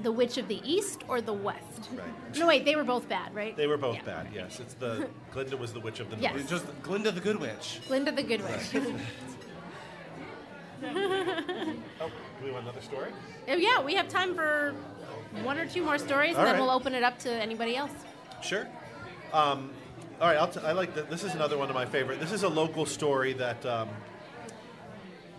The 0.00 0.12
Witch 0.12 0.38
of 0.38 0.46
the 0.46 0.60
East 0.64 1.02
or 1.08 1.20
the 1.20 1.32
West? 1.32 1.88
Right. 1.92 2.36
No, 2.38 2.46
wait, 2.46 2.64
they 2.64 2.76
were 2.76 2.84
both 2.84 3.08
bad, 3.08 3.34
right? 3.34 3.56
They 3.56 3.66
were 3.66 3.76
both 3.76 3.96
Yeah. 3.96 4.02
bad. 4.04 4.28
Yes, 4.32 4.60
it's 4.60 4.74
the 4.74 5.08
Glinda 5.32 5.56
was 5.56 5.72
the 5.72 5.80
witch 5.80 5.98
of 5.98 6.08
the 6.08 6.16
Yes. 6.18 6.30
north. 6.34 6.42
It's 6.42 6.50
just 6.50 6.82
Glinda 6.82 7.10
the 7.10 7.20
Good 7.20 7.40
Witch. 7.40 7.80
Glinda 7.88 8.12
the 8.12 8.22
Good 8.22 8.42
Witch. 8.44 8.82
Oh, 10.80 12.08
do 12.38 12.44
we 12.44 12.52
want 12.52 12.62
another 12.64 12.80
story? 12.80 13.10
Oh, 13.48 13.54
yeah, 13.56 13.82
we 13.82 13.94
have 13.96 14.08
time 14.08 14.34
for 14.34 14.74
one 15.42 15.58
or 15.58 15.66
two 15.66 15.82
more 15.82 15.98
stories, 15.98 16.36
and 16.36 16.46
then 16.46 16.54
right. 16.54 16.60
we'll 16.60 16.70
open 16.70 16.94
it 16.94 17.02
up 17.02 17.18
to 17.20 17.30
anybody 17.32 17.74
else. 17.76 17.90
Sure. 18.42 18.68
Um, 19.32 19.70
all 20.20 20.26
right, 20.26 20.36
I'll 20.36 20.48
t- 20.48 20.60
I 20.60 20.72
like 20.72 20.96
that. 20.96 21.08
This 21.08 21.22
is 21.22 21.34
another 21.34 21.56
one 21.56 21.68
of 21.68 21.76
my 21.76 21.86
favorite. 21.86 22.18
This 22.18 22.32
is 22.32 22.42
a 22.42 22.48
local 22.48 22.86
story 22.86 23.34
that 23.34 23.64
um, 23.64 23.88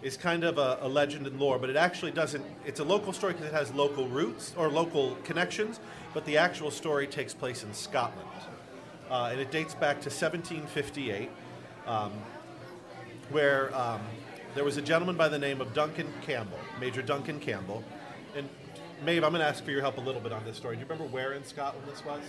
is 0.02 0.16
kind 0.16 0.46
of 0.46 0.58
a, 0.58 0.78
a 0.82 0.88
legend 0.88 1.28
and 1.28 1.38
lore, 1.38 1.60
but 1.60 1.70
it 1.70 1.76
actually 1.76 2.12
doesn't. 2.12 2.46
It's 2.66 2.80
a 2.80 2.86
local 2.86 3.12
story 3.12 3.34
because 3.34 3.48
it 3.48 3.54
has 3.54 3.74
local 3.74 4.08
roots 4.08 4.54
or 4.56 4.70
local 4.70 5.16
connections, 5.26 5.82
but 6.14 6.26
the 6.26 6.38
actual 6.38 6.72
story 6.72 7.08
takes 7.08 7.34
place 7.34 7.64
in 7.64 7.74
Scotland, 7.74 8.30
uh, 9.10 9.30
and 9.32 9.42
it 9.42 9.52
dates 9.52 9.76
back 9.76 9.96
to 10.02 10.10
1758, 10.10 11.30
um, 11.86 12.14
where 13.32 13.76
um, 13.76 14.00
there 14.56 14.64
was 14.64 14.78
a 14.78 14.82
gentleman 14.82 15.18
by 15.18 15.28
the 15.28 15.40
name 15.40 15.60
of 15.60 15.74
Duncan 15.74 16.08
Campbell, 16.22 16.60
Major 16.80 17.02
Duncan 17.02 17.40
Campbell, 17.40 17.84
and. 18.36 18.48
Maeve, 19.06 19.24
I'm 19.24 19.32
going 19.32 19.40
to 19.40 19.48
ask 19.48 19.64
for 19.64 19.72
your 19.72 19.80
help 19.80 19.98
a 19.98 20.02
little 20.02 20.20
bit 20.20 20.34
on 20.34 20.44
this 20.44 20.58
story. 20.58 20.76
Do 20.76 20.82
you 20.82 20.86
remember 20.86 21.10
where 21.10 21.32
in 21.32 21.46
Scotland 21.46 21.88
this 21.88 22.04
was? 22.04 22.20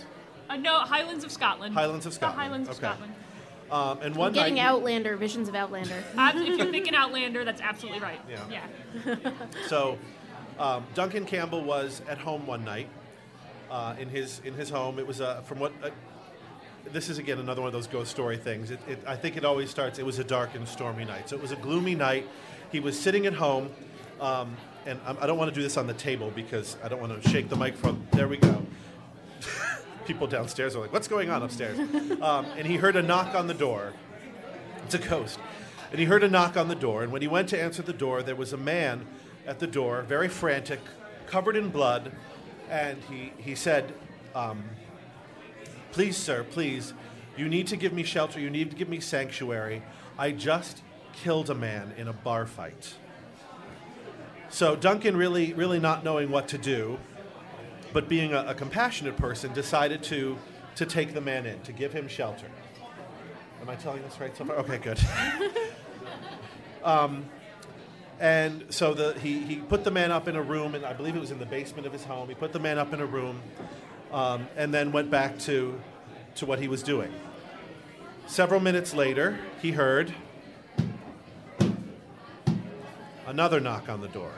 Uh, 0.50 0.56
no, 0.56 0.80
Highlands 0.80 1.24
of 1.24 1.30
Scotland. 1.30 1.74
Highlands 1.74 2.06
of 2.06 2.12
Scotland. 2.12 2.38
The 2.38 2.42
Highlands 2.42 2.68
of 2.68 2.76
Okay. 2.76 2.86
Scotland. 2.86 3.14
Um, 3.70 4.02
and 4.02 4.16
one 4.16 4.32
Getting 4.32 4.56
night, 4.56 4.64
Outlander, 4.64 5.16
visions 5.16 5.48
of 5.48 5.54
Outlander. 5.54 6.02
If 6.18 6.58
you're 6.58 6.72
thinking 6.72 6.94
Outlander, 6.96 7.44
that's 7.44 7.60
absolutely 7.60 8.00
right. 8.00 8.20
Yeah. 8.28 8.66
yeah. 9.06 9.30
so 9.68 9.96
um, 10.58 10.84
Duncan 10.94 11.24
Campbell 11.24 11.62
was 11.62 12.02
at 12.08 12.18
home 12.18 12.46
one 12.48 12.64
night 12.64 12.88
uh, 13.70 13.94
in 13.96 14.08
his 14.08 14.40
in 14.44 14.54
his 14.54 14.70
home. 14.70 14.98
It 14.98 15.06
was 15.06 15.20
uh, 15.20 15.42
from 15.42 15.60
what. 15.60 15.72
Uh, 15.82 15.90
this 16.92 17.10
is 17.10 17.18
again 17.18 17.38
another 17.38 17.60
one 17.60 17.68
of 17.68 17.74
those 17.74 17.86
ghost 17.86 18.10
story 18.10 18.38
things. 18.38 18.70
It, 18.70 18.80
it, 18.88 19.04
I 19.06 19.14
think 19.14 19.36
it 19.36 19.44
always 19.44 19.70
starts. 19.70 19.98
It 19.98 20.06
was 20.06 20.18
a 20.18 20.24
dark 20.24 20.54
and 20.54 20.66
stormy 20.66 21.04
night. 21.04 21.28
So 21.28 21.36
it 21.36 21.42
was 21.42 21.52
a 21.52 21.56
gloomy 21.56 21.94
night. 21.94 22.26
He 22.72 22.80
was 22.80 22.98
sitting 22.98 23.26
at 23.26 23.34
home, 23.34 23.70
um, 24.18 24.56
and 24.86 24.98
I, 25.06 25.14
I 25.20 25.26
don't 25.26 25.38
want 25.38 25.50
to 25.50 25.54
do 25.54 25.62
this 25.62 25.76
on 25.76 25.86
the 25.86 25.94
table 25.94 26.32
because 26.34 26.76
I 26.82 26.88
don't 26.88 27.00
want 27.00 27.22
to 27.22 27.28
shake 27.28 27.50
the 27.50 27.56
microphone. 27.56 28.04
There 28.12 28.26
we 28.26 28.38
go. 28.38 28.66
People 30.10 30.26
downstairs 30.26 30.74
are 30.74 30.80
like, 30.80 30.92
"What's 30.92 31.06
going 31.06 31.30
on 31.30 31.44
upstairs?" 31.44 31.78
Um, 32.20 32.44
and 32.58 32.66
he 32.66 32.76
heard 32.76 32.96
a 32.96 33.02
knock 33.02 33.36
on 33.36 33.46
the 33.46 33.54
door. 33.54 33.92
It's 34.84 34.94
a 34.96 34.98
ghost. 34.98 35.38
And 35.92 36.00
he 36.00 36.04
heard 36.04 36.24
a 36.24 36.28
knock 36.28 36.56
on 36.56 36.66
the 36.66 36.74
door, 36.74 37.04
and 37.04 37.12
when 37.12 37.22
he 37.22 37.28
went 37.28 37.48
to 37.50 37.62
answer 37.62 37.80
the 37.80 37.92
door, 37.92 38.20
there 38.24 38.34
was 38.34 38.52
a 38.52 38.56
man 38.56 39.06
at 39.46 39.60
the 39.60 39.68
door, 39.68 40.02
very 40.02 40.26
frantic, 40.26 40.80
covered 41.26 41.54
in 41.54 41.68
blood, 41.68 42.10
and 42.68 42.98
he, 43.04 43.32
he 43.38 43.54
said, 43.54 43.94
um, 44.34 44.64
Please, 45.92 46.16
sir, 46.16 46.44
please, 46.50 46.92
you 47.36 47.48
need 47.48 47.68
to 47.68 47.76
give 47.76 47.92
me 47.92 48.02
shelter, 48.02 48.40
you 48.40 48.50
need 48.50 48.70
to 48.70 48.76
give 48.76 48.88
me 48.88 48.98
sanctuary. 48.98 49.80
I 50.18 50.32
just 50.32 50.82
killed 51.12 51.50
a 51.50 51.54
man 51.54 51.94
in 51.96 52.08
a 52.08 52.12
bar 52.12 52.46
fight. 52.46 52.94
So 54.48 54.74
Duncan, 54.74 55.16
really, 55.16 55.52
really 55.54 55.78
not 55.78 56.02
knowing 56.02 56.32
what 56.32 56.48
to 56.48 56.58
do, 56.58 56.98
but 57.92 58.08
being 58.08 58.32
a, 58.32 58.46
a 58.48 58.54
compassionate 58.54 59.16
person, 59.16 59.52
decided 59.52 60.02
to, 60.04 60.38
to 60.76 60.86
take 60.86 61.14
the 61.14 61.20
man 61.20 61.46
in, 61.46 61.60
to 61.62 61.72
give 61.72 61.92
him 61.92 62.08
shelter. 62.08 62.46
Am 63.60 63.68
I 63.68 63.76
telling 63.76 64.02
this 64.02 64.18
right 64.20 64.36
so 64.36 64.44
far? 64.44 64.56
Okay, 64.56 64.78
good. 64.78 64.98
um, 66.84 67.26
and 68.18 68.66
so 68.70 68.94
the, 68.94 69.18
he, 69.20 69.40
he 69.40 69.56
put 69.56 69.84
the 69.84 69.90
man 69.90 70.12
up 70.12 70.28
in 70.28 70.36
a 70.36 70.42
room, 70.42 70.74
and 70.74 70.84
I 70.84 70.92
believe 70.92 71.16
it 71.16 71.20
was 71.20 71.30
in 71.30 71.38
the 71.38 71.46
basement 71.46 71.86
of 71.86 71.92
his 71.92 72.04
home. 72.04 72.28
He 72.28 72.34
put 72.34 72.52
the 72.52 72.58
man 72.58 72.78
up 72.78 72.92
in 72.92 73.00
a 73.00 73.06
room 73.06 73.40
um, 74.12 74.46
and 74.56 74.72
then 74.72 74.92
went 74.92 75.10
back 75.10 75.38
to, 75.40 75.80
to 76.36 76.46
what 76.46 76.58
he 76.58 76.68
was 76.68 76.82
doing. 76.82 77.12
Several 78.26 78.60
minutes 78.60 78.94
later, 78.94 79.38
he 79.60 79.72
heard 79.72 80.14
another 83.26 83.60
knock 83.60 83.88
on 83.88 84.00
the 84.00 84.08
door. 84.08 84.32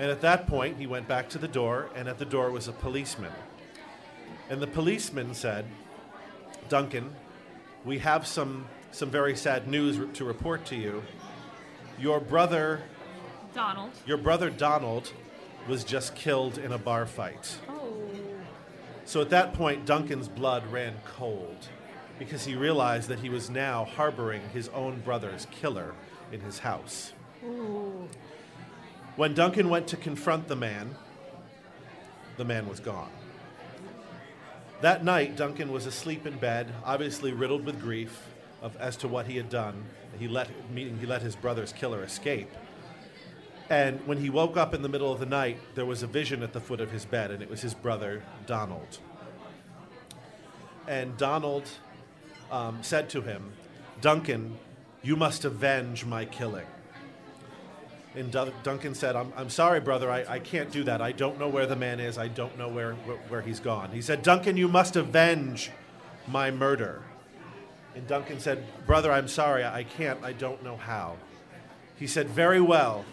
And 0.00 0.10
at 0.10 0.22
that 0.22 0.46
point, 0.46 0.78
he 0.78 0.86
went 0.86 1.06
back 1.06 1.28
to 1.28 1.38
the 1.38 1.46
door, 1.46 1.90
and 1.94 2.08
at 2.08 2.18
the 2.18 2.24
door 2.24 2.50
was 2.50 2.68
a 2.68 2.72
policeman. 2.72 3.32
And 4.48 4.58
the 4.58 4.66
policeman 4.66 5.34
said, 5.34 5.66
Duncan, 6.70 7.14
we 7.84 7.98
have 7.98 8.26
some, 8.26 8.64
some 8.92 9.10
very 9.10 9.36
sad 9.36 9.68
news 9.68 10.00
to 10.16 10.24
report 10.24 10.64
to 10.66 10.74
you. 10.74 11.02
Your 11.98 12.18
brother, 12.18 12.80
Donald. 13.54 13.90
your 14.06 14.16
brother 14.16 14.48
Donald, 14.48 15.12
was 15.68 15.84
just 15.84 16.14
killed 16.14 16.56
in 16.56 16.72
a 16.72 16.78
bar 16.78 17.04
fight. 17.04 17.58
Oh. 17.68 18.00
So 19.04 19.20
at 19.20 19.28
that 19.28 19.52
point, 19.52 19.84
Duncan's 19.84 20.28
blood 20.28 20.66
ran 20.72 20.94
cold 21.04 21.68
because 22.18 22.46
he 22.46 22.54
realized 22.54 23.10
that 23.10 23.18
he 23.18 23.28
was 23.28 23.50
now 23.50 23.84
harboring 23.84 24.40
his 24.54 24.70
own 24.70 25.00
brother's 25.00 25.46
killer 25.50 25.92
in 26.32 26.40
his 26.40 26.60
house. 26.60 27.12
When 29.16 29.34
Duncan 29.34 29.68
went 29.68 29.88
to 29.88 29.96
confront 29.96 30.48
the 30.48 30.56
man, 30.56 30.94
the 32.36 32.44
man 32.44 32.68
was 32.68 32.80
gone. 32.80 33.10
That 34.80 35.04
night, 35.04 35.36
Duncan 35.36 35.72
was 35.72 35.84
asleep 35.84 36.26
in 36.26 36.38
bed, 36.38 36.72
obviously 36.84 37.32
riddled 37.32 37.66
with 37.66 37.80
grief 37.80 38.26
of, 38.62 38.76
as 38.78 38.96
to 38.98 39.08
what 39.08 39.26
he 39.26 39.36
had 39.36 39.50
done. 39.50 39.84
He 40.18 40.26
let, 40.26 40.48
meaning 40.72 40.98
he 40.98 41.06
let 41.06 41.22
his 41.22 41.36
brother's 41.36 41.72
killer 41.72 42.02
escape. 42.02 42.50
And 43.68 44.04
when 44.06 44.18
he 44.18 44.30
woke 44.30 44.56
up 44.56 44.74
in 44.74 44.82
the 44.82 44.88
middle 44.88 45.12
of 45.12 45.20
the 45.20 45.26
night, 45.26 45.58
there 45.74 45.86
was 45.86 46.02
a 46.02 46.06
vision 46.06 46.42
at 46.42 46.52
the 46.52 46.60
foot 46.60 46.80
of 46.80 46.90
his 46.90 47.04
bed, 47.04 47.30
and 47.30 47.42
it 47.42 47.50
was 47.50 47.60
his 47.60 47.74
brother, 47.74 48.22
Donald. 48.46 48.98
And 50.88 51.16
Donald 51.16 51.68
um, 52.50 52.78
said 52.82 53.10
to 53.10 53.20
him, 53.20 53.52
Duncan, 54.00 54.58
you 55.02 55.14
must 55.14 55.44
avenge 55.44 56.04
my 56.04 56.24
killing. 56.24 56.66
And 58.14 58.32
Duncan 58.32 58.94
said, 58.94 59.14
I'm, 59.14 59.32
I'm 59.36 59.50
sorry, 59.50 59.78
brother, 59.78 60.10
I, 60.10 60.24
I 60.28 60.38
can't 60.40 60.72
do 60.72 60.82
that. 60.84 61.00
I 61.00 61.12
don't 61.12 61.38
know 61.38 61.48
where 61.48 61.66
the 61.66 61.76
man 61.76 62.00
is. 62.00 62.18
I 62.18 62.26
don't 62.26 62.58
know 62.58 62.68
where, 62.68 62.94
where, 62.94 63.16
where 63.28 63.40
he's 63.40 63.60
gone. 63.60 63.92
He 63.92 64.02
said, 64.02 64.22
Duncan, 64.22 64.56
you 64.56 64.66
must 64.66 64.96
avenge 64.96 65.70
my 66.26 66.50
murder. 66.50 67.02
And 67.94 68.06
Duncan 68.08 68.40
said, 68.40 68.64
Brother, 68.86 69.12
I'm 69.12 69.28
sorry, 69.28 69.64
I 69.64 69.84
can't. 69.84 70.22
I 70.24 70.32
don't 70.32 70.62
know 70.64 70.76
how. 70.76 71.16
He 71.96 72.06
said, 72.06 72.28
Very 72.28 72.60
well. 72.60 73.04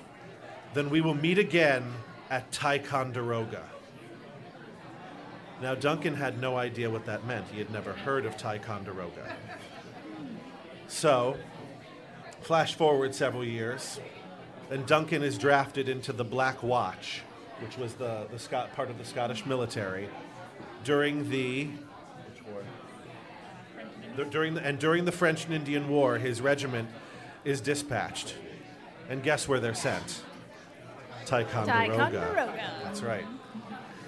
Then 0.74 0.90
we 0.90 1.02
will 1.02 1.16
meet 1.16 1.38
again 1.38 1.84
at 2.30 2.52
Ticonderoga. 2.52 3.64
Now, 5.62 5.74
Duncan 5.74 6.16
had 6.16 6.40
no 6.40 6.58
idea 6.58 6.90
what 6.90 7.06
that 7.06 7.26
meant. 7.26 7.46
He 7.52 7.58
had 7.58 7.72
never 7.72 7.94
heard 7.94 8.26
of 8.26 8.38
Ticonderoga. 8.38 9.36
So, 10.88 11.36
flash 12.42 12.76
forward 12.76 13.16
several 13.16 13.44
years, 13.44 14.00
and 14.70 14.86
Duncan 14.86 15.24
is 15.24 15.38
drafted 15.38 15.90
into 15.90 16.12
the 16.14 16.24
Black 16.24 16.62
Watch, 16.64 17.22
which 17.60 17.78
was 17.78 17.94
the, 17.94 18.28
the 18.32 18.40
Scot, 18.40 18.74
part 18.74 18.90
of 18.90 18.98
the 18.98 19.06
Scottish 19.06 19.46
military, 19.46 20.10
during 20.84 21.30
the 21.30 21.66
which 21.66 22.44
war? 22.52 22.62
The- 24.16 24.26
during 24.26 24.56
the, 24.56 24.62
and 24.66 24.80
during 24.80 25.06
the 25.06 25.12
French 25.12 25.46
and 25.46 25.54
Indian 25.54 25.88
War, 25.90 26.18
his 26.18 26.42
regiment 26.42 26.90
is 27.46 27.62
dispatched, 27.62 28.36
and 29.10 29.24
guess 29.24 29.48
where 29.48 29.60
they're 29.60 29.74
sent? 29.74 30.24
Ticonderoga. 31.26 31.98
Ticonderoga. 31.98 32.72
That's 32.84 33.02
right. 33.02 33.26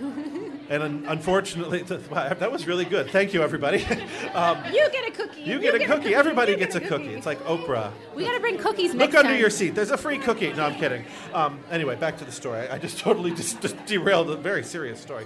and 0.69 0.83
un- 0.83 1.05
unfortunately, 1.07 1.83
wow, 2.11 2.33
that 2.33 2.51
was 2.51 2.67
really 2.67 2.85
good. 2.85 3.09
Thank 3.09 3.33
you, 3.33 3.41
everybody. 3.41 3.83
um, 4.33 4.63
You 4.71 4.89
get 4.91 5.07
a 5.07 5.11
cookie. 5.11 5.41
you 5.41 5.59
get 5.59 5.75
a 5.75 5.85
cookie. 5.85 6.13
Everybody 6.15 6.51
You 6.53 6.57
gets 6.57 6.75
a 6.75 6.79
get 6.79 6.89
cookie. 6.89 7.13
It's 7.13 7.25
like 7.25 7.39
Oprah. 7.45 7.91
We 8.15 8.23
gotta 8.23 8.39
bring 8.39 8.57
cookies 8.57 8.93
Look 8.93 9.15
under 9.15 9.31
time. 9.31 9.39
your 9.39 9.49
seat. 9.49 9.75
There's 9.75 9.91
a 9.91 9.97
free 9.97 10.19
cookie. 10.19 10.53
No, 10.53 10.65
I'm 10.65 10.75
kidding. 10.75 11.05
Um, 11.33 11.59
anyway, 11.71 11.95
back 11.95 12.17
to 12.19 12.25
the 12.25 12.31
story. 12.31 12.67
I, 12.69 12.75
I 12.75 12.77
just 12.77 12.99
totally 12.99 13.31
just, 13.31 13.61
just 13.61 13.83
derailed 13.85 14.29
a 14.29 14.35
very 14.35 14.63
serious 14.63 14.99
story. 15.01 15.25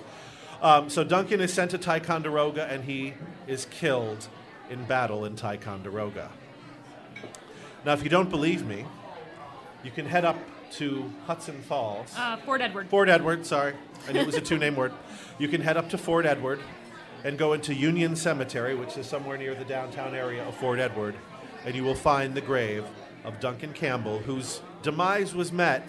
Um, 0.62 0.90
so 0.90 1.04
Duncan 1.04 1.42
is 1.42 1.52
sent 1.54 1.72
to 1.72 1.78
Ticonderoga, 1.78 2.66
and 2.66 2.86
he 2.86 3.14
is 3.48 3.66
killed 3.66 4.28
in 4.70 4.86
battle 4.86 5.26
in 5.26 5.36
Ticonderoga. 5.36 6.30
Now, 7.86 7.92
if 7.92 8.02
you 8.02 8.10
don't 8.10 8.30
believe 8.30 8.66
me, 8.66 8.86
you 9.84 9.92
can 9.92 10.06
head 10.06 10.24
up 10.24 10.38
to 10.74 11.12
Hudson 11.26 11.62
Falls. 11.62 12.14
Uh, 12.18 12.38
Fort 12.38 12.62
Edward. 12.62 12.90
Fort 12.90 13.10
Edward, 13.10 13.46
sorry. 13.46 13.74
I 14.08 14.12
knew 14.12 14.20
it 14.20 14.26
was 14.26 14.36
a 14.36 14.42
two 14.42 14.58
name 14.58 14.76
word. 14.76 14.92
You 15.40 15.48
can 15.48 15.62
head 15.62 15.78
up 15.78 15.90
to 15.90 15.98
Fort 15.98 16.26
Edward 16.26 16.60
and 17.24 17.38
go 17.38 17.54
into 17.54 17.74
Union 17.74 18.16
Cemetery, 18.16 18.76
which 18.76 18.98
is 18.98 19.08
somewhere 19.08 19.38
near 19.38 19.56
the 19.56 19.66
downtown 19.66 20.14
area 20.14 20.46
of 20.48 20.56
Fort 20.56 20.80
Edward, 20.80 21.16
and 21.66 21.76
you 21.76 21.84
will 21.84 21.96
find 21.96 22.34
the 22.34 22.42
grave 22.42 22.86
of 23.24 23.40
Duncan 23.40 23.74
Campbell, 23.74 24.20
whose 24.20 24.62
demise 24.82 25.34
was 25.34 25.52
met 25.52 25.88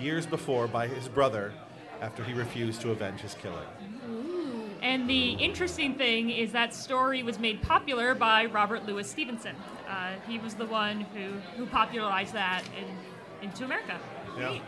years 0.00 0.26
before 0.26 0.68
by 0.68 0.86
his 0.86 1.08
brother 1.08 1.52
after 2.00 2.22
he 2.22 2.32
refused 2.32 2.80
to 2.82 2.90
avenge 2.90 3.20
his 3.20 3.34
killer. 3.34 3.66
And 4.82 5.10
the 5.10 5.30
interesting 5.32 5.94
thing 5.94 6.30
is 6.30 6.52
that 6.52 6.72
story 6.72 7.22
was 7.22 7.38
made 7.38 7.60
popular 7.62 8.14
by 8.14 8.44
Robert 8.44 8.86
Louis 8.86 9.08
Stevenson. 9.08 9.56
Uh, 9.88 10.12
he 10.28 10.38
was 10.38 10.54
the 10.54 10.66
one 10.66 11.00
who, 11.00 11.32
who 11.56 11.66
popularized 11.66 12.34
that 12.34 12.62
in, 12.78 13.48
into 13.48 13.64
America. 13.64 13.98
Yeah. 14.38 14.58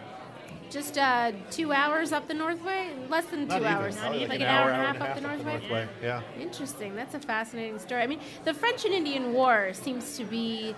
Just 0.71 0.99
uh, 0.99 1.33
two 1.51 1.73
hours 1.73 2.12
up 2.12 2.29
the 2.29 2.35
Northway? 2.35 2.91
Less 3.09 3.25
than 3.27 3.41
two 3.41 3.47
Not 3.47 3.57
even. 3.62 3.73
hours. 3.73 3.97
Probably 3.97 4.27
like, 4.27 4.41
an 4.41 4.47
hour, 4.47 4.71
and 4.71 4.83
a 4.83 4.85
half 4.85 5.01
up 5.01 5.21
the 5.21 5.29
up 5.29 5.45
Northway? 5.45 5.89
Yeah. 6.03 6.21
Interesting. 6.39 6.95
That's 6.95 7.14
a 7.14 7.21
fascinating 7.21 7.79
story. 7.79 8.03
I 8.03 8.07
mean, 8.07 8.21
the 8.45 8.53
French 8.53 8.85
and 8.85 8.93
Indian 8.93 9.33
War 9.33 9.71
seems 9.73 10.16
to 10.19 10.25
be 10.25 10.75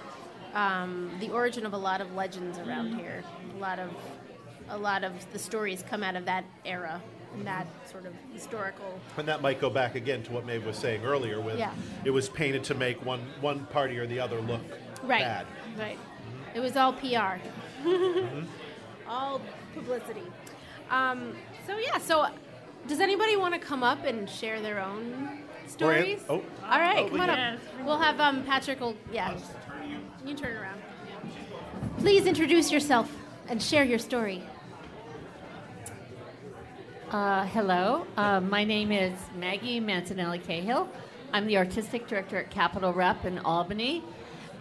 um, 0.55 1.11
the 1.19 1.31
origin 1.31 1.67
of 1.67 1.73
a 1.73 1.77
lot 1.77 2.01
of 2.01 2.15
legends 2.15 2.59
around 2.59 2.95
here. 2.95 3.25
A 3.57 3.61
lot 3.61 3.79
of 3.79 3.91
a 4.69 4.79
lot 4.79 5.03
of 5.03 5.13
the 5.33 5.39
stories 5.39 5.83
come 5.89 6.05
out 6.05 6.15
of 6.15 6.25
that 6.27 6.45
era 6.65 7.03
and 7.35 7.45
that 7.45 7.67
sort 7.91 8.07
of 8.07 8.13
historical. 8.33 9.01
And 9.17 9.27
that 9.27 9.43
might 9.43 9.61
go 9.61 9.69
back 9.69 9.97
again 9.97 10.23
to 10.25 10.33
what 10.33 10.47
Maeve 10.47 10.65
was 10.65 10.77
saying 10.77 11.05
earlier 11.05 11.41
with 11.41 11.59
Yeah. 11.59 11.73
it 12.05 12.11
was 12.11 12.29
painted 12.29 12.63
to 12.65 12.75
make 12.75 13.05
one, 13.05 13.21
one 13.41 13.67
party 13.67 13.99
or 13.99 14.07
the 14.07 14.21
other 14.21 14.41
look 14.41 14.61
Right. 15.03 15.23
bad. 15.23 15.47
Right. 15.77 15.99
It 16.55 16.61
was 16.61 16.77
all 16.77 16.93
PR. 16.93 17.39
all 19.11 19.41
publicity. 19.75 20.23
Um, 20.91 21.35
so 21.67 21.77
yeah. 21.77 21.99
So 21.99 22.27
does 22.87 23.01
anybody 23.01 23.37
want 23.37 23.55
to 23.55 23.61
come 23.61 23.83
up 23.83 24.05
and 24.05 24.29
share 24.31 24.61
their 24.61 24.81
own 24.81 25.41
stories? 25.67 26.23
oh. 26.29 26.43
All 26.65 26.79
right, 26.79 27.07
Oh, 27.07 27.09
come 27.11 27.21
on 27.21 27.31
up. 27.31 27.59
We'll 27.85 27.99
have 27.99 28.21
um, 28.21 28.45
Patrick. 28.45 28.81
Will 28.81 28.97
yeah. 29.13 29.37
You 30.25 30.35
turn 30.35 30.57
around. 30.57 30.81
Please 31.99 32.27
introduce 32.27 32.71
yourself 32.71 33.11
and 33.49 33.61
share 33.63 33.85
your 33.85 33.99
story. 33.99 34.43
Uh, 37.11 37.45
hello, 37.47 38.07
uh, 38.17 38.41
my 38.41 38.63
name 38.63 38.93
is 38.93 39.13
Maggie 39.37 39.81
Mancinelli 39.81 40.43
Cahill. 40.45 40.89
I'm 41.33 41.47
the 41.47 41.57
artistic 41.57 42.07
director 42.07 42.39
at 42.39 42.51
Capitol 42.51 42.93
Rep 42.93 43.25
in 43.25 43.39
Albany. 43.41 44.05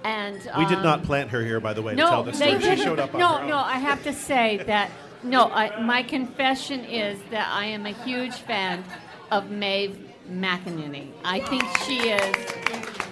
And 0.03 0.35
We 0.57 0.65
did 0.65 0.77
um, 0.77 0.83
not 0.83 1.03
plant 1.03 1.29
her 1.31 1.43
here, 1.43 1.59
by 1.59 1.73
the 1.73 1.81
way, 1.81 1.93
to 1.93 1.97
no, 1.97 2.09
tell 2.09 2.23
this 2.23 2.37
story. 2.37 2.53
She 2.53 2.59
didn't. 2.59 2.85
showed 2.85 2.99
up 2.99 3.13
on 3.13 3.19
no, 3.19 3.45
no. 3.45 3.57
I 3.57 3.77
have 3.77 4.03
to 4.03 4.13
say 4.13 4.57
that 4.65 4.91
no. 5.23 5.51
I, 5.51 5.81
my 5.81 6.03
confession 6.03 6.85
is 6.85 7.19
that 7.31 7.49
I 7.51 7.65
am 7.65 7.85
a 7.85 7.91
huge 7.91 8.35
fan 8.35 8.83
of 9.31 9.51
Maeve 9.51 9.99
McInerney. 10.31 11.09
I 11.23 11.41
think 11.41 11.63
she 11.85 12.09
is 12.09 12.35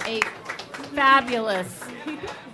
a 0.05 0.21
fabulous 0.95 1.83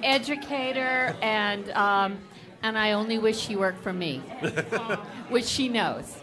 educator, 0.01 1.15
and 1.21 1.69
um, 1.71 2.17
and 2.63 2.77
I 2.77 2.93
only 2.93 3.19
wish 3.19 3.39
she 3.39 3.55
worked 3.55 3.83
for 3.83 3.93
me, 3.93 4.17
which 5.29 5.45
she 5.45 5.69
knows. 5.69 6.17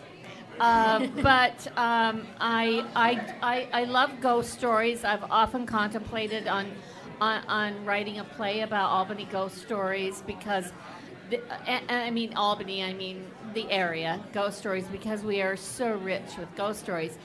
Uh, 0.60 1.06
but 1.22 1.66
um, 1.78 2.26
I, 2.38 2.84
I, 2.94 3.34
I, 3.42 3.68
I 3.72 3.84
love 3.84 4.20
ghost 4.20 4.52
stories. 4.52 5.04
I've 5.04 5.24
often 5.30 5.64
contemplated 5.64 6.46
on, 6.46 6.70
on, 7.20 7.44
on 7.46 7.84
writing 7.84 8.18
a 8.18 8.24
play 8.24 8.60
about 8.60 8.90
Albany 8.90 9.26
ghost 9.30 9.58
stories 9.58 10.22
because, 10.26 10.72
the, 11.30 11.40
I 11.92 12.10
mean 12.10 12.34
Albany, 12.34 12.82
I 12.82 12.92
mean 12.94 13.30
the 13.54 13.70
area, 13.70 14.20
ghost 14.32 14.58
stories, 14.58 14.86
because 14.86 15.22
we 15.22 15.42
are 15.42 15.56
so 15.56 15.92
rich 15.96 16.36
with 16.38 16.54
ghost 16.56 16.80
stories. 16.80 17.18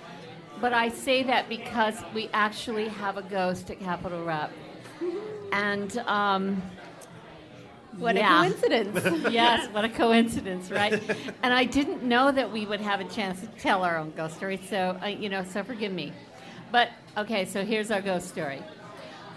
But 0.61 0.73
I 0.73 0.89
say 0.89 1.23
that 1.23 1.49
because 1.49 1.95
we 2.13 2.29
actually 2.33 2.87
have 2.87 3.17
a 3.17 3.21
ghost 3.21 3.69
at 3.69 3.79
Capitol 3.79 4.23
Rep. 4.23 4.51
And 5.51 5.97
um, 5.99 6.61
What 7.97 8.15
yeah. 8.15 8.41
a 8.41 8.49
coincidence! 8.49 9.29
yes, 9.31 9.69
what 9.71 9.85
a 9.85 9.89
coincidence, 9.89 10.71
right? 10.71 11.01
and 11.43 11.53
I 11.53 11.63
didn't 11.65 12.03
know 12.03 12.31
that 12.31 12.51
we 12.51 12.65
would 12.65 12.81
have 12.81 12.99
a 12.99 13.05
chance 13.05 13.41
to 13.41 13.47
tell 13.47 13.83
our 13.83 13.97
own 13.97 14.11
ghost 14.15 14.35
story, 14.37 14.59
so 14.69 14.97
uh, 15.01 15.07
you 15.07 15.29
know, 15.29 15.43
so 15.43 15.63
forgive 15.63 15.91
me. 15.93 16.11
But 16.71 16.89
okay, 17.17 17.45
so 17.45 17.63
here's 17.63 17.91
our 17.91 18.01
ghost 18.01 18.27
story. 18.29 18.61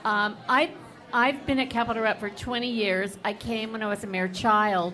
Um, 0.05 0.37
I 0.49 0.73
I've 1.13 1.47
been 1.47 1.59
at 1.59 1.71
Capitol 1.71 2.03
Rep 2.03 2.21
for 2.21 2.31
20 2.31 2.69
years. 2.69 3.19
I 3.25 3.33
came 3.33 3.73
when 3.73 3.83
I 3.83 3.89
was 3.89 4.05
a 4.05 4.07
mere 4.07 4.29
child, 4.29 4.93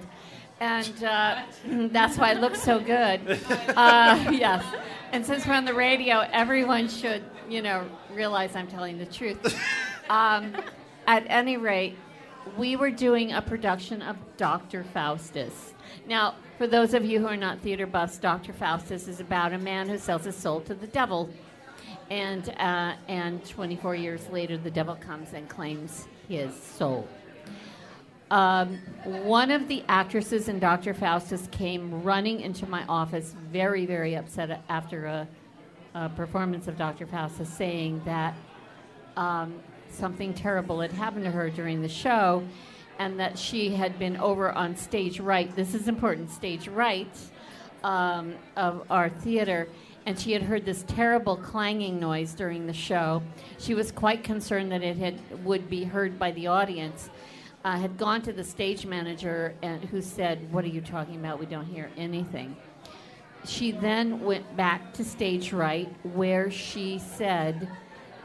and 0.60 1.04
uh, 1.04 1.42
that's 1.90 2.16
why 2.16 2.30
I 2.30 2.34
look 2.34 2.56
so 2.56 2.80
good. 2.80 3.40
Uh, 3.76 4.30
yes, 4.30 4.64
and 5.12 5.26
since 5.26 5.46
we're 5.46 5.54
on 5.54 5.64
the 5.64 5.74
radio, 5.74 6.20
everyone 6.32 6.88
should 6.88 7.24
you 7.48 7.60
know 7.60 7.84
realize 8.12 8.54
I'm 8.54 8.68
telling 8.68 8.98
the 8.98 9.06
truth. 9.06 9.56
Um, 10.10 10.54
at 11.06 11.24
any 11.28 11.56
rate, 11.56 11.96
we 12.58 12.76
were 12.76 12.90
doing 12.90 13.32
a 13.32 13.40
production 13.40 14.02
of 14.02 14.16
Dr. 14.36 14.84
Faustus. 14.84 15.72
Now, 16.06 16.34
for 16.58 16.66
those 16.66 16.92
of 16.92 17.06
you 17.06 17.20
who 17.20 17.26
are 17.26 17.38
not 17.38 17.60
theater 17.60 17.86
buffs, 17.86 18.18
Dr. 18.18 18.52
Faustus 18.52 19.08
is 19.08 19.20
about 19.20 19.54
a 19.54 19.58
man 19.58 19.88
who 19.88 19.96
sells 19.96 20.24
his 20.24 20.36
soul 20.36 20.60
to 20.62 20.74
the 20.74 20.86
devil. 20.86 21.30
And, 22.10 22.48
uh, 22.58 22.94
and 23.08 23.44
24 23.48 23.94
years 23.94 24.28
later, 24.30 24.56
the 24.56 24.70
devil 24.70 24.94
comes 24.96 25.32
and 25.32 25.48
claims 25.48 26.06
his 26.28 26.54
soul. 26.54 27.08
Um, 28.30 28.78
one 29.04 29.50
of 29.50 29.68
the 29.68 29.84
actresses 29.88 30.48
in 30.48 30.58
Dr. 30.58 30.94
Faustus 30.94 31.48
came 31.50 32.02
running 32.02 32.40
into 32.40 32.66
my 32.66 32.84
office, 32.86 33.34
very, 33.52 33.86
very 33.86 34.16
upset 34.16 34.62
after 34.68 35.06
a, 35.06 35.28
a 35.94 36.08
performance 36.08 36.66
of 36.66 36.76
Dr. 36.76 37.06
Faustus, 37.06 37.48
saying 37.48 38.02
that 38.04 38.34
um, 39.16 39.60
something 39.90 40.34
terrible 40.34 40.80
had 40.80 40.92
happened 40.92 41.24
to 41.24 41.30
her 41.30 41.50
during 41.50 41.82
the 41.82 41.88
show, 41.88 42.42
and 42.98 43.18
that 43.20 43.38
she 43.38 43.70
had 43.70 43.98
been 43.98 44.16
over 44.16 44.52
on 44.52 44.76
stage 44.76 45.20
right. 45.20 45.54
This 45.54 45.74
is 45.74 45.86
important, 45.86 46.30
stage 46.30 46.68
right 46.68 47.14
um, 47.84 48.34
of 48.56 48.86
our 48.90 49.10
theater, 49.10 49.68
and 50.06 50.18
she 50.18 50.32
had 50.32 50.42
heard 50.42 50.64
this 50.64 50.84
terrible 50.86 51.36
clanging 51.36 51.98
noise 51.98 52.34
during 52.34 52.66
the 52.66 52.72
show. 52.72 53.22
She 53.58 53.74
was 53.74 53.90
quite 53.90 54.22
concerned 54.22 54.70
that 54.72 54.82
it 54.82 54.96
had 54.98 55.18
would 55.44 55.68
be 55.70 55.84
heard 55.84 56.18
by 56.18 56.32
the 56.32 56.46
audience. 56.46 57.10
Uh, 57.64 57.78
had 57.78 57.96
gone 57.96 58.20
to 58.20 58.32
the 58.32 58.44
stage 58.44 58.84
manager 58.84 59.54
and 59.62 59.82
who 59.86 60.02
said, 60.02 60.52
"What 60.52 60.64
are 60.64 60.68
you 60.68 60.82
talking 60.82 61.16
about? 61.16 61.38
We 61.38 61.46
don't 61.46 61.64
hear 61.64 61.90
anything." 61.96 62.56
She 63.46 63.72
then 63.72 64.20
went 64.20 64.56
back 64.56 64.92
to 64.94 65.04
stage 65.04 65.52
right, 65.52 65.88
where 66.02 66.50
she 66.50 66.98
said 66.98 67.68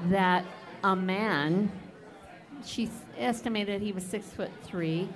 that 0.09 0.45
a 0.83 0.95
man, 0.95 1.71
she 2.65 2.89
estimated 3.17 3.81
he 3.81 3.91
was 3.91 4.03
six 4.03 4.27
foot 4.27 4.51
three, 4.63 5.09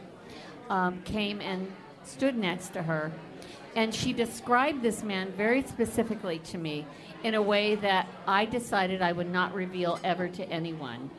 um, 0.69 1.01
came 1.03 1.41
and 1.41 1.71
stood 2.03 2.37
next 2.37 2.69
to 2.73 2.83
her. 2.83 3.11
And 3.75 3.93
she 3.93 4.13
described 4.13 4.81
this 4.81 5.03
man 5.03 5.31
very 5.31 5.63
specifically 5.63 6.39
to 6.39 6.57
me 6.57 6.85
in 7.23 7.33
a 7.33 7.41
way 7.41 7.75
that 7.75 8.07
I 8.27 8.45
decided 8.45 9.01
I 9.01 9.11
would 9.11 9.31
not 9.31 9.53
reveal 9.53 9.99
ever 10.03 10.27
to 10.27 10.43
anyone. 10.49 11.09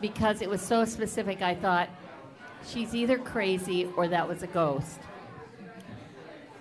Because 0.00 0.42
it 0.42 0.50
was 0.50 0.60
so 0.60 0.84
specific, 0.84 1.40
I 1.40 1.54
thought, 1.54 1.88
she's 2.66 2.94
either 2.94 3.16
crazy 3.18 3.88
or 3.96 4.08
that 4.08 4.28
was 4.28 4.42
a 4.42 4.46
ghost. 4.46 4.98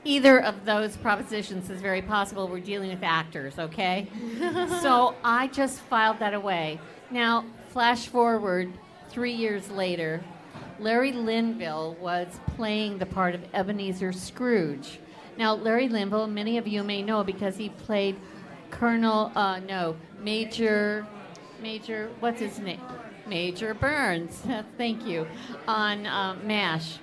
either 0.06 0.40
of 0.42 0.66
those 0.66 0.96
propositions 0.98 1.70
is 1.70 1.82
very 1.82 2.02
possible. 2.02 2.48
We're 2.48 2.60
dealing 2.60 2.92
with 2.92 3.04
actors, 3.04 3.58
okay? 3.58 4.08
so 4.82 5.16
I 5.24 5.48
just 5.48 5.80
filed 5.82 6.20
that 6.20 6.34
away. 6.36 6.80
Now, 7.10 7.44
flash 7.70 8.08
forward 8.08 8.72
three 9.10 9.34
years 9.34 9.70
later, 9.72 10.24
Larry 10.80 11.12
Linville 11.12 11.98
was 12.00 12.28
playing 12.56 13.00
the 13.00 13.06
part 13.06 13.34
of 13.34 13.42
Ebenezer 13.54 14.12
Scrooge. 14.12 15.00
Now, 15.38 15.54
Larry 15.54 15.90
Linville, 15.90 16.28
many 16.28 16.58
of 16.58 16.68
you 16.68 16.84
may 16.84 17.02
know 17.02 17.24
because 17.24 17.58
he 17.58 17.70
played 17.70 18.16
Colonel, 18.72 19.32
uh, 19.36 19.60
no, 19.60 19.98
Major, 20.22 21.06
Major, 21.62 22.10
what's 22.20 22.40
his 22.40 22.60
name? 22.60 22.82
Major 23.28 23.74
Burns. 23.74 24.42
Thank 24.78 25.06
you. 25.06 25.28
On 25.68 26.06
uh, 26.06 26.36
MASH. 26.44 27.00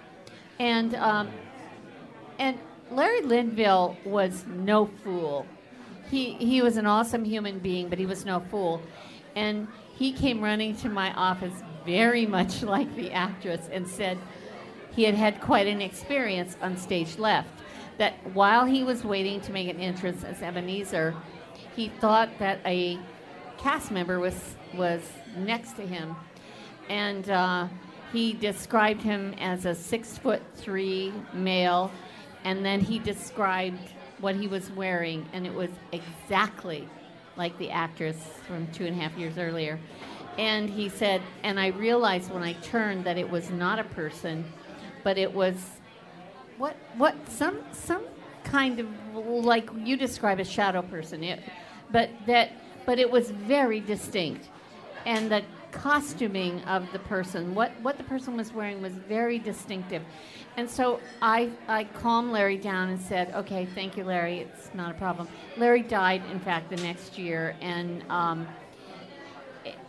And, 0.58 0.94
um, 0.94 1.30
and 2.38 2.58
Larry 2.90 3.22
Linville 3.22 3.96
was 4.04 4.44
no 4.46 4.90
fool. 5.02 5.46
He, 6.10 6.32
he 6.34 6.62
was 6.62 6.76
an 6.76 6.86
awesome 6.86 7.24
human 7.24 7.58
being, 7.58 7.88
but 7.88 7.98
he 7.98 8.06
was 8.06 8.24
no 8.24 8.40
fool. 8.40 8.82
And 9.34 9.66
he 9.94 10.12
came 10.12 10.40
running 10.40 10.76
to 10.76 10.88
my 10.88 11.12
office 11.14 11.54
very 11.84 12.26
much 12.26 12.62
like 12.74 12.94
the 12.96 13.12
actress 13.12 13.68
and 13.70 13.86
said 13.86 14.18
he 14.94 15.04
had 15.04 15.14
had 15.14 15.40
quite 15.40 15.66
an 15.66 15.80
experience 15.80 16.56
on 16.62 16.76
stage 16.76 17.18
left. 17.18 17.61
That 17.98 18.14
while 18.32 18.64
he 18.64 18.82
was 18.82 19.04
waiting 19.04 19.40
to 19.42 19.52
make 19.52 19.68
an 19.68 19.78
entrance 19.78 20.24
as 20.24 20.42
Ebenezer, 20.42 21.14
he 21.76 21.88
thought 21.88 22.30
that 22.38 22.60
a 22.64 22.98
cast 23.58 23.90
member 23.90 24.18
was, 24.18 24.56
was 24.74 25.00
next 25.36 25.72
to 25.74 25.86
him. 25.86 26.16
And 26.88 27.28
uh, 27.30 27.68
he 28.12 28.32
described 28.32 29.02
him 29.02 29.34
as 29.38 29.66
a 29.66 29.74
six 29.74 30.18
foot 30.18 30.42
three 30.54 31.12
male 31.32 31.90
and 32.44 32.64
then 32.64 32.80
he 32.80 32.98
described 32.98 33.92
what 34.20 34.36
he 34.36 34.46
was 34.46 34.70
wearing, 34.72 35.26
and 35.32 35.46
it 35.46 35.54
was 35.54 35.70
exactly 35.92 36.88
like 37.36 37.56
the 37.58 37.70
actress 37.70 38.16
from 38.46 38.66
two 38.68 38.86
and 38.86 38.98
a 38.98 39.02
half 39.02 39.16
years 39.16 39.38
earlier. 39.38 39.78
And 40.38 40.68
he 40.68 40.88
said, 40.88 41.22
and 41.42 41.58
I 41.58 41.68
realized 41.68 42.30
when 42.30 42.42
I 42.42 42.54
turned 42.54 43.04
that 43.04 43.18
it 43.18 43.28
was 43.28 43.50
not 43.50 43.78
a 43.78 43.84
person, 43.84 44.44
but 45.02 45.18
it 45.18 45.32
was 45.32 45.56
what 46.58 46.76
what 46.96 47.14
some 47.28 47.58
some 47.72 48.04
kind 48.44 48.80
of 48.80 48.86
like 49.14 49.68
you 49.76 49.96
describe 49.96 50.40
a 50.40 50.44
shadow 50.44 50.82
person. 50.82 51.22
It, 51.24 51.40
but 51.90 52.10
that 52.26 52.52
but 52.86 52.98
it 52.98 53.10
was 53.10 53.30
very 53.30 53.80
distinct, 53.80 54.48
and 55.06 55.30
the 55.30 55.42
costuming 55.70 56.62
of 56.64 56.90
the 56.92 56.98
person, 57.00 57.54
what 57.54 57.72
what 57.82 57.96
the 57.96 58.04
person 58.04 58.36
was 58.36 58.52
wearing, 58.52 58.82
was 58.82 58.92
very 58.92 59.38
distinctive. 59.38 60.02
And 60.56 60.68
so 60.68 61.00
I, 61.22 61.50
I 61.66 61.84
calmed 61.84 62.30
Larry 62.30 62.58
down 62.58 62.90
and 62.90 63.00
said, 63.00 63.32
okay, 63.34 63.66
thank 63.74 63.96
you, 63.96 64.04
Larry. 64.04 64.40
It's 64.40 64.68
not 64.74 64.90
a 64.90 64.94
problem. 64.98 65.26
Larry 65.56 65.82
died, 65.82 66.22
in 66.30 66.38
fact, 66.40 66.68
the 66.68 66.76
next 66.76 67.16
year, 67.16 67.56
and 67.62 68.04
um, 68.10 68.46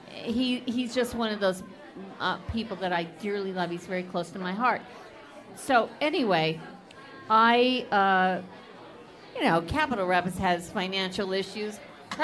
he, 0.08 0.60
he's 0.60 0.96
just 0.96 1.16
one 1.16 1.34
of 1.34 1.42
those 1.42 1.64
uh, 2.22 2.38
people 2.52 2.78
that 2.78 2.94
I 2.94 3.04
dearly 3.04 3.52
love. 3.52 3.72
He's 3.72 3.86
very 3.86 4.04
close 4.04 4.30
to 4.32 4.40
my 4.40 4.54
heart. 4.54 4.82
So, 5.56 5.90
anyway, 6.02 6.60
I, 7.30 7.86
uh, 7.92 8.42
you 9.36 9.44
know, 9.44 9.62
Capital 9.62 10.06
Reps 10.06 10.38
has 10.38 10.70
financial 10.70 11.34
issues. 11.34 11.80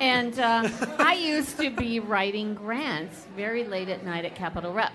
and 0.00 0.38
uh, 0.38 0.68
I 0.98 1.14
used 1.14 1.58
to 1.58 1.70
be 1.70 2.00
writing 2.00 2.54
grants 2.54 3.26
very 3.34 3.64
late 3.64 3.88
at 3.88 4.04
night 4.04 4.24
at 4.24 4.34
Capital 4.34 4.74
Rep. 4.74 4.92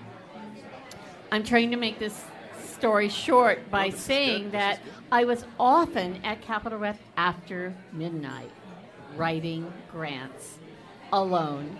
I'm 1.32 1.42
trying 1.42 1.72
to 1.72 1.76
make 1.76 1.98
this 1.98 2.24
story 2.64 3.08
short 3.08 3.68
by 3.70 3.90
saying 3.90 4.50
that 4.50 4.80
I 5.10 5.24
was 5.24 5.44
often 5.58 6.20
at 6.24 6.40
Capital 6.42 6.78
Rep 6.78 6.98
after 7.16 7.74
midnight 7.92 8.50
writing 9.16 9.72
grants 9.90 10.58
alone. 11.12 11.78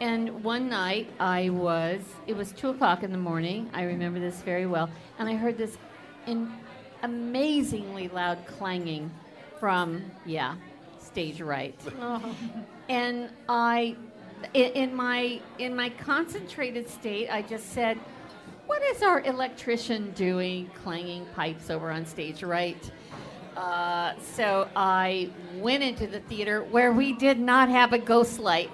And 0.00 0.44
one 0.44 0.68
night 0.68 1.10
I 1.18 1.50
was, 1.50 2.00
it 2.26 2.36
was 2.36 2.52
2 2.52 2.70
o'clock 2.70 3.02
in 3.02 3.10
the 3.10 3.18
morning, 3.18 3.68
I 3.72 3.82
remember 3.82 4.20
this 4.20 4.40
very 4.42 4.66
well, 4.66 4.88
and 5.18 5.28
I 5.28 5.34
heard 5.34 5.58
this 5.58 5.76
in 6.26 6.52
amazingly 7.02 8.08
loud 8.08 8.38
clanging 8.46 9.10
from, 9.58 10.08
yeah, 10.24 10.54
stage 11.00 11.40
right. 11.40 11.78
Oh. 12.00 12.36
And 12.88 13.28
I, 13.48 13.96
in 14.54 14.94
my, 14.94 15.40
in 15.58 15.74
my 15.74 15.90
concentrated 15.90 16.88
state, 16.88 17.28
I 17.28 17.42
just 17.42 17.72
said, 17.72 17.98
what 18.66 18.82
is 18.82 19.02
our 19.02 19.22
electrician 19.22 20.12
doing 20.12 20.70
clanging 20.82 21.26
pipes 21.34 21.70
over 21.70 21.90
on 21.90 22.06
stage 22.06 22.42
right? 22.42 22.90
Uh, 23.56 24.12
so 24.20 24.68
I 24.76 25.30
went 25.56 25.82
into 25.82 26.06
the 26.06 26.20
theater 26.20 26.62
where 26.62 26.92
we 26.92 27.14
did 27.14 27.40
not 27.40 27.68
have 27.68 27.92
a 27.92 27.98
ghost 27.98 28.38
light, 28.38 28.70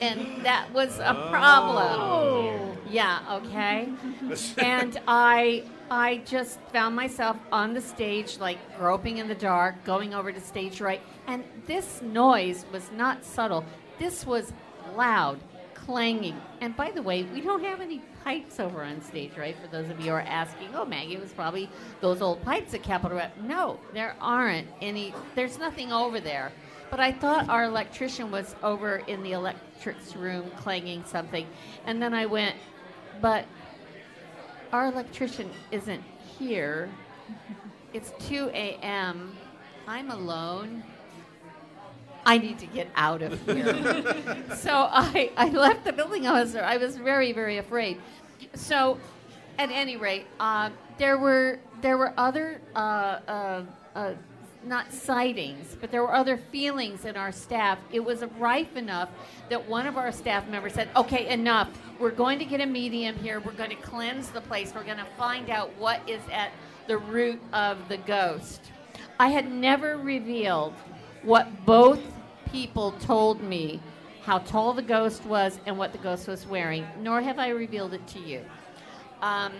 and 0.00 0.44
that 0.44 0.72
was 0.72 0.98
a 0.98 1.10
oh. 1.10 1.30
problem. 1.30 2.00
Oh. 2.00 2.76
Yeah, 2.90 3.40
okay. 3.42 3.88
and 4.58 5.00
I 5.06 5.64
I 5.90 6.18
just 6.26 6.60
found 6.72 6.94
myself 6.94 7.36
on 7.52 7.74
the 7.74 7.80
stage, 7.80 8.38
like 8.38 8.58
groping 8.78 9.18
in 9.18 9.28
the 9.28 9.34
dark, 9.34 9.84
going 9.84 10.14
over 10.14 10.32
to 10.32 10.40
stage 10.40 10.80
right, 10.80 11.00
and 11.26 11.44
this 11.66 12.02
noise 12.02 12.64
was 12.72 12.90
not 12.92 13.24
subtle. 13.24 13.64
This 13.98 14.26
was 14.26 14.52
loud 14.94 15.40
clanging. 15.88 16.38
And 16.60 16.76
by 16.76 16.90
the 16.90 17.00
way, 17.00 17.22
we 17.22 17.40
don't 17.40 17.64
have 17.64 17.80
any 17.80 18.02
pipes 18.22 18.60
over 18.60 18.84
on 18.84 19.00
stage, 19.00 19.38
right? 19.38 19.56
For 19.58 19.68
those 19.68 19.88
of 19.88 19.98
you 20.00 20.10
who 20.10 20.16
are 20.16 20.20
asking, 20.20 20.68
oh, 20.74 20.84
Maggie, 20.84 21.14
it 21.14 21.20
was 21.20 21.32
probably 21.32 21.70
those 22.02 22.20
old 22.20 22.42
pipes 22.44 22.74
at 22.74 22.82
Capitol 22.82 23.16
Rep. 23.16 23.34
No, 23.40 23.80
there 23.94 24.14
aren't 24.20 24.68
any. 24.82 25.14
There's 25.34 25.58
nothing 25.58 25.90
over 25.90 26.20
there. 26.20 26.52
But 26.90 27.00
I 27.00 27.12
thought 27.12 27.48
our 27.48 27.64
electrician 27.64 28.30
was 28.30 28.54
over 28.62 28.96
in 29.06 29.22
the 29.22 29.32
electrics 29.32 30.16
room 30.16 30.50
clanging 30.56 31.04
something. 31.04 31.46
And 31.86 32.00
then 32.00 32.14
I 32.14 32.26
went, 32.26 32.56
but 33.20 33.44
our 34.72 34.86
electrician 34.86 35.50
isn't 35.70 36.02
here. 36.38 36.88
It's 37.92 38.12
2 38.28 38.50
a.m. 38.54 39.36
I'm 39.86 40.10
alone. 40.10 40.82
I 42.24 42.38
need 42.38 42.58
to 42.58 42.66
get 42.66 42.88
out 42.94 43.22
of 43.22 43.40
here. 43.46 44.44
so 44.56 44.88
I, 44.90 45.30
I 45.36 45.48
left 45.48 45.84
the 45.84 45.92
building. 45.92 46.26
I 46.26 46.40
was, 46.40 46.54
I 46.56 46.76
was 46.76 46.96
very, 46.96 47.32
very 47.32 47.58
afraid. 47.58 48.00
So, 48.54 48.98
at 49.58 49.70
any 49.70 49.96
rate, 49.96 50.26
uh, 50.38 50.70
there 50.98 51.18
were 51.18 51.58
there 51.80 51.98
were 51.98 52.12
other 52.16 52.60
uh, 52.74 52.78
uh, 52.78 53.62
uh, 53.94 54.12
not 54.68 54.92
sightings, 54.92 55.76
but 55.80 55.90
there 55.90 56.02
were 56.02 56.14
other 56.14 56.36
feelings 56.36 57.04
in 57.04 57.16
our 57.16 57.32
staff. 57.32 57.78
It 57.90 58.00
was 58.00 58.22
rife 58.38 58.76
enough 58.76 59.08
that 59.48 59.68
one 59.68 59.86
of 59.86 59.96
our 59.96 60.12
staff 60.12 60.46
members 60.48 60.74
said, 60.74 60.88
"Okay, 60.94 61.28
enough. 61.28 61.70
We're 61.98 62.10
going 62.10 62.38
to 62.38 62.44
get 62.44 62.60
a 62.60 62.66
medium 62.66 63.16
here. 63.16 63.40
We're 63.40 63.52
going 63.52 63.70
to 63.70 63.76
cleanse 63.76 64.28
the 64.30 64.40
place. 64.42 64.72
We're 64.74 64.84
going 64.84 64.98
to 64.98 65.06
find 65.16 65.50
out 65.50 65.74
what 65.78 66.08
is 66.08 66.22
at 66.30 66.52
the 66.86 66.98
root 66.98 67.40
of 67.52 67.88
the 67.88 67.96
ghost." 67.96 68.60
I 69.18 69.28
had 69.28 69.50
never 69.50 69.96
revealed 69.96 70.74
what 71.22 71.64
both 71.64 72.00
people 72.52 72.92
told 72.92 73.42
me 73.42 73.80
how 74.22 74.38
tall 74.38 74.74
the 74.74 74.82
ghost 74.82 75.24
was 75.24 75.58
and 75.66 75.76
what 75.76 75.92
the 75.92 75.98
ghost 75.98 76.28
was 76.28 76.46
wearing, 76.46 76.86
nor 77.00 77.20
have 77.20 77.38
I 77.38 77.48
revealed 77.48 77.94
it 77.94 78.06
to 78.08 78.20
you. 78.20 78.44
Um, 79.22 79.52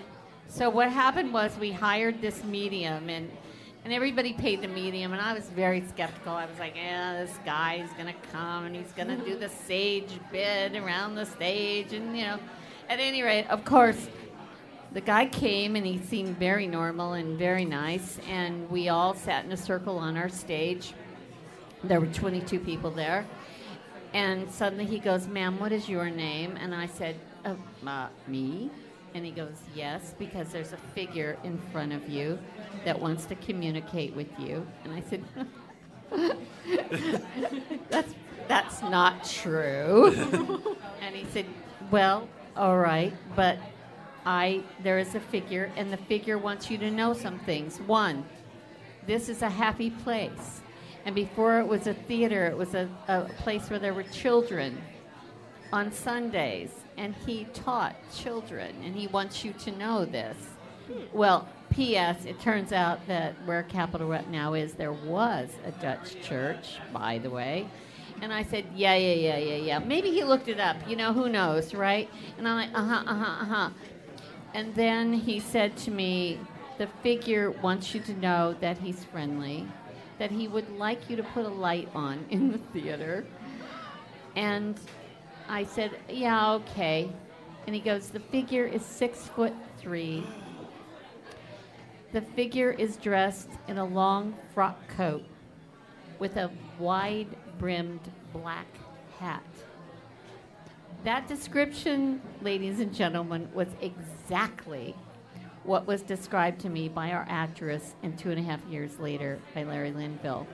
so 0.46 0.70
what 0.70 0.90
happened 0.90 1.32
was 1.32 1.56
we 1.58 1.72
hired 1.72 2.20
this 2.20 2.44
medium 2.44 3.08
and 3.08 3.30
and 3.88 3.94
everybody 3.94 4.34
paid 4.34 4.60
the 4.60 4.68
medium 4.68 5.14
and 5.14 5.22
I 5.22 5.32
was 5.32 5.44
very 5.44 5.82
skeptical. 5.88 6.34
I 6.34 6.44
was 6.44 6.58
like, 6.58 6.76
yeah, 6.76 7.24
this 7.24 7.34
guy's 7.42 7.88
gonna 7.96 8.12
come 8.32 8.66
and 8.66 8.76
he's 8.76 8.92
gonna 8.92 9.16
do 9.16 9.34
the 9.34 9.48
sage 9.48 10.20
bid 10.30 10.76
around 10.76 11.14
the 11.14 11.24
stage 11.24 11.94
and 11.94 12.14
you 12.14 12.24
know 12.24 12.38
at 12.90 13.00
any 13.00 13.22
rate, 13.22 13.46
of 13.48 13.64
course, 13.64 14.08
the 14.92 15.00
guy 15.00 15.24
came 15.24 15.74
and 15.74 15.86
he 15.86 15.96
seemed 15.96 16.36
very 16.36 16.66
normal 16.66 17.14
and 17.14 17.38
very 17.38 17.64
nice 17.64 18.18
and 18.28 18.68
we 18.68 18.90
all 18.90 19.14
sat 19.14 19.46
in 19.46 19.52
a 19.52 19.56
circle 19.56 19.96
on 19.96 20.18
our 20.18 20.28
stage 20.28 20.92
there 21.82 21.98
were 21.98 22.08
22 22.08 22.60
people 22.60 22.90
there. 22.90 23.26
And 24.12 24.50
suddenly 24.50 24.84
he 24.84 24.98
goes, 24.98 25.26
Ma'am, 25.26 25.58
what 25.58 25.72
is 25.72 25.88
your 25.88 26.10
name? 26.10 26.58
And 26.60 26.74
I 26.74 26.88
said, 26.88 27.16
uh, 27.42 27.54
uh, 27.86 28.08
Me? 28.26 28.70
And 29.14 29.24
he 29.24 29.30
goes, 29.30 29.56
Yes, 29.74 30.14
because 30.18 30.50
there's 30.50 30.72
a 30.72 30.76
figure 30.94 31.38
in 31.44 31.58
front 31.72 31.92
of 31.92 32.08
you 32.08 32.38
that 32.84 32.98
wants 32.98 33.24
to 33.26 33.34
communicate 33.36 34.14
with 34.14 34.28
you. 34.38 34.66
And 34.84 34.92
I 34.92 35.02
said, 35.02 35.24
That's, 37.90 38.14
that's 38.46 38.82
not 38.82 39.24
true. 39.24 40.12
and 41.00 41.14
he 41.14 41.24
said, 41.32 41.46
Well, 41.90 42.28
all 42.56 42.78
right, 42.78 43.12
but 43.36 43.58
I 44.26 44.62
there 44.82 44.98
is 44.98 45.14
a 45.14 45.20
figure, 45.20 45.70
and 45.76 45.92
the 45.92 45.96
figure 45.96 46.38
wants 46.38 46.70
you 46.70 46.78
to 46.78 46.90
know 46.90 47.14
some 47.14 47.38
things. 47.40 47.78
One, 47.78 48.24
this 49.06 49.28
is 49.28 49.42
a 49.42 49.48
happy 49.48 49.90
place. 49.90 50.60
And 51.06 51.14
before 51.14 51.60
it 51.60 51.66
was 51.66 51.86
a 51.86 51.94
theater, 51.94 52.46
it 52.46 52.56
was 52.56 52.74
a, 52.74 52.88
a 53.06 53.22
place 53.38 53.70
where 53.70 53.78
there 53.78 53.94
were 53.94 54.02
children 54.02 54.78
on 55.72 55.90
Sundays. 55.92 56.70
And 56.98 57.14
he 57.24 57.44
taught 57.54 57.96
children, 58.14 58.74
and 58.84 58.94
he 58.94 59.06
wants 59.06 59.44
you 59.44 59.52
to 59.54 59.70
know 59.70 60.04
this. 60.04 60.36
Well, 61.12 61.48
P.S. 61.70 62.24
It 62.24 62.40
turns 62.40 62.72
out 62.72 63.06
that 63.06 63.34
where 63.44 63.62
Capitol 63.62 64.08
Rep 64.08 64.28
now 64.28 64.54
is, 64.54 64.72
there 64.74 64.92
was 64.92 65.50
a 65.64 65.70
Dutch 65.70 66.20
church, 66.22 66.76
by 66.92 67.18
the 67.18 67.30
way. 67.30 67.68
And 68.20 68.32
I 68.32 68.42
said, 68.42 68.66
yeah, 68.74 68.96
yeah, 68.96 69.14
yeah, 69.14 69.38
yeah, 69.38 69.56
yeah. 69.56 69.78
Maybe 69.78 70.10
he 70.10 70.24
looked 70.24 70.48
it 70.48 70.58
up. 70.58 70.76
You 70.88 70.96
know, 70.96 71.12
who 71.12 71.28
knows, 71.28 71.72
right? 71.72 72.10
And 72.36 72.48
I'm 72.48 72.56
like, 72.56 72.70
uh 72.74 72.84
huh, 72.84 73.02
uh 73.06 73.14
huh, 73.14 73.42
uh 73.42 73.44
huh. 73.44 73.70
And 74.54 74.74
then 74.74 75.12
he 75.12 75.38
said 75.40 75.76
to 75.78 75.90
me, 75.90 76.40
the 76.78 76.88
figure 77.02 77.50
wants 77.50 77.94
you 77.94 78.00
to 78.00 78.14
know 78.14 78.56
that 78.60 78.78
he's 78.78 79.04
friendly, 79.04 79.68
that 80.18 80.30
he 80.30 80.48
would 80.48 80.68
like 80.78 81.08
you 81.08 81.16
to 81.16 81.22
put 81.22 81.44
a 81.44 81.48
light 81.48 81.88
on 81.94 82.24
in 82.30 82.50
the 82.50 82.58
theater. 82.58 83.26
And 84.34 84.78
I 85.48 85.64
said, 85.64 85.98
yeah, 86.08 86.52
okay. 86.54 87.10
And 87.66 87.74
he 87.74 87.80
goes, 87.80 88.10
the 88.10 88.20
figure 88.20 88.66
is 88.66 88.84
six 88.84 89.28
foot 89.28 89.52
three. 89.78 90.24
The 92.12 92.22
figure 92.22 92.70
is 92.70 92.96
dressed 92.96 93.50
in 93.66 93.78
a 93.78 93.84
long 93.84 94.34
frock 94.54 94.88
coat 94.88 95.24
with 96.18 96.36
a 96.36 96.50
wide 96.78 97.28
brimmed 97.58 98.10
black 98.32 98.66
hat. 99.18 99.42
That 101.04 101.28
description, 101.28 102.20
ladies 102.42 102.80
and 102.80 102.92
gentlemen, 102.94 103.48
was 103.54 103.68
exactly 103.80 104.94
what 105.64 105.86
was 105.86 106.02
described 106.02 106.60
to 106.62 106.68
me 106.70 106.88
by 106.88 107.12
our 107.12 107.26
actress 107.28 107.94
and 108.02 108.18
two 108.18 108.30
and 108.30 108.38
a 108.38 108.42
half 108.42 108.64
years 108.70 108.98
later 108.98 109.38
by 109.54 109.64
Larry 109.64 109.92
Linville. 109.92 110.46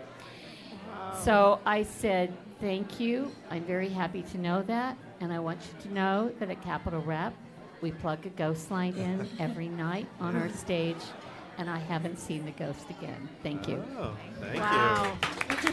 So 1.23 1.61
I 1.67 1.83
said, 1.83 2.33
Thank 2.61 2.99
you. 3.01 3.31
I'm 3.51 3.65
very 3.65 3.89
happy 3.89 4.23
to 4.23 4.39
know 4.39 4.63
that. 4.63 4.97
And 5.21 5.33
I 5.33 5.39
want 5.39 5.59
you 5.61 5.83
to 5.89 5.95
know 5.95 6.33
that 6.39 6.49
at 6.51 6.63
Capitol 6.63 7.01
Rep, 7.01 7.35
we 7.83 7.91
plug 7.91 8.25
a 8.25 8.31
ghost 8.31 8.71
line 8.71 8.95
in 8.95 9.29
every 9.39 9.69
night 9.69 10.07
on 10.21 10.35
our 10.37 10.49
stage. 10.51 10.97
And 11.59 11.69
I 11.69 11.79
haven't 11.79 12.19
seen 12.19 12.45
the 12.45 12.51
ghost 12.53 12.89
again. 12.91 13.29
Thank 13.43 13.69
you. 13.69 13.83
Oh, 13.99 14.17
thank 14.41 14.61
Wow. 14.61 15.05
you. 15.05 15.71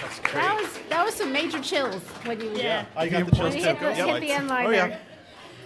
That's 0.00 0.20
great. 0.20 0.34
That 0.34 0.56
was 0.60 0.78
that 0.90 1.04
was 1.04 1.14
some 1.14 1.32
major 1.32 1.60
chills 1.60 2.02
when 2.24 2.40
you 2.40 2.50
Yeah. 2.54 2.84
I 2.96 3.08
got 3.08 3.18
the 3.20 3.24
when 3.26 3.34
chills 3.34 3.54
you 3.54 3.60
too. 3.62 3.66
hit 3.68 3.80
the, 3.80 3.86
Yeah. 3.96 4.06
hit 4.06 4.20
the 4.20 4.32
end 4.32 4.48
line 4.48 4.66
Oh, 4.66 4.70
yeah. 4.70 4.98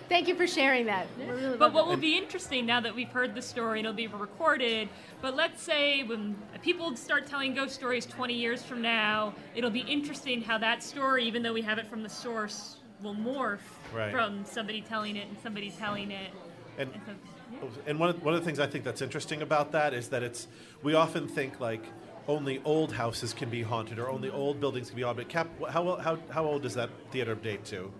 There. 0.08 0.16
Thank 0.16 0.28
you 0.28 0.34
for 0.34 0.46
sharing 0.46 0.86
that. 0.86 1.06
Really 1.18 1.56
But 1.56 1.72
what 1.72 1.86
loving 1.86 1.90
will 1.90 2.00
be 2.00 2.16
interesting 2.16 2.66
now 2.66 2.80
that 2.80 2.94
we've 2.94 3.10
heard 3.10 3.34
the 3.34 3.42
story 3.42 3.80
and 3.80 3.86
it'll 3.86 3.96
be 3.96 4.06
recorded, 4.06 4.88
but 5.20 5.36
let's 5.36 5.62
say 5.62 6.02
when 6.02 6.36
people 6.62 6.94
start 6.96 7.26
telling 7.26 7.54
ghost 7.54 7.74
stories 7.74 8.06
20 8.06 8.34
years 8.34 8.62
from 8.62 8.82
now, 8.82 9.34
it'll 9.54 9.70
be 9.70 9.80
interesting 9.80 10.42
how 10.42 10.58
that 10.58 10.82
story, 10.82 11.24
even 11.24 11.42
though 11.42 11.52
we 11.52 11.62
have 11.62 11.78
it 11.78 11.88
from 11.88 12.02
the 12.02 12.08
source, 12.08 12.76
will 13.02 13.14
morph 13.14 13.58
Right. 13.94 14.10
from 14.10 14.44
somebody 14.44 14.82
telling 14.82 15.16
it 15.16 15.28
and 15.28 15.36
somebody 15.42 15.70
telling 15.70 16.10
it. 16.10 16.30
And 16.78 16.90
And 16.92 17.02
so, 17.06 17.68
And 17.86 17.98
one 17.98 18.10
of, 18.10 18.22
one 18.22 18.34
of 18.34 18.40
the 18.40 18.44
things 18.44 18.58
I 18.58 18.66
think 18.66 18.84
that's 18.84 19.02
interesting 19.02 19.42
about 19.42 19.72
that 19.72 19.94
is 19.94 20.08
that 20.08 20.22
it's 20.22 20.48
we 20.82 20.94
often 20.94 21.26
think 21.26 21.60
like 21.60 21.82
only 22.28 22.60
old 22.64 22.92
houses 22.92 23.32
can 23.32 23.48
be 23.48 23.62
haunted 23.62 23.98
or 23.98 24.10
only 24.10 24.30
old 24.30 24.60
buildings 24.60 24.88
can 24.90 24.96
be 24.96 25.02
haunted. 25.02 25.28
Cap, 25.28 25.48
how 25.70 25.96
how 25.96 26.18
how 26.30 26.44
old 26.44 26.62
does 26.62 26.74
that 26.74 26.90
theater 27.10 27.34
date 27.34 27.64
to? 27.66 27.90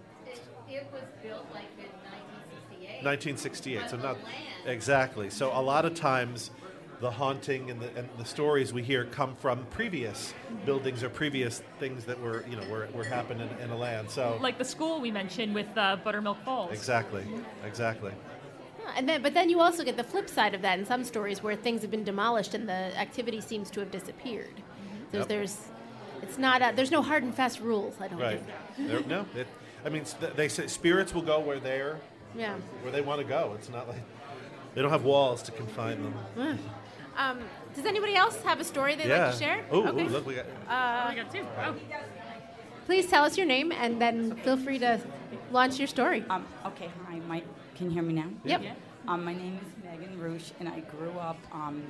It, 0.71 0.87
was 0.93 1.03
built 1.23 1.47
like 1.55 1.65
in 1.78 1.78
1968. 3.03 3.77
1968. 3.83 3.91
So 3.91 3.97
not 3.97 4.17
exactly. 4.67 5.31
So 5.31 5.51
a 5.53 5.63
lot 5.63 5.85
of 5.85 5.95
times, 5.95 6.51
the 7.01 7.11
haunting 7.11 7.71
and 7.71 7.81
the 7.81 7.89
and 7.97 8.09
the 8.19 8.25
stories 8.25 8.73
we 8.73 8.83
hear 8.83 9.05
come 9.05 9.37
from 9.37 9.65
previous 9.71 10.35
buildings 10.67 11.05
or 11.05 11.09
previous 11.09 11.63
things 11.79 12.05
that 12.07 12.21
were 12.21 12.45
you 12.51 12.57
know 12.57 12.69
were, 12.69 12.89
were 12.93 13.05
happening 13.05 13.49
in, 13.59 13.65
in 13.65 13.71
a 13.71 13.77
land. 13.77 14.11
So 14.11 14.37
like 14.41 14.59
the 14.59 14.65
school 14.65 15.01
we 15.01 15.11
mentioned 15.13 15.55
with 15.55 15.69
uh, 15.77 15.97
Buttermilk 16.03 16.43
Falls. 16.45 16.73
exactly, 16.73 17.25
exactly. 17.65 18.13
And 18.97 19.07
then, 19.07 19.21
but 19.23 19.35
then 19.35 19.51
you 19.51 19.61
also 19.61 19.85
get 19.85 19.99
the 19.99 20.03
flip 20.05 20.31
side 20.31 20.55
of 20.55 20.63
that 20.63 20.79
in 20.79 20.87
some 20.87 21.05
stories 21.05 21.43
where 21.43 21.55
things 21.55 21.83
have 21.83 21.91
been 21.91 22.05
demolished 22.05 22.55
and 22.55 22.67
the 22.67 22.99
activity 22.99 23.41
seems 23.43 23.71
to 23.73 23.81
have 23.81 23.91
disappeared. 23.91 24.55
There's, 25.13 25.23
Yep. 25.23 25.29
there's, 25.29 25.59
it's 26.23 26.39
not. 26.39 26.63
A, 26.63 26.73
there's 26.75 26.91
no 26.91 27.03
hard 27.03 27.23
and 27.23 27.35
fast 27.35 27.61
rules. 27.61 27.95
I 28.01 28.09
don't 28.09 28.19
Right. 28.19 28.41
think. 28.77 28.89
There- 28.89 29.01
no, 29.07 29.27
it, 29.37 29.47
I 29.85 29.91
mean 29.91 30.05
they 30.37 30.49
say 30.49 30.67
spirits 30.69 31.15
will 31.15 31.23
go 31.23 31.39
where 31.39 31.61
they're 31.61 32.01
Yeah. 32.37 32.57
where 32.83 32.93
they 32.93 33.01
want 33.01 33.21
to 33.21 33.27
go. 33.27 33.55
It's 33.57 33.69
not 33.69 33.89
like 33.89 34.03
they 34.75 34.83
don't 34.83 34.91
have 34.91 35.05
walls 35.05 35.43
to 35.43 35.53
confine 35.53 36.03
them. 36.03 36.59
Um, 37.17 37.41
does 37.75 37.85
anybody 37.85 38.15
else 38.15 38.41
have 38.43 38.61
a 38.61 38.65
story 38.65 38.95
they'd 38.95 39.09
yeah. 39.09 39.27
like 39.27 39.33
to 39.35 39.39
share? 39.41 39.65
Oh, 39.73 39.89
okay. 39.89 40.05
look, 40.05 40.25
we 40.25 40.35
got. 40.35 40.47
Oh, 40.71 41.11
we 41.11 41.17
got 41.17 41.33
two. 41.33 41.45
Oh. 41.59 41.75
Please 42.87 43.07
tell 43.07 43.25
us 43.25 43.37
your 43.37 43.47
name 43.47 43.73
and 43.73 44.01
then 44.01 44.37
feel 44.37 44.57
free 44.57 44.79
to 44.79 45.01
launch 45.51 45.79
your 45.79 45.89
story. 45.89 46.25
Um, 46.31 46.47
okay, 46.65 46.91
hi, 47.07 47.19
Mike. 47.29 47.45
can 47.75 47.87
you 47.87 47.93
hear 47.93 48.03
me 48.03 48.15
now? 48.15 48.29
Yep. 48.45 48.63
Yeah. 48.63 48.75
Um, 49.09 49.25
my 49.25 49.35
name 49.35 49.59
is 49.61 49.85
Megan 49.85 50.19
Roosh, 50.19 50.53
and 50.61 50.69
I 50.69 50.81
grew 50.81 51.11
up. 51.19 51.39
Um, 51.53 51.83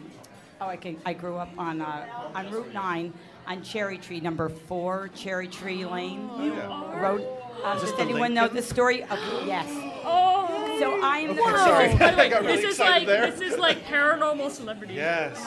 oh, 0.60 0.70
okay, 0.70 0.96
I 1.04 1.12
grew 1.12 1.36
up 1.36 1.50
on 1.58 1.80
uh, 1.80 2.06
on 2.34 2.50
Route 2.50 2.72
Nine 2.72 3.12
on 3.46 3.62
Cherry 3.62 3.98
Tree, 3.98 4.20
number 4.20 4.48
four, 4.48 5.08
Cherry 5.14 5.48
Tree 5.48 5.84
Lane 5.84 6.28
Road. 6.28 7.26
Uh, 7.64 7.78
does 7.78 7.92
the 7.92 8.00
anyone 8.00 8.34
know 8.34 8.46
the 8.48 8.62
story? 8.62 9.02
Okay, 9.04 9.46
yes. 9.46 9.66
Oh. 10.04 10.76
So 10.78 11.00
I 11.02 11.18
am 11.18 11.34
the 11.34 11.42
sorry. 11.42 11.86
person. 11.86 11.98
By 11.98 12.10
the 12.12 12.16
way, 12.16 12.26
I 12.26 12.28
got 12.28 12.42
really 12.42 12.56
this 12.56 12.64
is 12.64 12.70
excited 12.78 12.94
like 12.94 13.06
there. 13.06 13.30
this 13.30 13.40
is 13.40 13.58
like 13.58 13.84
paranormal 13.84 14.50
celebrity. 14.50 14.94
Yes. 14.94 15.44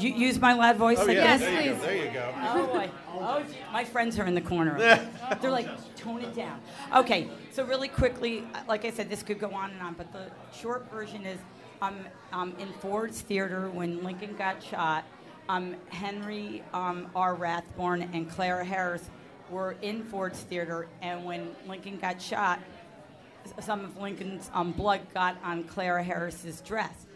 You 0.00 0.14
use 0.14 0.40
my 0.40 0.54
loud 0.54 0.76
voice. 0.76 0.98
Oh 1.00 1.04
like 1.04 1.16
yeah. 1.16 1.24
Yes, 1.24 1.40
there 1.40 1.62
go. 1.62 1.74
please. 1.74 1.82
There 1.82 2.06
you 2.06 2.10
go. 2.10 2.34
Oh 2.38 2.66
boy. 2.66 2.90
Oh, 3.12 3.44
my 3.72 3.84
friends 3.84 4.18
are 4.18 4.24
in 4.24 4.34
the 4.34 4.40
corner. 4.40 4.78
They're 5.40 5.50
like, 5.50 5.68
tone 5.96 6.22
it 6.22 6.34
down. 6.34 6.60
Okay, 6.94 7.28
so 7.52 7.64
really 7.64 7.88
quickly, 7.88 8.44
like 8.66 8.84
I 8.84 8.90
said, 8.90 9.10
this 9.10 9.22
could 9.22 9.38
go 9.38 9.50
on 9.50 9.70
and 9.70 9.82
on, 9.82 9.94
but 9.94 10.12
the 10.12 10.30
short 10.56 10.90
version 10.90 11.26
is 11.26 11.38
um, 11.82 11.96
um, 12.32 12.54
in 12.58 12.72
Ford's 12.74 13.20
Theater 13.20 13.68
when 13.70 14.02
Lincoln 14.02 14.34
got 14.36 14.62
shot, 14.62 15.04
um, 15.48 15.76
Henry 15.88 16.62
um, 16.72 17.10
R. 17.14 17.34
Rathbone 17.34 18.02
and 18.12 18.30
Clara 18.30 18.64
Harris 18.64 19.10
were 19.50 19.76
in 19.82 20.04
Ford's 20.04 20.40
Theater, 20.40 20.88
and 21.02 21.24
when 21.24 21.54
Lincoln 21.66 21.98
got 21.98 22.22
shot, 22.22 22.60
some 23.60 23.84
of 23.84 23.98
Lincoln's 23.98 24.50
um, 24.54 24.72
blood 24.72 25.00
got 25.12 25.36
on 25.42 25.64
Clara 25.64 26.02
Harris's 26.02 26.60
dress 26.60 27.06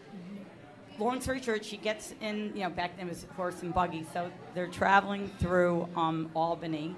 story 1.21 1.41
short, 1.41 1.65
she 1.65 1.77
gets 1.77 2.13
in, 2.21 2.51
you 2.55 2.63
know, 2.63 2.69
back 2.69 2.97
then 2.97 3.07
it 3.07 3.09
was 3.09 3.25
horse 3.35 3.61
and 3.61 3.73
buggy. 3.73 4.05
So 4.13 4.31
they're 4.53 4.67
traveling 4.67 5.29
through 5.39 5.89
um, 5.95 6.29
Albany, 6.33 6.95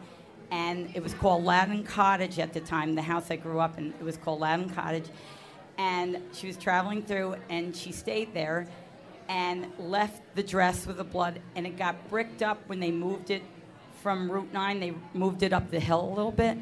and 0.52 0.90
it 0.96 1.02
was 1.02 1.14
called 1.14 1.44
Loudon 1.44 1.84
Cottage 1.84 2.40
at 2.40 2.54
the 2.54 2.60
time, 2.60 2.96
the 2.96 3.02
house 3.02 3.32
I 3.32 3.38
grew 3.38 3.60
up 3.60 3.78
in. 3.78 3.94
It 4.00 4.04
was 4.04 4.18
called 4.18 4.40
Loudon 4.40 4.70
Cottage. 4.70 5.08
And 5.78 6.22
she 6.34 6.48
was 6.48 6.58
traveling 6.58 7.04
through, 7.04 7.36
and 7.50 7.76
she 7.76 7.92
stayed 7.92 8.34
there 8.34 8.68
and 9.30 9.68
left 9.78 10.22
the 10.36 10.44
dress 10.44 10.86
with 10.88 10.98
the 10.98 11.04
blood, 11.04 11.42
and 11.56 11.66
it 11.68 11.78
got 11.78 12.10
bricked 12.10 12.42
up 12.42 12.60
when 12.68 12.80
they 12.80 12.92
moved 12.92 13.30
it 13.30 13.44
from 14.02 14.32
Route 14.32 14.54
9. 14.54 14.80
They 14.80 14.94
moved 15.14 15.44
it 15.44 15.54
up 15.54 15.70
the 15.70 15.80
hill 15.80 16.08
a 16.08 16.14
little 16.14 16.32
bit, 16.32 16.58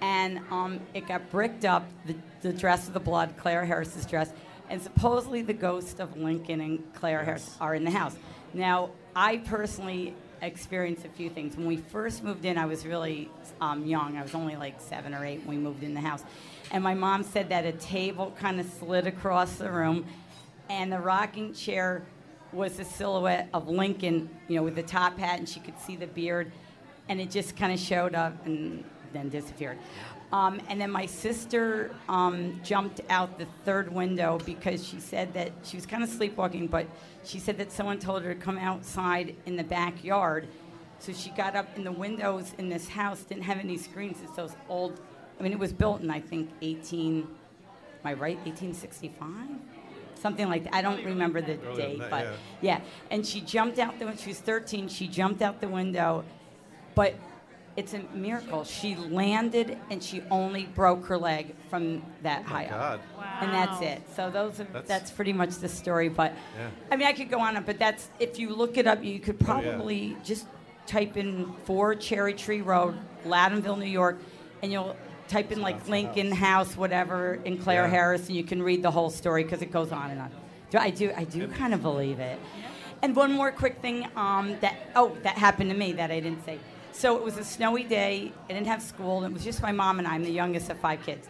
and 0.00 0.40
um, 0.50 0.80
it 0.94 1.08
got 1.08 1.30
bricked 1.30 1.64
up, 1.64 1.88
the, 2.06 2.14
the 2.42 2.52
dress 2.52 2.84
with 2.84 2.94
the 2.94 3.00
blood, 3.00 3.34
Claire 3.36 3.64
Harris's 3.64 4.06
dress, 4.06 4.32
and 4.68 4.80
supposedly 4.82 5.42
the 5.42 5.54
ghost 5.54 6.00
of 6.00 6.16
Lincoln 6.16 6.60
and 6.60 6.94
Claire 6.94 7.24
Harris 7.24 7.56
are 7.60 7.74
in 7.74 7.84
the 7.84 7.90
house. 7.90 8.16
Now, 8.52 8.90
I 9.14 9.38
personally 9.38 10.14
experienced 10.42 11.04
a 11.04 11.08
few 11.08 11.30
things. 11.30 11.56
When 11.56 11.66
we 11.66 11.76
first 11.76 12.22
moved 12.22 12.44
in, 12.44 12.58
I 12.58 12.66
was 12.66 12.84
really 12.84 13.30
um, 13.60 13.86
young. 13.86 14.16
I 14.16 14.22
was 14.22 14.34
only 14.34 14.56
like 14.56 14.80
seven 14.80 15.14
or 15.14 15.24
eight 15.24 15.40
when 15.44 15.56
we 15.56 15.62
moved 15.62 15.82
in 15.82 15.94
the 15.94 16.00
house. 16.00 16.22
And 16.70 16.82
my 16.82 16.94
mom 16.94 17.22
said 17.22 17.48
that 17.50 17.64
a 17.64 17.72
table 17.72 18.34
kind 18.38 18.60
of 18.60 18.66
slid 18.66 19.06
across 19.06 19.56
the 19.56 19.70
room, 19.70 20.04
and 20.68 20.92
the 20.92 20.98
rocking 20.98 21.54
chair 21.54 22.04
was 22.52 22.76
the 22.76 22.84
silhouette 22.84 23.48
of 23.54 23.68
Lincoln, 23.68 24.28
you 24.48 24.56
know, 24.56 24.62
with 24.62 24.74
the 24.74 24.82
top 24.82 25.18
hat, 25.18 25.38
and 25.38 25.48
she 25.48 25.60
could 25.60 25.78
see 25.78 25.96
the 25.96 26.06
beard, 26.06 26.50
and 27.08 27.20
it 27.20 27.30
just 27.30 27.56
kind 27.56 27.72
of 27.72 27.78
showed 27.78 28.14
up 28.14 28.46
and 28.46 28.84
then 29.12 29.28
disappeared. 29.28 29.78
Um, 30.32 30.60
and 30.68 30.80
then 30.80 30.90
my 30.90 31.06
sister 31.06 31.94
um, 32.08 32.60
jumped 32.64 33.00
out 33.08 33.38
the 33.38 33.46
third 33.64 33.92
window 33.92 34.38
because 34.44 34.86
she 34.86 34.98
said 34.98 35.32
that 35.34 35.52
she 35.62 35.76
was 35.76 35.86
kind 35.86 36.02
of 36.02 36.08
sleepwalking, 36.08 36.66
but 36.66 36.86
she 37.24 37.38
said 37.38 37.58
that 37.58 37.70
someone 37.70 37.98
told 37.98 38.22
her 38.22 38.34
to 38.34 38.40
come 38.40 38.58
outside 38.58 39.36
in 39.46 39.56
the 39.56 39.64
backyard. 39.64 40.48
So 40.98 41.12
she 41.12 41.30
got 41.30 41.54
up, 41.54 41.76
and 41.76 41.86
the 41.86 41.92
windows 41.92 42.54
in 42.58 42.68
this 42.68 42.88
house 42.88 43.22
didn't 43.22 43.44
have 43.44 43.58
any 43.58 43.76
screens. 43.76 44.18
It's 44.22 44.34
those 44.34 44.56
old. 44.68 45.00
I 45.38 45.42
mean, 45.42 45.52
it 45.52 45.58
was 45.58 45.72
built 45.72 46.00
in 46.00 46.10
I 46.10 46.20
think 46.20 46.50
18. 46.62 47.20
Am 47.22 47.28
I 48.04 48.14
right? 48.14 48.36
1865 48.38 49.48
something 50.18 50.48
like 50.48 50.64
that. 50.64 50.74
I 50.74 50.82
don't 50.82 51.04
remember 51.04 51.40
the 51.40 51.56
date, 51.76 52.00
but 52.10 52.24
yeah. 52.24 52.32
yeah. 52.62 52.80
And 53.10 53.24
she 53.24 53.40
jumped 53.40 53.78
out 53.78 53.98
the 53.98 54.06
when 54.06 54.16
she 54.16 54.28
was 54.28 54.40
13. 54.40 54.88
She 54.88 55.06
jumped 55.06 55.42
out 55.42 55.60
the 55.60 55.68
window, 55.68 56.24
but 56.94 57.14
it's 57.76 57.92
a 57.94 58.00
miracle. 58.14 58.64
She 58.64 58.96
landed 58.96 59.76
and 59.90 60.02
she 60.02 60.22
only 60.30 60.64
broke 60.64 61.06
her 61.06 61.18
leg 61.18 61.54
from 61.68 62.02
that 62.22 62.44
Oh 62.46 62.50
my 62.52 62.64
high 62.64 62.70
God. 62.70 63.00
up, 63.18 63.42
and 63.42 63.52
that's 63.52 63.80
it. 63.82 64.02
So 64.14 64.30
those 64.30 64.60
are 64.60 64.64
That's- 64.64 64.88
that's, 64.88 65.10
pretty 65.10 65.32
much 65.32 65.56
the 65.56 65.68
story. 65.68 66.08
But 66.08 66.32
Yeah. 66.58 66.68
I 66.90 66.96
mean, 66.96 67.06
I 67.06 67.12
could 67.12 67.28
go 67.30 67.38
on, 67.40 67.62
but 67.64 67.78
that's 67.78 68.08
if 68.18 68.38
you 68.38 68.54
look 68.54 68.78
it 68.78 68.86
up, 68.86 69.04
you 69.04 69.18
could 69.20 69.36
Oh, 69.36 69.46
yeah. 69.60 69.72
probably 69.72 70.16
just 70.24 70.46
type 70.86 71.16
in 71.16 71.52
four 71.64 71.94
Cherry 71.94 72.32
Tree 72.34 72.60
Road, 72.62 72.96
Loudonville, 73.26 73.76
New 73.78 73.84
York, 73.86 74.18
and 74.62 74.72
you'll 74.72 74.96
type 75.28 75.50
in 75.52 75.60
like 75.60 75.86
Lincoln 75.88 76.30
House, 76.32 76.76
whatever, 76.76 77.40
in 77.44 77.58
Claire 77.58 77.82
Yeah. 77.84 77.90
Harris, 77.90 78.28
and 78.28 78.36
you 78.36 78.44
can 78.44 78.62
read 78.62 78.82
the 78.82 78.90
whole 78.92 79.10
story 79.10 79.42
because 79.44 79.60
it 79.60 79.72
goes 79.72 79.92
on 79.92 80.10
and 80.12 80.20
on. 80.20 80.30
Do 80.70 80.78
I 80.78 80.90
do 80.90 81.12
I 81.16 81.24
do 81.24 81.46
kind 81.48 81.74
of 81.74 81.82
believe 81.82 82.20
it. 82.20 82.38
And 83.02 83.14
one 83.14 83.32
more 83.32 83.52
quick 83.52 83.80
thing 83.82 84.06
um, 84.16 84.56
that 84.60 84.74
oh 84.96 85.16
that 85.24 85.36
happened 85.36 85.70
to 85.70 85.76
me 85.76 85.92
that 85.92 86.10
I 86.10 86.20
didn't 86.20 86.44
say. 86.44 86.58
So 86.96 87.14
it 87.14 87.22
was 87.22 87.36
a 87.36 87.44
snowy 87.44 87.84
day. 87.84 88.32
I 88.48 88.54
didn't 88.54 88.68
have 88.68 88.80
school. 88.80 89.18
And 89.18 89.26
it 89.26 89.34
was 89.34 89.44
just 89.44 89.60
my 89.60 89.70
mom 89.70 89.98
and 89.98 90.08
I. 90.08 90.14
I'm 90.14 90.24
the 90.24 90.30
youngest 90.30 90.70
of 90.70 90.78
five 90.78 91.04
kids. 91.04 91.28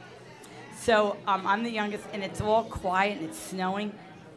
So 0.79 1.17
um, 1.27 1.45
I'm 1.45 1.64
the 1.64 1.71
youngest, 1.71 2.05
and 2.12 2.23
it's 2.23 2.41
all 2.41 2.62
quiet 2.62 3.19
and 3.19 3.29
it's 3.29 3.39
snowing. 3.39 3.93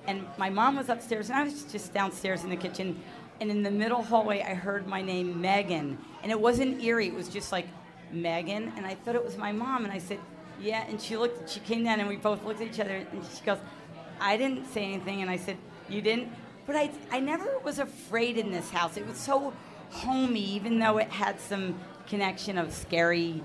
And 0.08 0.26
my 0.40 0.50
mom 0.50 0.78
was 0.78 0.90
upstairs, 0.90 1.30
and 1.30 1.38
I 1.38 1.44
was 1.44 1.66
just 1.66 1.94
downstairs 1.94 2.44
in 2.44 2.50
the 2.50 2.56
kitchen. 2.56 3.00
And 3.40 3.52
in 3.52 3.62
the 3.62 3.70
middle 3.70 4.02
hallway, 4.02 4.42
I 4.42 4.56
heard 4.56 4.88
my 4.88 5.04
name, 5.04 5.40
Megan. 5.40 6.00
And 6.24 6.32
it 6.32 6.42
wasn't 6.42 6.82
eerie, 6.82 7.10
it 7.10 7.14
was 7.14 7.30
just 7.30 7.52
like, 7.52 7.68
Megan. 8.12 8.74
And 8.76 8.88
I 8.88 8.96
thought 8.96 9.14
it 9.14 9.24
was 9.24 9.38
my 9.38 9.52
mom. 9.52 9.84
And 9.84 9.94
I 9.94 10.00
said, 10.00 10.18
Yeah. 10.60 10.84
And 10.90 11.00
she 11.00 11.16
looked, 11.16 11.48
she 11.48 11.60
came 11.60 11.84
down, 11.84 12.00
and 12.00 12.10
we 12.10 12.16
both 12.16 12.44
looked 12.44 12.62
at 12.62 12.68
each 12.70 12.80
other. 12.80 13.06
And 13.12 13.24
she 13.38 13.46
goes, 13.46 13.60
I 14.20 14.36
didn't 14.36 14.66
say 14.74 14.84
anything. 14.84 15.22
And 15.22 15.30
I 15.30 15.38
said, 15.38 15.58
You 15.88 16.02
didn't? 16.02 16.30
But 16.66 16.76
I, 16.76 16.90
I 17.12 17.20
never 17.20 17.60
was 17.60 17.78
afraid 17.78 18.40
in 18.40 18.52
this 18.52 18.72
house. 18.72 18.98
It 18.98 19.08
was 19.08 19.18
so 19.18 19.54
homey, 19.92 20.42
even 20.42 20.80
though 20.80 20.98
it 20.98 21.10
had 21.10 21.40
some 21.40 21.80
connection 22.08 22.58
of 22.58 22.74
scary, 22.74 23.42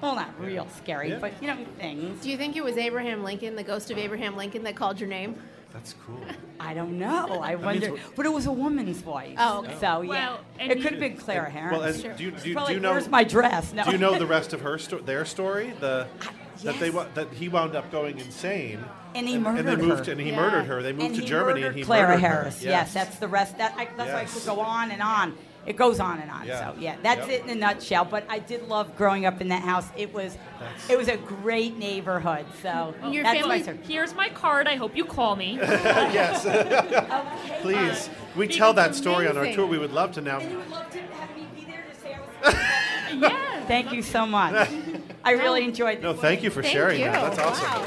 well, 0.00 0.14
not 0.14 0.38
real 0.40 0.66
scary, 0.76 1.10
Yeah. 1.10 1.18
but 1.18 1.32
you 1.40 1.48
know, 1.48 1.56
things. 1.78 2.22
Do 2.22 2.30
you 2.30 2.36
think 2.36 2.56
it 2.56 2.64
was 2.64 2.76
Abraham 2.76 3.22
Lincoln, 3.24 3.56
the 3.56 3.62
ghost 3.62 3.90
of 3.90 3.98
Abraham 3.98 4.36
Lincoln, 4.36 4.62
that 4.64 4.76
called 4.76 4.98
your 5.00 5.08
name? 5.08 5.36
That's 5.72 5.94
cool. 6.06 6.20
I 6.60 6.74
don't 6.74 6.98
know. 6.98 7.40
I 7.42 7.54
wonder. 7.54 7.94
But 8.16 8.26
it 8.26 8.32
was 8.32 8.46
a 8.46 8.52
woman's 8.52 8.98
voice. 8.98 9.36
Oh, 9.38 9.60
okay. 9.60 9.76
So, 9.80 10.02
yeah. 10.02 10.08
Well, 10.08 10.40
and 10.58 10.72
it 10.72 10.82
could 10.82 10.90
have 10.92 11.00
been 11.00 11.16
Clara 11.16 11.48
Harris. 11.48 11.72
Well, 11.78 11.82
and 11.82 12.00
Sure. 12.00 12.12
do 12.14 12.24
you, 12.24 12.30
do 12.32 12.48
you, 12.50 12.66
do 12.66 12.72
you 12.74 12.80
know? 12.80 12.92
Where's 12.92 13.08
my 13.08 13.24
dress? 13.24 13.72
No. 13.72 13.84
Do 13.84 13.92
you 13.92 13.98
know 13.98 14.18
the 14.18 14.26
rest 14.26 14.52
of 14.52 14.60
her 14.62 14.78
sto- 14.78 14.98
their 14.98 15.24
story? 15.24 15.72
The 15.80 16.06
that 16.64 16.78
they 16.78 16.90
that 16.90 17.28
he 17.32 17.48
wound 17.48 17.74
up 17.74 17.90
going 17.90 18.18
insane. 18.18 18.84
And 19.14 19.26
he 19.26 19.34
and, 19.36 19.44
murdered 19.44 19.64
they 19.66 19.76
moved 19.76 20.06
her. 20.06 20.12
and 20.12 20.20
he 20.20 20.28
Yeah. 20.30 20.36
murdered 20.36 20.64
her. 20.64 20.82
They 20.82 20.92
moved 20.92 21.12
and 21.12 21.14
to 21.16 21.22
Germany 21.24 21.62
and 21.62 21.74
he 21.74 21.82
Clara 21.84 22.08
murdered 22.08 22.20
Harris. 22.20 22.62
her. 22.62 22.68
Yes. 22.68 22.92
that's 22.92 23.16
the 23.16 23.28
rest. 23.28 23.56
That 23.58 23.74
I, 23.78 23.86
that's 23.96 24.12
why 24.12 24.20
I 24.20 24.24
could 24.26 24.44
go 24.44 24.60
on 24.60 24.90
and 24.90 25.00
on. 25.00 25.36
It 25.66 25.76
goes 25.76 26.00
on 26.00 26.18
and 26.20 26.30
on. 26.30 26.46
Yeah. 26.46 26.72
So 26.72 26.80
yeah, 26.80 26.96
that's 27.02 27.28
Yep. 27.28 27.40
it 27.40 27.44
in 27.44 27.50
a 27.50 27.54
nutshell. 27.54 28.04
But 28.06 28.24
I 28.30 28.38
did 28.38 28.66
love 28.66 28.96
growing 28.96 29.26
up 29.26 29.40
in 29.42 29.48
that 29.48 29.62
house. 29.62 29.86
It 29.96 30.12
was, 30.12 30.36
it 30.88 30.96
was 30.96 31.08
a 31.08 31.16
great 31.18 31.76
neighborhood. 31.76 32.46
So 32.62 32.94
Your 33.10 33.22
that's 33.24 33.40
family- 33.40 33.62
my. 33.62 33.72
Here's 33.86 34.14
my 34.14 34.30
card. 34.30 34.66
I 34.66 34.76
hope 34.76 34.96
you 34.96 35.04
call 35.04 35.36
me. 35.36 35.54
yes, 35.60 36.46
Okay. 37.44 37.58
please. 37.60 38.08
We 38.36 38.48
tell 38.48 38.72
that 38.74 38.90
it's 38.90 38.98
story 38.98 39.28
on 39.28 39.36
our 39.36 39.52
tour. 39.52 39.66
We 39.66 39.78
would 39.78 39.92
love 39.92 40.12
to 40.12 40.20
now. 40.22 40.38
And 40.40 40.50
you 40.50 40.58
would 40.58 40.70
love 40.70 40.90
to 40.90 40.98
have 41.00 41.36
me 41.36 41.46
be 41.54 41.64
there 41.66 41.84
to 41.92 42.00
say 42.00 42.14
I 42.14 42.20
was. 42.48 42.54
yeah. 43.30 43.64
Thank 43.66 43.92
you 43.92 44.02
so 44.02 44.24
much. 44.26 44.68
I 45.22 45.32
really 45.32 45.62
enjoyed. 45.64 46.00
No, 46.02 46.14
thank 46.14 46.42
you 46.42 46.50
for 46.50 46.62
Thank 46.62 46.72
sharing 46.72 46.98
you. 47.00 47.04
that. 47.06 47.34
That's 47.36 47.38
awesome. 47.38 47.82
Wow. 47.82 47.84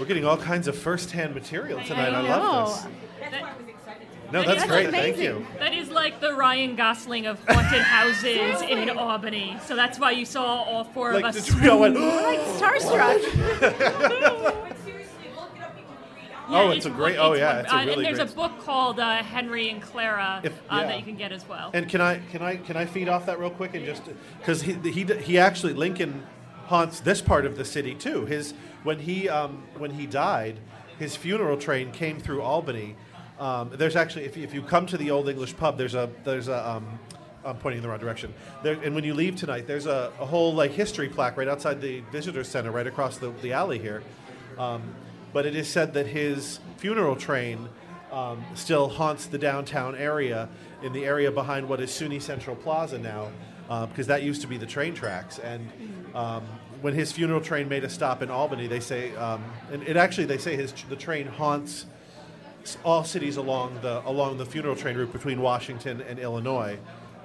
We're 0.00 0.06
getting 0.06 0.24
all 0.24 0.36
kinds 0.36 0.68
of 0.68 0.76
first-hand 0.76 1.34
material 1.34 1.80
tonight. 1.84 2.12
I, 2.12 2.18
I 2.18 2.20
love 2.22 2.42
know. 2.42 2.66
this. 2.72 2.86
That's 3.20 3.32
why 3.42 3.50
I 3.50 3.56
was 3.56 3.68
excited. 3.68 3.87
To 4.28 4.32
No, 4.32 4.42
that's 4.42 4.60
That's 4.66 4.70
great. 4.70 4.90
Thank 4.90 5.18
you. 5.18 5.46
That 5.58 5.74
is 5.74 5.90
like 5.90 6.20
the 6.20 6.34
Ryan 6.34 6.76
Gosling 6.76 7.26
of 7.26 7.38
haunted 7.48 7.82
houses 7.82 8.60
in 8.62 8.90
Albany. 8.90 9.56
So 9.64 9.74
that's 9.74 9.98
why 9.98 10.10
you 10.12 10.24
saw 10.24 10.44
all 10.62 10.84
four 10.84 11.14
Like 11.14 11.24
of 11.24 11.32
the 11.34 11.40
us. 11.40 11.46
trio 11.46 11.76
went. 11.78 11.94
Like 11.98 12.40
starstruck. 12.40 13.22
But 13.60 14.76
seriously, 14.84 15.30
look 15.34 15.50
it 15.56 15.62
up. 15.62 15.76
You 15.78 15.84
can 15.84 16.14
read 16.14 16.44
on 16.48 16.54
Oh, 16.54 16.68
Yeah, 16.70 16.76
it's 16.76 16.86
a 16.86 16.90
great- 16.90 17.16
one- 17.18 17.26
oh, 17.26 17.34
each 17.34 17.40
yeah, 17.40 17.58
it's 17.60 17.72
a 17.72 17.74
Uh, 17.74 17.78
and 17.80 18.04
there's 18.04 18.18
great- 18.18 18.30
a 18.30 18.34
book 18.34 18.52
called 18.64 19.00
uh, 19.00 19.22
Henry 19.22 19.70
and 19.70 19.80
Clara 19.80 20.40
If- 20.44 20.60
uh, 20.68 20.82
that 20.82 20.98
you 20.98 21.04
can 21.04 21.16
get 21.16 21.32
as 21.32 21.48
well. 21.48 21.70
And 21.72 21.88
can 21.88 22.00
I 22.00 22.18
can 22.30 22.42
I 22.42 22.56
can 22.56 22.76
I 22.76 22.84
feed 22.86 23.08
off 23.08 23.26
that 23.26 23.38
real 23.38 23.50
quick 23.50 23.74
and 23.74 23.84
just 23.86 24.02
because 24.38 24.62
he, 24.62 24.74
he 24.90 25.04
he 25.04 25.38
actually 25.38 25.72
Lincoln 25.72 26.26
haunts 26.66 27.00
this 27.00 27.22
part 27.22 27.46
of 27.46 27.56
the 27.56 27.64
city 27.64 27.94
too. 27.94 28.26
His 28.26 28.52
when 28.82 28.98
he 29.00 29.28
um, 29.28 29.62
when 29.78 29.92
he 29.92 30.06
died, 30.06 30.58
his 30.98 31.16
funeral 31.16 31.56
train 31.56 31.92
came 31.92 32.18
through 32.20 32.42
Albany. 32.42 32.94
Um, 33.38 33.70
there's 33.74 33.96
actually 33.96 34.24
if 34.24 34.36
you, 34.36 34.44
if 34.44 34.52
you 34.52 34.62
come 34.62 34.86
to 34.86 34.96
the 34.96 35.10
Old 35.10 35.28
English 35.28 35.56
Pub, 35.56 35.78
there's 35.78 35.94
a 35.94 36.10
there's 36.24 36.48
a 36.48 36.68
um, 36.68 36.98
I'm 37.44 37.56
pointing 37.56 37.78
in 37.78 37.82
the 37.82 37.88
wrong 37.88 38.00
direction. 38.00 38.34
There, 38.62 38.74
and 38.82 38.94
when 38.94 39.04
you 39.04 39.14
leave 39.14 39.36
tonight, 39.36 39.66
there's 39.66 39.86
a, 39.86 40.12
a 40.20 40.26
whole 40.26 40.52
like 40.54 40.72
history 40.72 41.08
plaque 41.08 41.36
right 41.36 41.48
outside 41.48 41.80
the 41.80 42.00
visitor 42.12 42.44
center, 42.44 42.70
right 42.70 42.86
across 42.86 43.18
the, 43.18 43.30
the 43.42 43.52
alley 43.52 43.78
here. 43.78 44.02
Um, 44.58 44.82
but 45.32 45.46
it 45.46 45.54
is 45.54 45.68
said 45.68 45.94
that 45.94 46.06
his 46.06 46.58
funeral 46.78 47.14
train 47.14 47.68
um, 48.10 48.44
still 48.54 48.88
haunts 48.88 49.26
the 49.26 49.38
downtown 49.38 49.94
area, 49.94 50.48
in 50.82 50.92
the 50.92 51.04
area 51.04 51.30
behind 51.30 51.68
what 51.68 51.80
is 51.80 51.90
SUNY 51.90 52.20
Central 52.20 52.56
Plaza 52.56 52.98
now, 52.98 53.30
uh, 53.68 53.86
because 53.86 54.06
that 54.08 54.22
used 54.22 54.40
to 54.40 54.46
be 54.46 54.56
the 54.56 54.66
train 54.66 54.94
tracks. 54.94 55.38
And 55.38 55.70
um, 56.14 56.44
when 56.80 56.94
his 56.94 57.12
funeral 57.12 57.40
train 57.40 57.68
made 57.68 57.84
a 57.84 57.88
stop 57.88 58.22
in 58.22 58.30
Albany, 58.30 58.66
they 58.66 58.80
say, 58.80 59.14
um, 59.16 59.44
and 59.70 59.82
it 59.84 59.96
actually 59.96 60.26
they 60.26 60.38
say 60.38 60.56
his 60.56 60.72
the 60.88 60.96
train 60.96 61.26
haunts 61.26 61.86
all 62.84 63.04
cities 63.04 63.36
along 63.36 63.78
the 63.82 64.06
along 64.06 64.38
the 64.38 64.46
funeral 64.46 64.76
train 64.76 64.96
route 64.96 65.12
between 65.12 65.40
Washington 65.40 66.00
and 66.02 66.18
Illinois. 66.18 66.78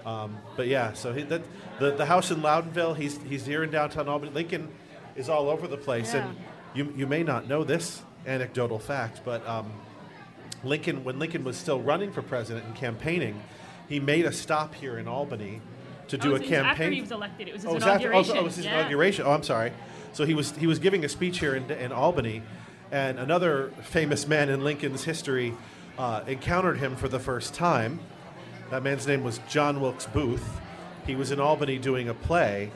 Um, 0.05 0.37
but 0.57 0.67
yeah, 0.67 0.93
so 0.93 1.13
he, 1.13 1.23
that, 1.23 1.41
the 1.79 1.91
the 1.91 2.05
house 2.05 2.31
in 2.31 2.41
Loudonville, 2.41 2.95
he's 2.95 3.17
he's 3.23 3.45
here 3.45 3.63
in 3.63 3.71
downtown 3.71 4.07
Albany. 4.09 4.31
Lincoln 4.31 4.69
is 5.15 5.29
all 5.29 5.49
over 5.49 5.67
the 5.67 5.77
place, 5.77 6.13
and 6.13 6.35
you 6.73 6.93
you 6.95 7.07
may 7.07 7.23
not 7.23 7.47
know 7.47 7.63
this 7.63 8.01
anecdotal 8.25 8.79
fact, 8.79 9.21
but 9.25 9.45
um, 9.47 9.71
Lincoln 10.63 11.03
when 11.03 11.19
Lincoln 11.19 11.43
was 11.43 11.57
still 11.57 11.81
running 11.81 12.11
for 12.11 12.21
president 12.21 12.65
and 12.65 12.75
campaigning, 12.75 13.41
he 13.89 13.99
made 13.99 14.25
a 14.25 14.31
stop 14.31 14.73
here 14.75 14.97
in 14.97 15.07
Albany 15.07 15.61
to 16.09 16.17
do 16.17 16.31
Oh, 16.31 16.35
a 16.35 16.37
so 16.37 16.43
it 16.43 16.47
was 16.47 16.49
campaign. 16.49 16.69
After 16.71 16.89
he 16.91 17.01
was 17.01 17.11
elected, 17.11 17.47
it 17.47 17.53
was 17.53 17.61
his 17.63 17.69
Oh, 17.69 17.71
it 17.71 17.75
was 17.75 17.83
after- 17.83 18.07
oh, 18.13 18.19
inauguration. 18.19 18.33
so- 18.33 18.37
oh, 18.37 18.41
it 18.41 18.43
was 18.43 18.55
his 18.55 18.65
yeah. 18.65 18.79
inauguration. 18.79 19.25
Oh, 19.25 19.31
I'm 19.31 19.43
sorry. 19.43 19.71
So 20.13 20.25
he 20.25 20.33
was 20.33 20.51
he 20.57 20.67
was 20.67 20.79
giving 20.79 21.03
a 21.05 21.09
speech 21.09 21.39
here 21.39 21.55
in, 21.55 21.69
in 21.71 21.91
Albany, 21.91 22.43
and 22.93 23.19
another 23.19 23.71
famous 23.81 24.27
man 24.27 24.49
in 24.49 24.63
Lincoln's 24.63 25.03
history 25.03 25.53
uh, 25.97 26.21
encountered 26.27 26.77
him 26.77 26.95
for 26.95 27.07
the 27.09 27.19
first 27.19 27.53
time. 27.55 27.99
That 28.69 28.83
man's 28.83 29.07
name 29.07 29.23
was 29.23 29.39
John 29.49 29.81
Wilkes 29.81 30.05
Booth. 30.05 30.61
He 31.07 31.15
was 31.15 31.31
in 31.31 31.39
Albany 31.39 31.79
doing 31.79 32.07
a 32.07 32.13
play, 32.13 32.71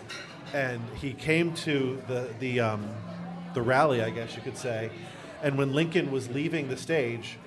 and 0.53 0.82
he 0.99 1.13
came 1.13 1.53
to 1.55 2.01
the 2.07 2.30
the 2.39 2.59
um, 2.59 2.89
the 3.53 3.61
rally, 3.61 4.01
I 4.01 4.09
guess 4.09 4.36
you 4.36 4.41
could 4.41 4.57
say. 4.57 4.89
And 5.43 5.55
when 5.57 5.72
Lincoln 5.74 6.11
was 6.11 6.30
leaving 6.30 6.68
the 6.68 6.78
stage, 6.78 7.38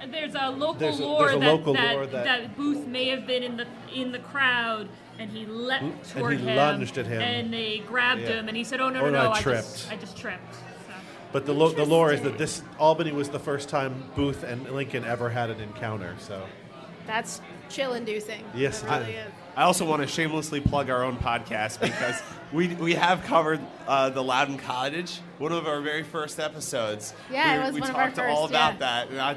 And 0.00 0.14
There's 0.14 0.34
a 0.36 0.48
local 0.50 0.74
There's 0.74 0.98
a- 1.00 1.02
lore, 1.04 1.22
there's 1.26 1.34
a 1.36 1.40
that, 1.40 1.46
local 1.52 1.72
that, 1.74 1.94
lore 1.94 2.06
that- 2.06 2.56
Booth 2.56 2.86
may 2.86 3.08
have 3.08 3.26
been 3.26 3.42
in 3.42 3.56
the 3.56 3.66
in 3.92 4.12
the 4.12 4.20
crowd, 4.20 4.88
and 5.18 5.30
he 5.30 5.46
leapt 5.46 5.82
And 5.82 6.04
toward 6.04 6.38
he 6.38 6.44
him, 6.46 6.56
lunged 6.56 6.96
at 6.96 7.06
him. 7.06 7.20
and 7.20 7.52
they 7.52 7.78
grabbed 7.86 8.20
Yeah. 8.22 8.28
him, 8.38 8.48
and 8.48 8.56
he 8.56 8.62
said, 8.64 8.80
"Oh 8.80 8.88
no, 8.88 9.00
Oh, 9.00 9.06
no, 9.06 9.24
no, 9.24 9.30
I 9.30 9.34
I, 9.34 9.40
tripped." 9.42 9.72
just, 9.74 9.92
I 9.92 9.96
just 9.96 10.16
tripped." 10.16 10.56
So. 11.30 11.32
but 11.32 11.46
the 11.46 11.52
lo- 11.54 11.72
the 11.72 11.84
lore 11.84 12.12
is 12.12 12.20
that 12.22 12.38
this 12.38 12.62
Albany 12.78 13.12
was 13.12 13.28
the 13.28 13.38
first 13.38 13.68
time 13.68 14.04
Booth 14.16 14.42
and 14.42 14.68
Lincoln 14.70 15.04
ever 15.04 15.30
had 15.30 15.50
an 15.50 15.60
encounter. 15.60 16.16
So 16.18 16.42
That's 17.06 17.40
chill 17.68 17.94
inducing. 17.94 18.44
Yes, 18.54 18.82
it 18.82 18.86
it 18.86 18.90
really 18.90 19.12
is. 19.12 19.26
is. 19.26 19.32
I 19.56 19.62
also 19.64 19.84
want 19.84 20.02
to 20.02 20.08
shamelessly 20.08 20.60
plug 20.60 20.90
our 20.90 21.02
own 21.04 21.16
podcast 21.16 21.80
because 21.80 22.20
we, 22.52 22.68
we 22.68 22.94
have 22.94 23.22
covered 23.24 23.60
uh, 23.86 24.10
the 24.10 24.22
Loudon 24.22 24.58
Cottage, 24.58 25.18
one 25.38 25.52
of 25.52 25.66
our 25.66 25.80
very 25.80 26.02
first 26.02 26.40
episodes. 26.40 27.14
Yeah, 27.30 27.54
it 27.54 27.58
we, 27.58 27.64
was 27.64 27.74
we 27.74 27.80
one 27.80 27.90
of 27.90 27.96
our 27.96 28.10
talked 28.10 28.18
all 28.30 28.46
about 28.46 28.74
yeah. 28.74 28.78
that, 28.78 29.08
and 29.10 29.20
I, 29.20 29.36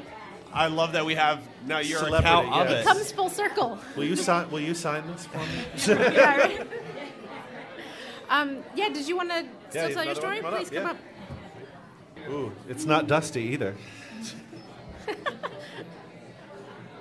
I 0.52 0.66
love 0.68 0.92
that 0.92 1.04
we 1.04 1.14
have 1.16 1.42
now 1.66 1.78
your 1.78 1.98
Celebrity, 1.98 2.26
account 2.26 2.48
of 2.54 2.70
yes. 2.70 2.80
it. 2.80 2.86
Comes 2.86 3.12
full 3.12 3.28
circle. 3.30 3.78
will 3.96 4.04
you 4.04 4.16
sign 4.16 4.50
will 4.50 4.60
you 4.60 4.74
sign 4.74 5.04
this 5.08 5.26
for 5.26 5.38
me? 5.38 6.00
yeah, 6.14 6.36
right? 6.36 6.66
um, 8.30 8.58
yeah, 8.74 8.88
did 8.88 9.06
you 9.08 9.16
want 9.16 9.30
to 9.30 9.44
still 9.70 9.88
you- 9.88 9.94
tell 9.94 10.04
your 10.04 10.12
another 10.12 10.20
story? 10.20 10.40
one? 10.40 10.42
Come 10.42 10.54
on 10.54 10.58
Please 10.60 10.68
up, 10.68 10.74
come 10.74 10.84
yeah. 10.84 10.90
up. 10.90 10.96
Ooh, 12.30 12.52
it's 12.68 12.84
not 12.84 13.06
dusty 13.06 13.42
either. 13.42 13.74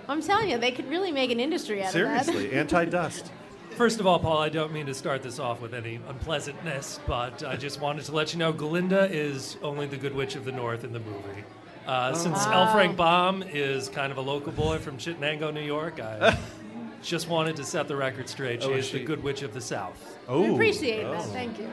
I'm 0.09 0.21
telling 0.21 0.49
you, 0.49 0.57
they 0.57 0.71
could 0.71 0.89
really 0.89 1.11
make 1.11 1.31
an 1.31 1.39
industry 1.39 1.81
out 1.81 1.89
of 1.89 2.01
it. 2.01 2.25
Seriously, 2.25 2.51
anti-dust. 2.59 3.31
First 3.71 3.99
of 3.99 4.05
all, 4.05 4.19
Paul, 4.19 4.37
I 4.37 4.49
don't 4.49 4.71
mean 4.71 4.85
to 4.85 4.93
start 4.93 5.23
this 5.23 5.39
off 5.39 5.61
with 5.61 5.73
any 5.73 5.99
unpleasantness, 6.07 6.99
but 7.07 7.43
I 7.43 7.55
just 7.55 7.79
wanted 7.79 8.05
to 8.05 8.11
let 8.11 8.33
you 8.33 8.39
know 8.39 8.51
Glinda 8.51 9.09
is 9.11 9.57
only 9.63 9.87
the 9.87 9.97
Good 9.97 10.13
Witch 10.13 10.35
of 10.35 10.45
the 10.45 10.51
North 10.51 10.83
in 10.83 10.93
the 10.93 10.99
movie. 10.99 11.43
Uh, 11.87 12.13
since 12.13 12.37
L. 12.47 12.71
Frank 12.71 12.95
Baum 12.95 13.43
is 13.43 13.89
kind 13.89 14.11
of 14.11 14.17
a 14.17 14.21
local 14.21 14.51
boy 14.51 14.77
from 14.77 14.97
Chittenango, 14.97 15.53
New 15.53 15.61
York, 15.63 15.99
I 15.99 16.37
just 17.01 17.27
wanted 17.27 17.55
to 17.55 17.63
set 17.63 17.87
the 17.87 17.95
record 17.95 18.29
straight. 18.29 18.61
She 18.61 18.69
Oh, 18.69 18.73
is 18.73 18.85
is 18.85 18.91
the 18.91 19.03
Good 19.03 19.23
Witch 19.23 19.41
of 19.41 19.53
the 19.53 19.61
South. 19.61 20.17
Oh, 20.27 20.41
We 20.41 20.53
appreciate 20.53 21.03
that. 21.03 21.15
oh. 21.21 21.23
Thank 21.23 21.57
you. 21.59 21.69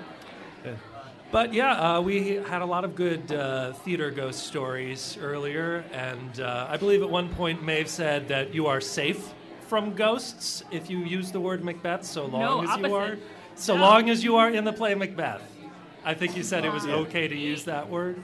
But 1.31 1.55
yeah, 1.55 1.97
uh, 1.97 2.01
we 2.01 2.37
had 2.37 2.61
a 2.61 2.67
lot 2.67 2.85
of 2.85 2.97
good 2.97 3.31
uh, 3.31 3.73
theater 3.73 4.11
ghost 4.11 4.47
stories 4.47 5.17
earlier, 5.21 5.85
and 5.93 6.41
uh, 6.41 6.67
I 6.69 6.77
believe 6.77 7.03
at 7.03 7.11
one 7.11 7.29
point 7.29 7.63
Maeve 7.63 7.89
said 7.89 8.27
that 8.29 8.53
you 8.53 8.67
are 8.67 8.81
safe 8.81 9.33
from 9.69 9.95
ghosts 9.95 10.65
if 10.73 10.91
you 10.91 10.99
use 10.99 11.31
the 11.31 11.41
word 11.41 11.63
Macbeth, 11.63 12.05
so 12.05 12.27
long 12.27 12.67
as 12.69 12.77
you 12.79 12.95
are, 12.97 13.17
so 13.55 13.77
No. 13.77 13.83
long 13.83 14.11
as 14.11 14.25
you 14.25 14.37
are 14.37 14.51
in 14.51 14.65
the 14.65 14.73
play 14.73 14.95
Macbeth. 14.97 15.43
I 16.05 16.15
think 16.15 16.37
you 16.37 16.43
said 16.43 16.65
it 16.65 16.73
was 16.73 16.85
okay 16.87 17.29
to 17.29 17.37
use 17.37 17.65
that 17.67 17.89
word. 17.89 18.21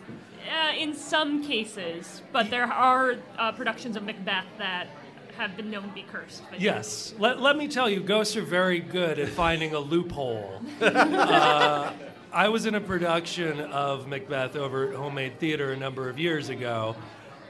Uh, 0.51 0.73
in 0.77 0.93
some 0.95 1.45
cases, 1.45 2.23
but 2.33 2.51
there 2.51 2.65
are 2.65 3.17
uh, 3.39 3.53
productions 3.53 3.95
of 3.97 4.03
Macbeth 4.03 4.47
that 4.59 4.89
have 5.37 5.57
been 5.57 5.71
known 5.71 5.83
to 5.85 5.95
be 5.95 6.03
cursed. 6.03 6.43
But 6.51 6.61
Yes. 6.61 7.15
Let, 7.19 7.41
let 7.41 7.57
me 7.57 7.69
tell 7.69 7.89
you, 7.89 8.01
ghosts 8.01 8.37
are 8.37 8.43
very 8.43 8.81
good 8.81 9.19
at 9.21 9.29
finding 9.29 9.75
a 9.75 9.79
loophole. 9.79 10.61
uh, 10.81 11.93
I 12.37 12.51
was 12.51 12.67
in 12.67 12.75
a 12.75 12.83
production 12.83 13.61
of 13.61 14.07
Macbeth 14.07 14.57
over 14.57 14.91
at 14.91 14.95
Homemade 14.95 15.41
Theater 15.41 15.73
a 15.73 15.77
number 15.77 16.11
of 16.11 16.19
years 16.19 16.51
ago, 16.51 16.95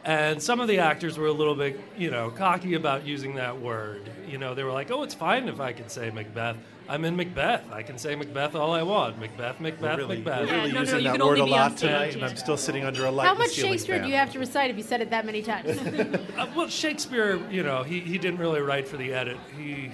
and 0.05 0.41
some 0.41 0.61
of 0.61 0.68
the 0.68 0.78
actors 0.78 1.18
were 1.18 1.26
a 1.26 1.32
little 1.32 1.57
bit, 1.57 1.80
you 1.99 2.09
know, 2.09 2.30
cocky 2.30 2.74
about 2.74 3.05
using 3.05 3.34
that 3.34 3.61
word. 3.61 4.09
You 4.28 4.39
know, 4.39 4.55
they 4.55 4.62
were 4.62 4.70
like, 4.70 4.93
"Oh, 4.93 5.03
it's 5.03 5.12
fine 5.12 5.49
if 5.49 5.59
I 5.59 5.72
can 5.72 5.89
say 5.89 6.11
Macbeth. 6.11 6.57
I'm 6.89 7.05
in 7.05 7.16
Macbeth. 7.16 7.64
I 7.72 7.82
can 7.82 7.99
say 7.99 8.14
Macbeth 8.14 8.55
all 8.55 8.74
I 8.74 8.84
want. 8.84 9.18
Macbeth, 9.18 9.59
Macbeth, 9.59 9.99
really, 9.99 10.18
Macbeth." 10.18 10.47
we're 10.49 10.55
really 10.55 10.68
Yeah, 10.68 10.74
no, 10.74 10.74
no, 10.74 10.80
using 10.82 10.99
you 10.99 11.05
that 11.07 11.16
can 11.16 11.26
word 11.26 11.41
only 11.41 11.41
a 11.41 11.45
be 11.47 11.53
on 11.53 11.59
lot 11.59 11.76
tonight, 11.76 12.14
and. 12.14 12.24
I'm 12.24 12.37
still 12.37 12.57
sitting 12.57 12.84
under 12.84 13.07
a 13.07 13.11
light. 13.11 13.26
How 13.26 13.34
much 13.34 13.55
Shakespeare 13.55 13.97
fan. 13.97 14.05
do 14.05 14.11
you 14.11 14.14
have 14.14 14.30
to 14.34 14.39
recite 14.39 14.70
if 14.70 14.76
you 14.76 14.84
said 14.84 15.01
it 15.01 15.11
that 15.11 15.26
many 15.26 15.43
times? 15.43 15.80
Uh, 16.37 16.47
well, 16.55 16.68
Shakespeare, 16.68 17.41
you 17.51 17.64
know, 17.64 17.82
he, 17.82 17.99
he 17.99 18.18
didn't 18.18 18.39
really 18.39 18.61
write 18.61 18.87
for 18.87 18.99
the 18.99 19.12
edit. 19.12 19.39
He 19.59 19.91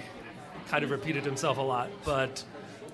kind 0.67 0.83
of 0.83 0.91
repeated 0.91 1.23
himself 1.23 1.57
a 1.57 1.61
lot. 1.61 1.89
But 2.03 2.43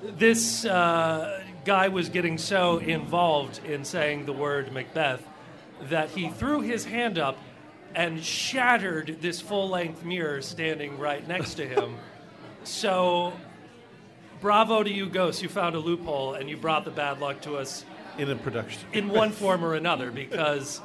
this 0.02 0.66
uh, 0.66 1.42
guy 1.66 1.88
was 1.88 2.10
getting 2.10 2.38
so 2.38 2.78
involved 2.78 3.64
in 3.66 3.84
saying 3.84 4.26
the 4.26 4.34
word 4.34 4.72
Macbeth 4.72 5.24
that 5.84 6.10
he 6.10 6.30
threw 6.30 6.62
his 6.62 6.86
hand 6.86 7.18
up 7.18 7.38
and 7.96 8.24
shattered 8.24 9.18
this 9.22 9.42
full 9.42 9.70
length 9.70 10.04
mirror 10.04 10.42
standing 10.42 10.98
right 11.00 11.28
next 11.28 11.56
to 11.56 11.68
him. 11.68 11.98
so, 12.64 13.34
bravo 14.42 14.84
to 14.84 14.92
you, 14.92 15.08
Ghost. 15.08 15.42
You 15.42 15.50
found 15.50 15.76
a 15.76 15.80
loophole 15.80 16.36
and 16.36 16.50
you 16.50 16.58
brought 16.58 16.86
the 16.86 16.92
bad 16.92 17.20
luck 17.20 17.42
to 17.42 17.58
us 17.58 17.86
in 18.18 18.30
a 18.30 18.36
production. 18.36 18.88
in 18.94 19.10
one 19.10 19.32
form 19.32 19.64
or 19.64 19.76
another 19.76 20.12
because 20.12 20.82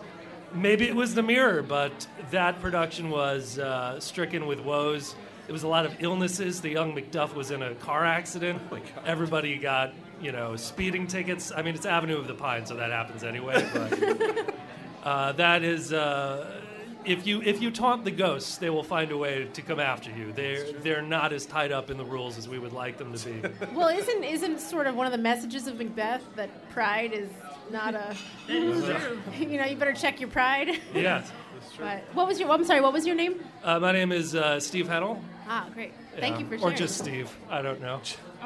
maybe 0.55 0.87
it 0.87 0.95
was 0.95 1.15
the 1.15 1.23
mirror, 1.23 1.63
but 1.63 2.07
that 2.31 2.61
production 2.61 3.11
was 3.11 3.59
uh, 3.59 3.99
stricken 4.01 4.47
with 4.47 4.61
woes. 4.61 5.15
It 5.49 5.53
was 5.53 5.65
a 5.65 5.69
lot 5.69 5.85
of 5.85 5.95
illnesses. 6.01 6.61
The 6.61 6.71
young 6.71 6.95
Macduff 6.95 7.35
was 7.35 7.51
in 7.51 7.63
a 7.63 7.75
car 7.75 8.05
accident. 8.05 8.63
Everybody 9.05 9.59
got, 9.59 9.93
you 10.25 10.33
know, 10.33 10.57
speeding 10.57 11.07
tickets. 11.07 11.53
I 11.55 11.61
mean, 11.61 11.75
it's 11.75 11.85
Avenue 11.85 12.17
of 12.17 12.27
the 12.27 12.35
Pine, 12.35 12.65
so 12.65 12.75
that 12.77 12.91
happens 12.91 13.23
anyway. 13.23 13.69
But 13.75 14.55
uh, 15.05 15.33
that 15.33 15.63
is, 15.63 15.93
uh, 15.93 16.63
if 17.05 17.27
you 17.27 17.43
if 17.43 17.61
you 17.61 17.71
taunt 17.71 18.05
the 18.05 18.11
ghosts, 18.11 18.57
they 18.57 18.71
will 18.71 18.83
find 18.83 19.13
a 19.13 19.19
way 19.19 19.47
to 19.53 19.63
come 19.63 19.79
after 19.79 20.11
you. 20.11 20.33
They're 20.33 20.73
they're 20.73 21.03
not 21.03 21.35
as 21.35 21.45
tied 21.45 21.73
up 21.73 21.91
in 21.91 21.99
the 21.99 22.05
rules 22.05 22.39
as 22.39 22.49
we 22.49 22.59
would 22.59 22.73
like 22.73 22.97
them 22.97 23.13
to 23.13 23.29
be. 23.29 23.49
well, 23.75 23.89
isn't 23.89 24.25
isn't 24.25 24.61
sort 24.61 24.87
of 24.87 24.97
one 24.97 25.05
of 25.05 25.13
the 25.13 25.19
messages 25.19 25.67
of 25.67 25.77
Macbeth 25.77 26.23
that 26.37 26.71
pride 26.71 27.13
is 27.13 27.29
not 27.71 27.95
a 27.95 28.17
you 28.49 29.59
know 29.59 29.67
you 29.67 29.77
better 29.77 29.93
check 29.93 30.21
your 30.21 30.31
pride. 30.31 30.81
yes. 30.95 31.31
But 31.79 32.05
what 32.15 32.27
was 32.27 32.39
your? 32.41 32.51
I'm 32.51 32.65
sorry. 32.65 32.81
What 32.81 32.93
was 32.93 33.07
your 33.07 33.17
name? 33.17 33.43
Uh, 33.63 33.79
my 33.81 33.93
name 33.93 34.13
is 34.13 34.35
uh, 34.35 34.61
Steve 34.61 34.89
Hennel. 34.89 35.23
Ah, 35.49 35.67
great. 35.75 35.93
Thank 36.19 36.37
Yeah. 36.37 36.41
you 36.41 36.47
for 36.47 36.59
sharing. 36.59 36.75
Or 36.75 36.77
just 36.77 36.99
Steve. 36.99 37.31
I 37.51 37.63
don't 37.63 37.81
know. 37.81 38.01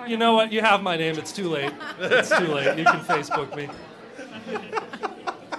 You 0.06 0.16
know 0.16 0.34
what? 0.34 0.52
You 0.52 0.60
have 0.60 0.82
my 0.82 0.96
name. 0.96 1.18
It's 1.18 1.32
too 1.32 1.48
late. 1.48 1.72
It's 1.98 2.28
too 2.28 2.46
late. 2.46 2.78
You 2.78 2.84
can 2.84 3.00
Facebook 3.00 3.54
me. 3.56 3.68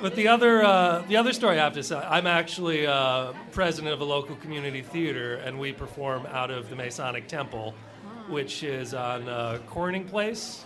But 0.01 0.15
the 0.15 0.29
other, 0.29 0.63
uh, 0.63 1.03
the 1.09 1.17
other 1.17 1.33
story 1.33 1.59
I 1.59 1.63
have 1.63 1.73
to 1.73 1.83
say, 1.83 1.97
I'm 1.97 2.25
actually 2.25 2.87
uh, 2.87 3.33
president 3.51 3.93
of 3.93 3.99
a 3.99 4.05
local 4.05 4.35
community 4.37 4.81
theater, 4.81 5.35
and 5.35 5.59
we 5.59 5.73
perform 5.73 6.25
out 6.27 6.51
of 6.51 6.69
the 6.69 6.75
Masonic 6.75 7.27
Temple, 7.27 7.73
which 8.29 8.63
is 8.63 8.93
on 8.93 9.27
uh, 9.27 9.59
Corning 9.67 10.05
Place. 10.05 10.63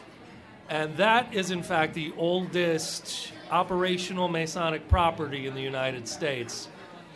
And 0.69 0.95
that 0.97 1.34
is, 1.34 1.49
in 1.49 1.63
fact, 1.63 1.95
the 1.95 2.13
oldest 2.15 3.34
operational 3.49 4.28
Masonic 4.28 4.88
property 4.88 5.47
in 5.47 5.55
the 5.55 5.61
United 5.61 6.07
States. 6.07 6.67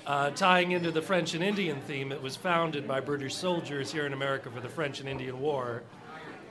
Uh, 0.08 0.32
tying 0.32 0.72
into 0.72 0.89
the 0.89 1.01
French 1.01 1.34
and 1.34 1.43
Indian 1.43 1.82
theme, 1.82 2.12
it 2.12 2.22
was 2.22 2.36
founded 2.36 2.88
by 2.88 2.99
British 2.99 3.36
soldiers 3.36 3.91
here 3.91 4.05
in 4.05 4.14
America 4.14 4.49
for 4.49 4.62
the 4.62 4.70
French 4.70 4.99
and 4.99 5.10
Indian 5.10 5.39
War. 5.39 5.84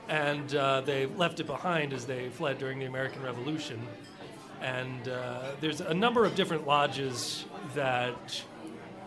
And 0.09 0.55
uh, 0.55 0.81
they 0.81 1.05
left 1.05 1.39
it 1.39 1.47
behind 1.47 1.93
as 1.93 2.05
they 2.05 2.29
fled 2.29 2.57
during 2.57 2.79
the 2.79 2.85
American 2.85 3.21
Revolution. 3.23 3.85
And 4.61 5.07
uh, 5.07 5.51
there's 5.61 5.81
a 5.81 5.93
number 5.93 6.25
of 6.25 6.35
different 6.35 6.65
lodges 6.65 7.45
that 7.75 8.41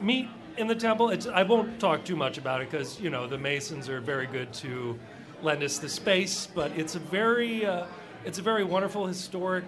meet 0.00 0.28
in 0.56 0.66
the 0.66 0.74
temple. 0.74 1.10
It's, 1.10 1.26
I 1.26 1.42
won't 1.42 1.80
talk 1.80 2.04
too 2.04 2.16
much 2.16 2.38
about 2.38 2.60
it 2.60 2.70
because, 2.70 3.00
you 3.00 3.10
know, 3.10 3.26
the 3.26 3.38
Masons 3.38 3.88
are 3.88 4.00
very 4.00 4.26
good 4.26 4.52
to 4.54 4.98
lend 5.42 5.62
us 5.62 5.78
the 5.78 5.88
space, 5.88 6.46
but 6.46 6.70
it's 6.76 6.94
a 6.94 6.98
very, 6.98 7.64
uh, 7.64 7.86
it's 8.24 8.38
a 8.38 8.42
very 8.42 8.64
wonderful 8.64 9.06
historic 9.06 9.64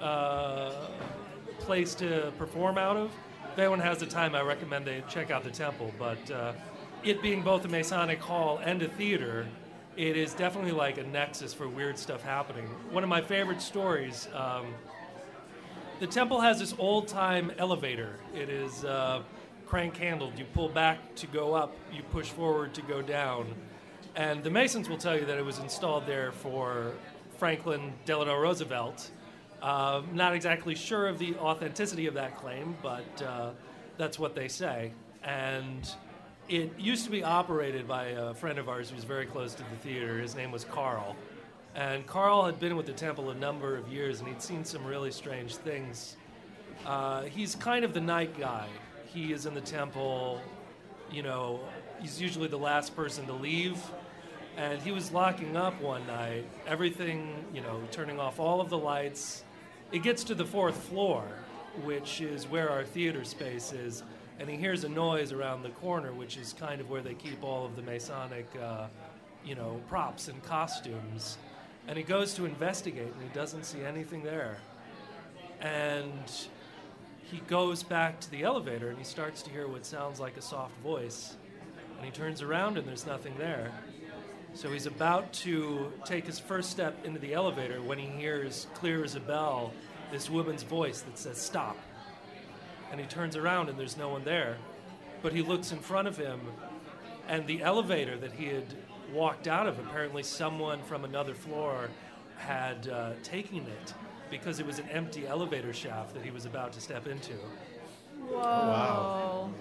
uh, 0.00 0.72
place 1.60 1.94
to 1.94 2.32
perform 2.38 2.76
out 2.76 2.96
of. 2.96 3.10
If 3.52 3.58
anyone 3.58 3.80
has 3.80 3.98
the 3.98 4.06
time, 4.06 4.34
I 4.34 4.42
recommend 4.42 4.86
they 4.86 5.04
check 5.08 5.30
out 5.30 5.44
the 5.44 5.50
temple. 5.50 5.92
But 5.98 6.30
uh, 6.30 6.52
it 7.04 7.22
being 7.22 7.42
both 7.42 7.64
a 7.64 7.68
Masonic 7.68 8.20
hall 8.20 8.60
and 8.64 8.82
a 8.82 8.88
theater, 8.88 9.46
it 9.96 10.16
is 10.16 10.34
definitely 10.34 10.72
like 10.72 10.98
a 10.98 11.02
nexus 11.04 11.52
for 11.52 11.68
weird 11.68 11.98
stuff 11.98 12.22
happening. 12.22 12.64
One 12.90 13.02
of 13.02 13.08
my 13.08 13.20
favorite 13.20 13.60
stories. 13.60 14.28
Um, 14.34 14.74
the 16.00 16.06
temple 16.06 16.40
has 16.40 16.58
this 16.58 16.74
old 16.78 17.08
time 17.08 17.52
elevator. 17.58 18.18
It 18.34 18.48
is 18.48 18.84
uh, 18.84 19.22
crank 19.66 19.96
handled. 19.96 20.38
You 20.38 20.44
pull 20.46 20.68
back 20.68 21.14
to 21.16 21.26
go 21.26 21.54
up, 21.54 21.76
you 21.92 22.02
push 22.04 22.28
forward 22.28 22.74
to 22.74 22.82
go 22.82 23.02
down. 23.02 23.54
And 24.16 24.42
the 24.42 24.50
Masons 24.50 24.88
will 24.88 24.98
tell 24.98 25.18
you 25.18 25.24
that 25.26 25.38
it 25.38 25.44
was 25.44 25.58
installed 25.58 26.06
there 26.06 26.32
for 26.32 26.92
Franklin 27.38 27.92
Delano 28.04 28.38
Roosevelt. 28.38 29.10
Uh, 29.62 30.02
not 30.12 30.34
exactly 30.34 30.74
sure 30.74 31.06
of 31.06 31.18
the 31.18 31.36
authenticity 31.36 32.06
of 32.06 32.14
that 32.14 32.36
claim, 32.36 32.76
but 32.82 33.22
uh, 33.22 33.50
that's 33.96 34.18
what 34.18 34.34
they 34.34 34.48
say. 34.48 34.92
And 35.22 35.88
it 36.48 36.78
used 36.78 37.04
to 37.04 37.10
be 37.10 37.22
operated 37.22 37.86
by 37.86 38.06
a 38.06 38.34
friend 38.34 38.58
of 38.58 38.68
ours 38.68 38.90
who's 38.90 39.04
very 39.04 39.26
close 39.26 39.54
to 39.54 39.62
the 39.62 39.76
theater. 39.76 40.18
His 40.18 40.34
name 40.34 40.50
was 40.50 40.64
Carl. 40.64 41.16
And 41.74 42.06
Carl 42.06 42.44
had 42.44 42.60
been 42.60 42.76
with 42.76 42.86
the 42.86 42.92
temple 42.92 43.30
a 43.30 43.34
number 43.34 43.76
of 43.76 43.88
years 43.88 44.20
and 44.20 44.28
he'd 44.28 44.42
seen 44.42 44.64
some 44.64 44.84
really 44.84 45.10
strange 45.10 45.56
things. 45.56 46.16
Uh, 46.84 47.22
he's 47.22 47.54
kind 47.54 47.84
of 47.84 47.94
the 47.94 48.00
night 48.00 48.38
guy. 48.38 48.68
He 49.06 49.32
is 49.32 49.46
in 49.46 49.54
the 49.54 49.60
temple, 49.60 50.40
you 51.10 51.22
know, 51.22 51.60
he's 52.00 52.20
usually 52.20 52.48
the 52.48 52.58
last 52.58 52.94
person 52.94 53.26
to 53.26 53.32
leave. 53.32 53.78
And 54.56 54.82
he 54.82 54.92
was 54.92 55.12
locking 55.12 55.56
up 55.56 55.80
one 55.80 56.06
night, 56.06 56.44
everything, 56.66 57.46
you 57.54 57.62
know, 57.62 57.80
turning 57.90 58.20
off 58.20 58.38
all 58.38 58.60
of 58.60 58.68
the 58.68 58.76
lights. 58.76 59.44
It 59.92 60.02
gets 60.02 60.24
to 60.24 60.34
the 60.34 60.44
fourth 60.44 60.76
floor, 60.76 61.24
which 61.84 62.20
is 62.20 62.46
where 62.46 62.68
our 62.68 62.84
theater 62.84 63.24
space 63.24 63.72
is. 63.72 64.02
And 64.38 64.48
he 64.48 64.56
hears 64.56 64.84
a 64.84 64.88
noise 64.88 65.32
around 65.32 65.62
the 65.62 65.70
corner, 65.70 66.12
which 66.12 66.36
is 66.36 66.52
kind 66.52 66.80
of 66.80 66.90
where 66.90 67.02
they 67.02 67.14
keep 67.14 67.42
all 67.42 67.64
of 67.64 67.76
the 67.76 67.82
Masonic, 67.82 68.48
uh, 68.60 68.86
you 69.44 69.54
know, 69.54 69.80
props 69.88 70.28
and 70.28 70.42
costumes. 70.42 71.38
And 71.86 71.96
he 71.96 72.04
goes 72.04 72.34
to 72.34 72.44
investigate, 72.44 73.12
and 73.12 73.22
he 73.22 73.28
doesn't 73.34 73.64
see 73.64 73.82
anything 73.82 74.22
there. 74.22 74.58
And 75.60 76.30
he 77.22 77.38
goes 77.46 77.82
back 77.82 78.20
to 78.20 78.30
the 78.30 78.42
elevator, 78.42 78.88
and 78.88 78.98
he 78.98 79.04
starts 79.04 79.42
to 79.42 79.50
hear 79.50 79.68
what 79.68 79.86
sounds 79.86 80.20
like 80.20 80.36
a 80.36 80.42
soft 80.42 80.76
voice. 80.80 81.36
And 81.96 82.04
he 82.04 82.10
turns 82.10 82.42
around, 82.42 82.78
and 82.78 82.86
there's 82.86 83.06
nothing 83.06 83.34
there. 83.38 83.72
So 84.54 84.70
he's 84.70 84.86
about 84.86 85.32
to 85.34 85.92
take 86.04 86.26
his 86.26 86.38
first 86.38 86.70
step 86.70 87.06
into 87.06 87.18
the 87.18 87.32
elevator 87.32 87.80
when 87.80 87.98
he 87.98 88.06
hears, 88.06 88.66
clear 88.74 89.02
as 89.02 89.14
a 89.14 89.20
bell, 89.20 89.72
this 90.10 90.28
woman's 90.28 90.62
voice 90.62 91.00
that 91.00 91.18
says, 91.18 91.38
Stop. 91.38 91.76
And 92.92 93.00
he 93.00 93.06
turns 93.06 93.34
around, 93.34 93.68
and 93.68 93.76
there's 93.78 93.96
no 93.96 94.10
one 94.10 94.22
there. 94.22 94.58
But 95.22 95.32
he 95.32 95.42
looks 95.42 95.72
in 95.72 95.78
front 95.78 96.06
of 96.06 96.16
him, 96.16 96.40
and 97.26 97.46
the 97.46 97.62
elevator 97.62 98.16
that 98.18 98.32
he 98.32 98.46
had 98.46 98.66
walked 99.12 99.48
out 99.48 99.66
of, 99.66 99.78
apparently 99.78 100.22
someone 100.22 100.82
from 100.82 101.04
another 101.04 101.34
floor 101.34 101.88
had 102.36 102.88
uh, 102.88 103.12
taken 103.22 103.58
it 103.60 103.94
because 104.30 104.58
it 104.58 104.66
was 104.66 104.78
an 104.78 104.88
empty 104.88 105.26
elevator 105.26 105.72
shaft 105.72 106.14
that 106.14 106.22
he 106.24 106.30
was 106.30 106.44
about 106.44 106.72
to 106.72 106.80
step 106.80 107.06
into. 107.06 107.34
Whoa. 108.28 109.52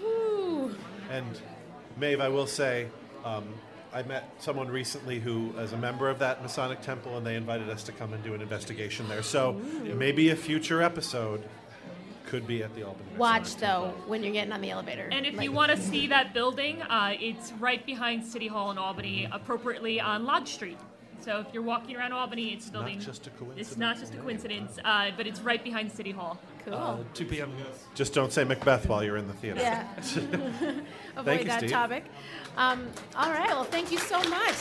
Woo. 0.00 0.74
And 1.10 1.40
Maeve, 1.98 2.20
I 2.20 2.28
will 2.28 2.46
say, 2.46 2.88
um, 3.24 3.44
I 3.92 4.02
met 4.02 4.30
someone 4.38 4.68
recently 4.68 5.18
who 5.18 5.52
is 5.58 5.72
a 5.72 5.76
member 5.76 6.08
of 6.08 6.18
that 6.18 6.42
Masonic 6.42 6.82
temple, 6.82 7.16
and 7.16 7.26
they 7.26 7.34
invited 7.34 7.68
us 7.70 7.82
to 7.84 7.92
come 7.92 8.12
and 8.12 8.22
do 8.22 8.34
an 8.34 8.42
investigation 8.42 9.08
there. 9.08 9.22
So 9.22 9.54
maybe 9.82 10.30
a 10.30 10.36
future 10.36 10.82
episode 10.82 11.48
could 12.26 12.46
be 12.46 12.62
at 12.62 12.74
the 12.74 12.82
Albany. 12.82 13.04
Watch 13.16 13.56
though 13.56 13.86
Temple. 13.86 14.02
when 14.08 14.22
you're 14.22 14.32
getting 14.32 14.52
on 14.52 14.60
the 14.60 14.70
elevator. 14.70 15.08
And 15.12 15.24
if 15.26 15.34
Like- 15.36 15.44
you 15.44 15.52
want 15.52 15.70
to 15.70 15.76
see 15.80 16.06
that 16.08 16.34
building, 16.34 16.82
uh, 16.82 17.14
it's 17.18 17.52
right 17.52 17.84
behind 17.86 18.24
City 18.24 18.48
Hall 18.48 18.70
in 18.70 18.78
Albany, 18.78 19.28
appropriately 19.30 20.00
on 20.00 20.24
Lodge 20.24 20.48
Street. 20.48 20.78
So 21.20 21.38
if 21.40 21.46
you're 21.52 21.62
walking 21.62 21.96
around 21.96 22.12
Albany, 22.12 22.52
it's 22.52 22.66
Not 22.66 22.72
building. 22.84 23.00
just 23.00 23.26
a 23.26 23.30
coincidence. 23.30 23.68
It's 23.68 23.76
not 23.78 23.98
just 23.98 24.14
a 24.14 24.18
coincidence, 24.18 24.78
uh, 24.84 25.10
but 25.16 25.26
it's 25.26 25.40
right 25.40 25.62
behind 25.62 25.90
City 25.90 26.10
Hall. 26.12 26.38
cool. 26.64 26.74
Uh, 26.74 26.96
2 27.14 27.24
p.m. 27.26 27.52
Just 27.94 28.12
don't 28.12 28.32
say 28.32 28.42
Macbeth 28.44 28.88
while 28.88 29.02
you're 29.02 29.16
in 29.16 29.26
the 29.28 29.32
theater. 29.34 29.60
yeah. 29.60 29.86
Avoid 31.16 31.38
you, 31.40 31.44
that 31.46 31.58
Steve. 31.60 31.70
topic. 31.70 32.04
Um, 32.56 32.88
all 33.16 33.30
right. 33.30 33.48
Well, 33.50 33.62
thank 33.64 33.90
you 33.92 33.98
so 33.98 34.18
much. 34.28 34.56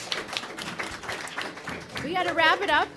We 2.04 2.14
got 2.14 2.24
to 2.28 2.34
wrap 2.34 2.62
it 2.62 2.70
up. 2.70 2.88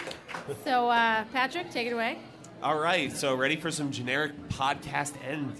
So, 0.64 0.88
uh, 0.90 1.24
Patrick, 1.32 1.70
take 1.70 1.86
it 1.86 1.92
away. 1.92 2.18
All 2.60 2.78
right, 2.78 3.12
so 3.12 3.36
ready 3.36 3.54
for 3.54 3.70
some 3.70 3.92
generic 3.92 4.32
podcast 4.48 5.12
end 5.24 5.54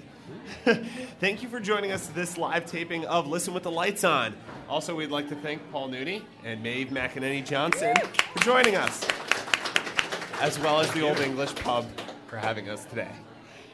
Thank 1.21 1.43
you 1.43 1.49
for 1.49 1.61
joining 1.61 1.93
us 1.93 2.09
this 2.09 2.37
live 2.37 2.67
taping 2.67 3.05
of 3.07 3.27
Listen 3.27 3.55
with 3.55 3.63
the 3.63 3.71
Lights 3.71 4.03
On. 4.03 4.35
Also, 4.69 4.95
we'd 4.95 5.11
like 5.11 5.29
to 5.29 5.37
thank 5.37 5.63
Paul 5.71 5.89
Nooney 5.89 6.23
and 6.45 6.63
Maeve 6.63 6.89
McEnany 6.89 7.47
Johnson 7.47 7.95
for 8.35 8.43
joining 8.43 8.75
us, 8.77 9.07
as 10.41 10.59
well 10.59 10.81
as 10.81 10.93
the 10.93 11.03
Old 11.03 11.21
English 11.21 11.55
Pub 11.57 11.87
for 12.27 12.37
having 12.37 12.69
us 12.69 12.85
today. 12.87 13.11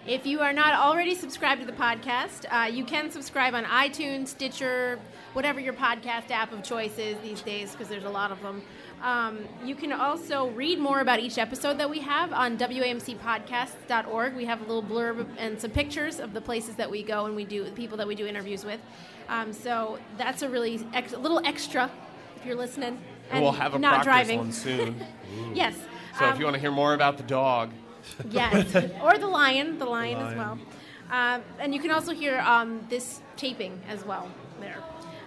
If 0.06 0.26
you 0.26 0.40
are 0.40 0.52
not 0.52 0.74
already 0.74 1.14
subscribed 1.14 1.62
to 1.62 1.66
the 1.66 1.72
podcast, 1.72 2.44
uh, 2.50 2.66
you 2.66 2.84
can 2.84 3.10
subscribe 3.10 3.54
on 3.54 3.64
iTunes, 3.64 4.28
Stitcher, 4.28 4.98
whatever 5.32 5.60
your 5.60 5.72
podcast 5.72 6.30
app 6.30 6.52
of 6.52 6.62
choice 6.62 6.98
is 6.98 7.16
these 7.22 7.40
days, 7.40 7.72
because 7.72 7.88
there's 7.88 8.04
a 8.04 8.10
lot 8.10 8.30
of 8.30 8.42
them. 8.42 8.62
Um, 9.04 9.40
you 9.62 9.74
can 9.74 9.92
also 9.92 10.48
read 10.48 10.78
more 10.78 11.00
about 11.00 11.20
each 11.20 11.36
episode 11.36 11.76
that 11.76 11.90
we 11.90 12.00
have 12.00 12.32
on 12.32 12.56
WAMCpodcasts.org. 12.56 14.34
We 14.34 14.46
have 14.46 14.62
a 14.62 14.64
little 14.64 14.82
blurb 14.82 15.26
and 15.36 15.60
some 15.60 15.70
pictures 15.72 16.18
of 16.20 16.32
the 16.32 16.40
places 16.40 16.76
that 16.76 16.90
we 16.90 17.02
go 17.02 17.26
and 17.26 17.36
we 17.36 17.44
do, 17.44 17.64
the 17.64 17.70
people 17.72 17.98
that 17.98 18.06
we 18.08 18.14
do 18.14 18.26
interviews 18.26 18.64
with. 18.64 18.80
Um, 19.28 19.52
so 19.52 19.98
that's 20.16 20.40
a 20.40 20.48
really 20.48 20.86
ex- 20.94 21.12
a 21.12 21.18
little 21.18 21.38
extra 21.44 21.90
if 22.36 22.46
you're 22.46 22.56
listening 22.56 22.98
and 23.30 23.42
we'll 23.42 23.52
have 23.52 23.74
a 23.74 23.78
not 23.78 24.04
practice 24.04 24.04
driving. 24.04 24.38
one 24.38 24.52
soon. 24.52 25.04
yes. 25.54 25.76
So 26.18 26.24
Um, 26.24 26.32
if 26.32 26.38
you 26.38 26.44
want 26.46 26.54
to 26.54 26.60
hear 26.60 26.70
more 26.72 26.94
about 26.94 27.18
the 27.18 27.24
dog, 27.24 27.72
Yes, 28.30 28.74
or 29.02 29.18
the 29.18 29.26
lion, 29.26 29.78
the 29.78 29.86
lion, 29.86 30.18
as 30.18 30.34
well. 30.34 30.58
Um, 31.10 31.42
and 31.58 31.74
you 31.74 31.80
can 31.80 31.90
also 31.90 32.12
hear 32.12 32.38
um, 32.40 32.86
this 32.90 33.20
taping 33.36 33.80
as 33.88 34.04
well 34.04 34.30
there. 34.60 34.76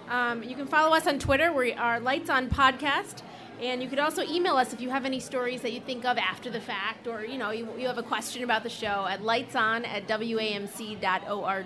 Um, 0.09 0.43
you 0.43 0.55
can 0.55 0.67
follow 0.67 0.95
us 0.95 1.05
on 1.07 1.17
Twitter. 1.19 1.51
We 1.51 1.73
are 1.73 1.99
Lights 1.99 2.29
On 2.29 2.49
Podcast. 2.49 3.21
And 3.61 3.81
you 3.81 3.89
could 3.89 3.99
also 3.99 4.21
email 4.23 4.55
us 4.55 4.71
if 4.73 4.81
you 4.81 4.89
have 4.89 5.03
any 5.05 5.19
stories 5.19 5.61
that 5.61 5.73
you 5.73 5.79
think 5.81 6.05
of 6.05 6.17
after 6.17 6.49
the 6.49 6.59
fact, 6.61 7.07
or 7.07 7.25
you 7.25 7.37
know 7.37 7.49
you, 7.51 7.67
you 7.77 7.87
have 7.87 7.97
a 7.97 8.03
question 8.03 8.43
about 8.43 8.63
the 8.63 8.69
show 8.69 9.07
at 9.09 9.23
lightson 9.23 9.83
at 9.85 10.07
wamc.org. 10.07 11.65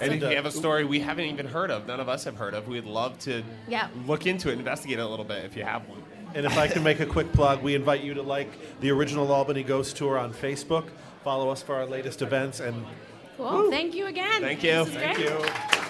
and 0.00 0.12
if 0.14 0.20
you 0.22 0.36
have 0.36 0.46
a 0.46 0.50
story 0.50 0.84
we 0.84 1.00
haven't 1.00 1.26
even 1.26 1.46
heard 1.46 1.70
of, 1.70 1.86
none 1.86 2.00
of 2.00 2.08
us 2.08 2.24
have 2.24 2.36
heard 2.36 2.54
of, 2.54 2.68
we'd 2.68 2.84
love 2.84 3.18
to 3.20 3.42
Yeah. 3.68 3.88
look 4.06 4.26
into 4.26 4.48
it, 4.50 4.54
investigate 4.58 4.98
it 4.98 5.02
a 5.02 5.06
little 5.08 5.24
bit 5.26 5.44
if 5.44 5.56
you 5.56 5.64
have 5.64 5.86
one. 5.88 6.02
And 6.34 6.46
if 6.46 6.56
I 6.58 6.68
can 6.68 6.82
make 6.82 7.00
a 7.00 7.06
quick 7.06 7.32
plug, 7.32 7.62
we 7.62 7.74
invite 7.74 8.02
you 8.02 8.14
to 8.14 8.22
like 8.22 8.80
the 8.80 8.90
original 8.90 9.30
Albany 9.32 9.62
Ghost 9.62 9.96
Tour 9.96 10.18
on 10.18 10.32
Facebook. 10.32 10.88
Follow 11.24 11.50
us 11.50 11.62
for 11.62 11.74
our 11.74 11.86
latest 11.86 12.22
events 12.22 12.60
and 12.60 12.84
Cool. 13.36 13.70
Thank 13.70 13.94
you 13.94 14.06
again. 14.06 14.40
Thank 14.40 14.62
you. 14.64 14.84
This 14.84 14.88
is 14.88 14.94
Thank 14.94 15.16
great. 15.16 15.28
you. 15.28 15.87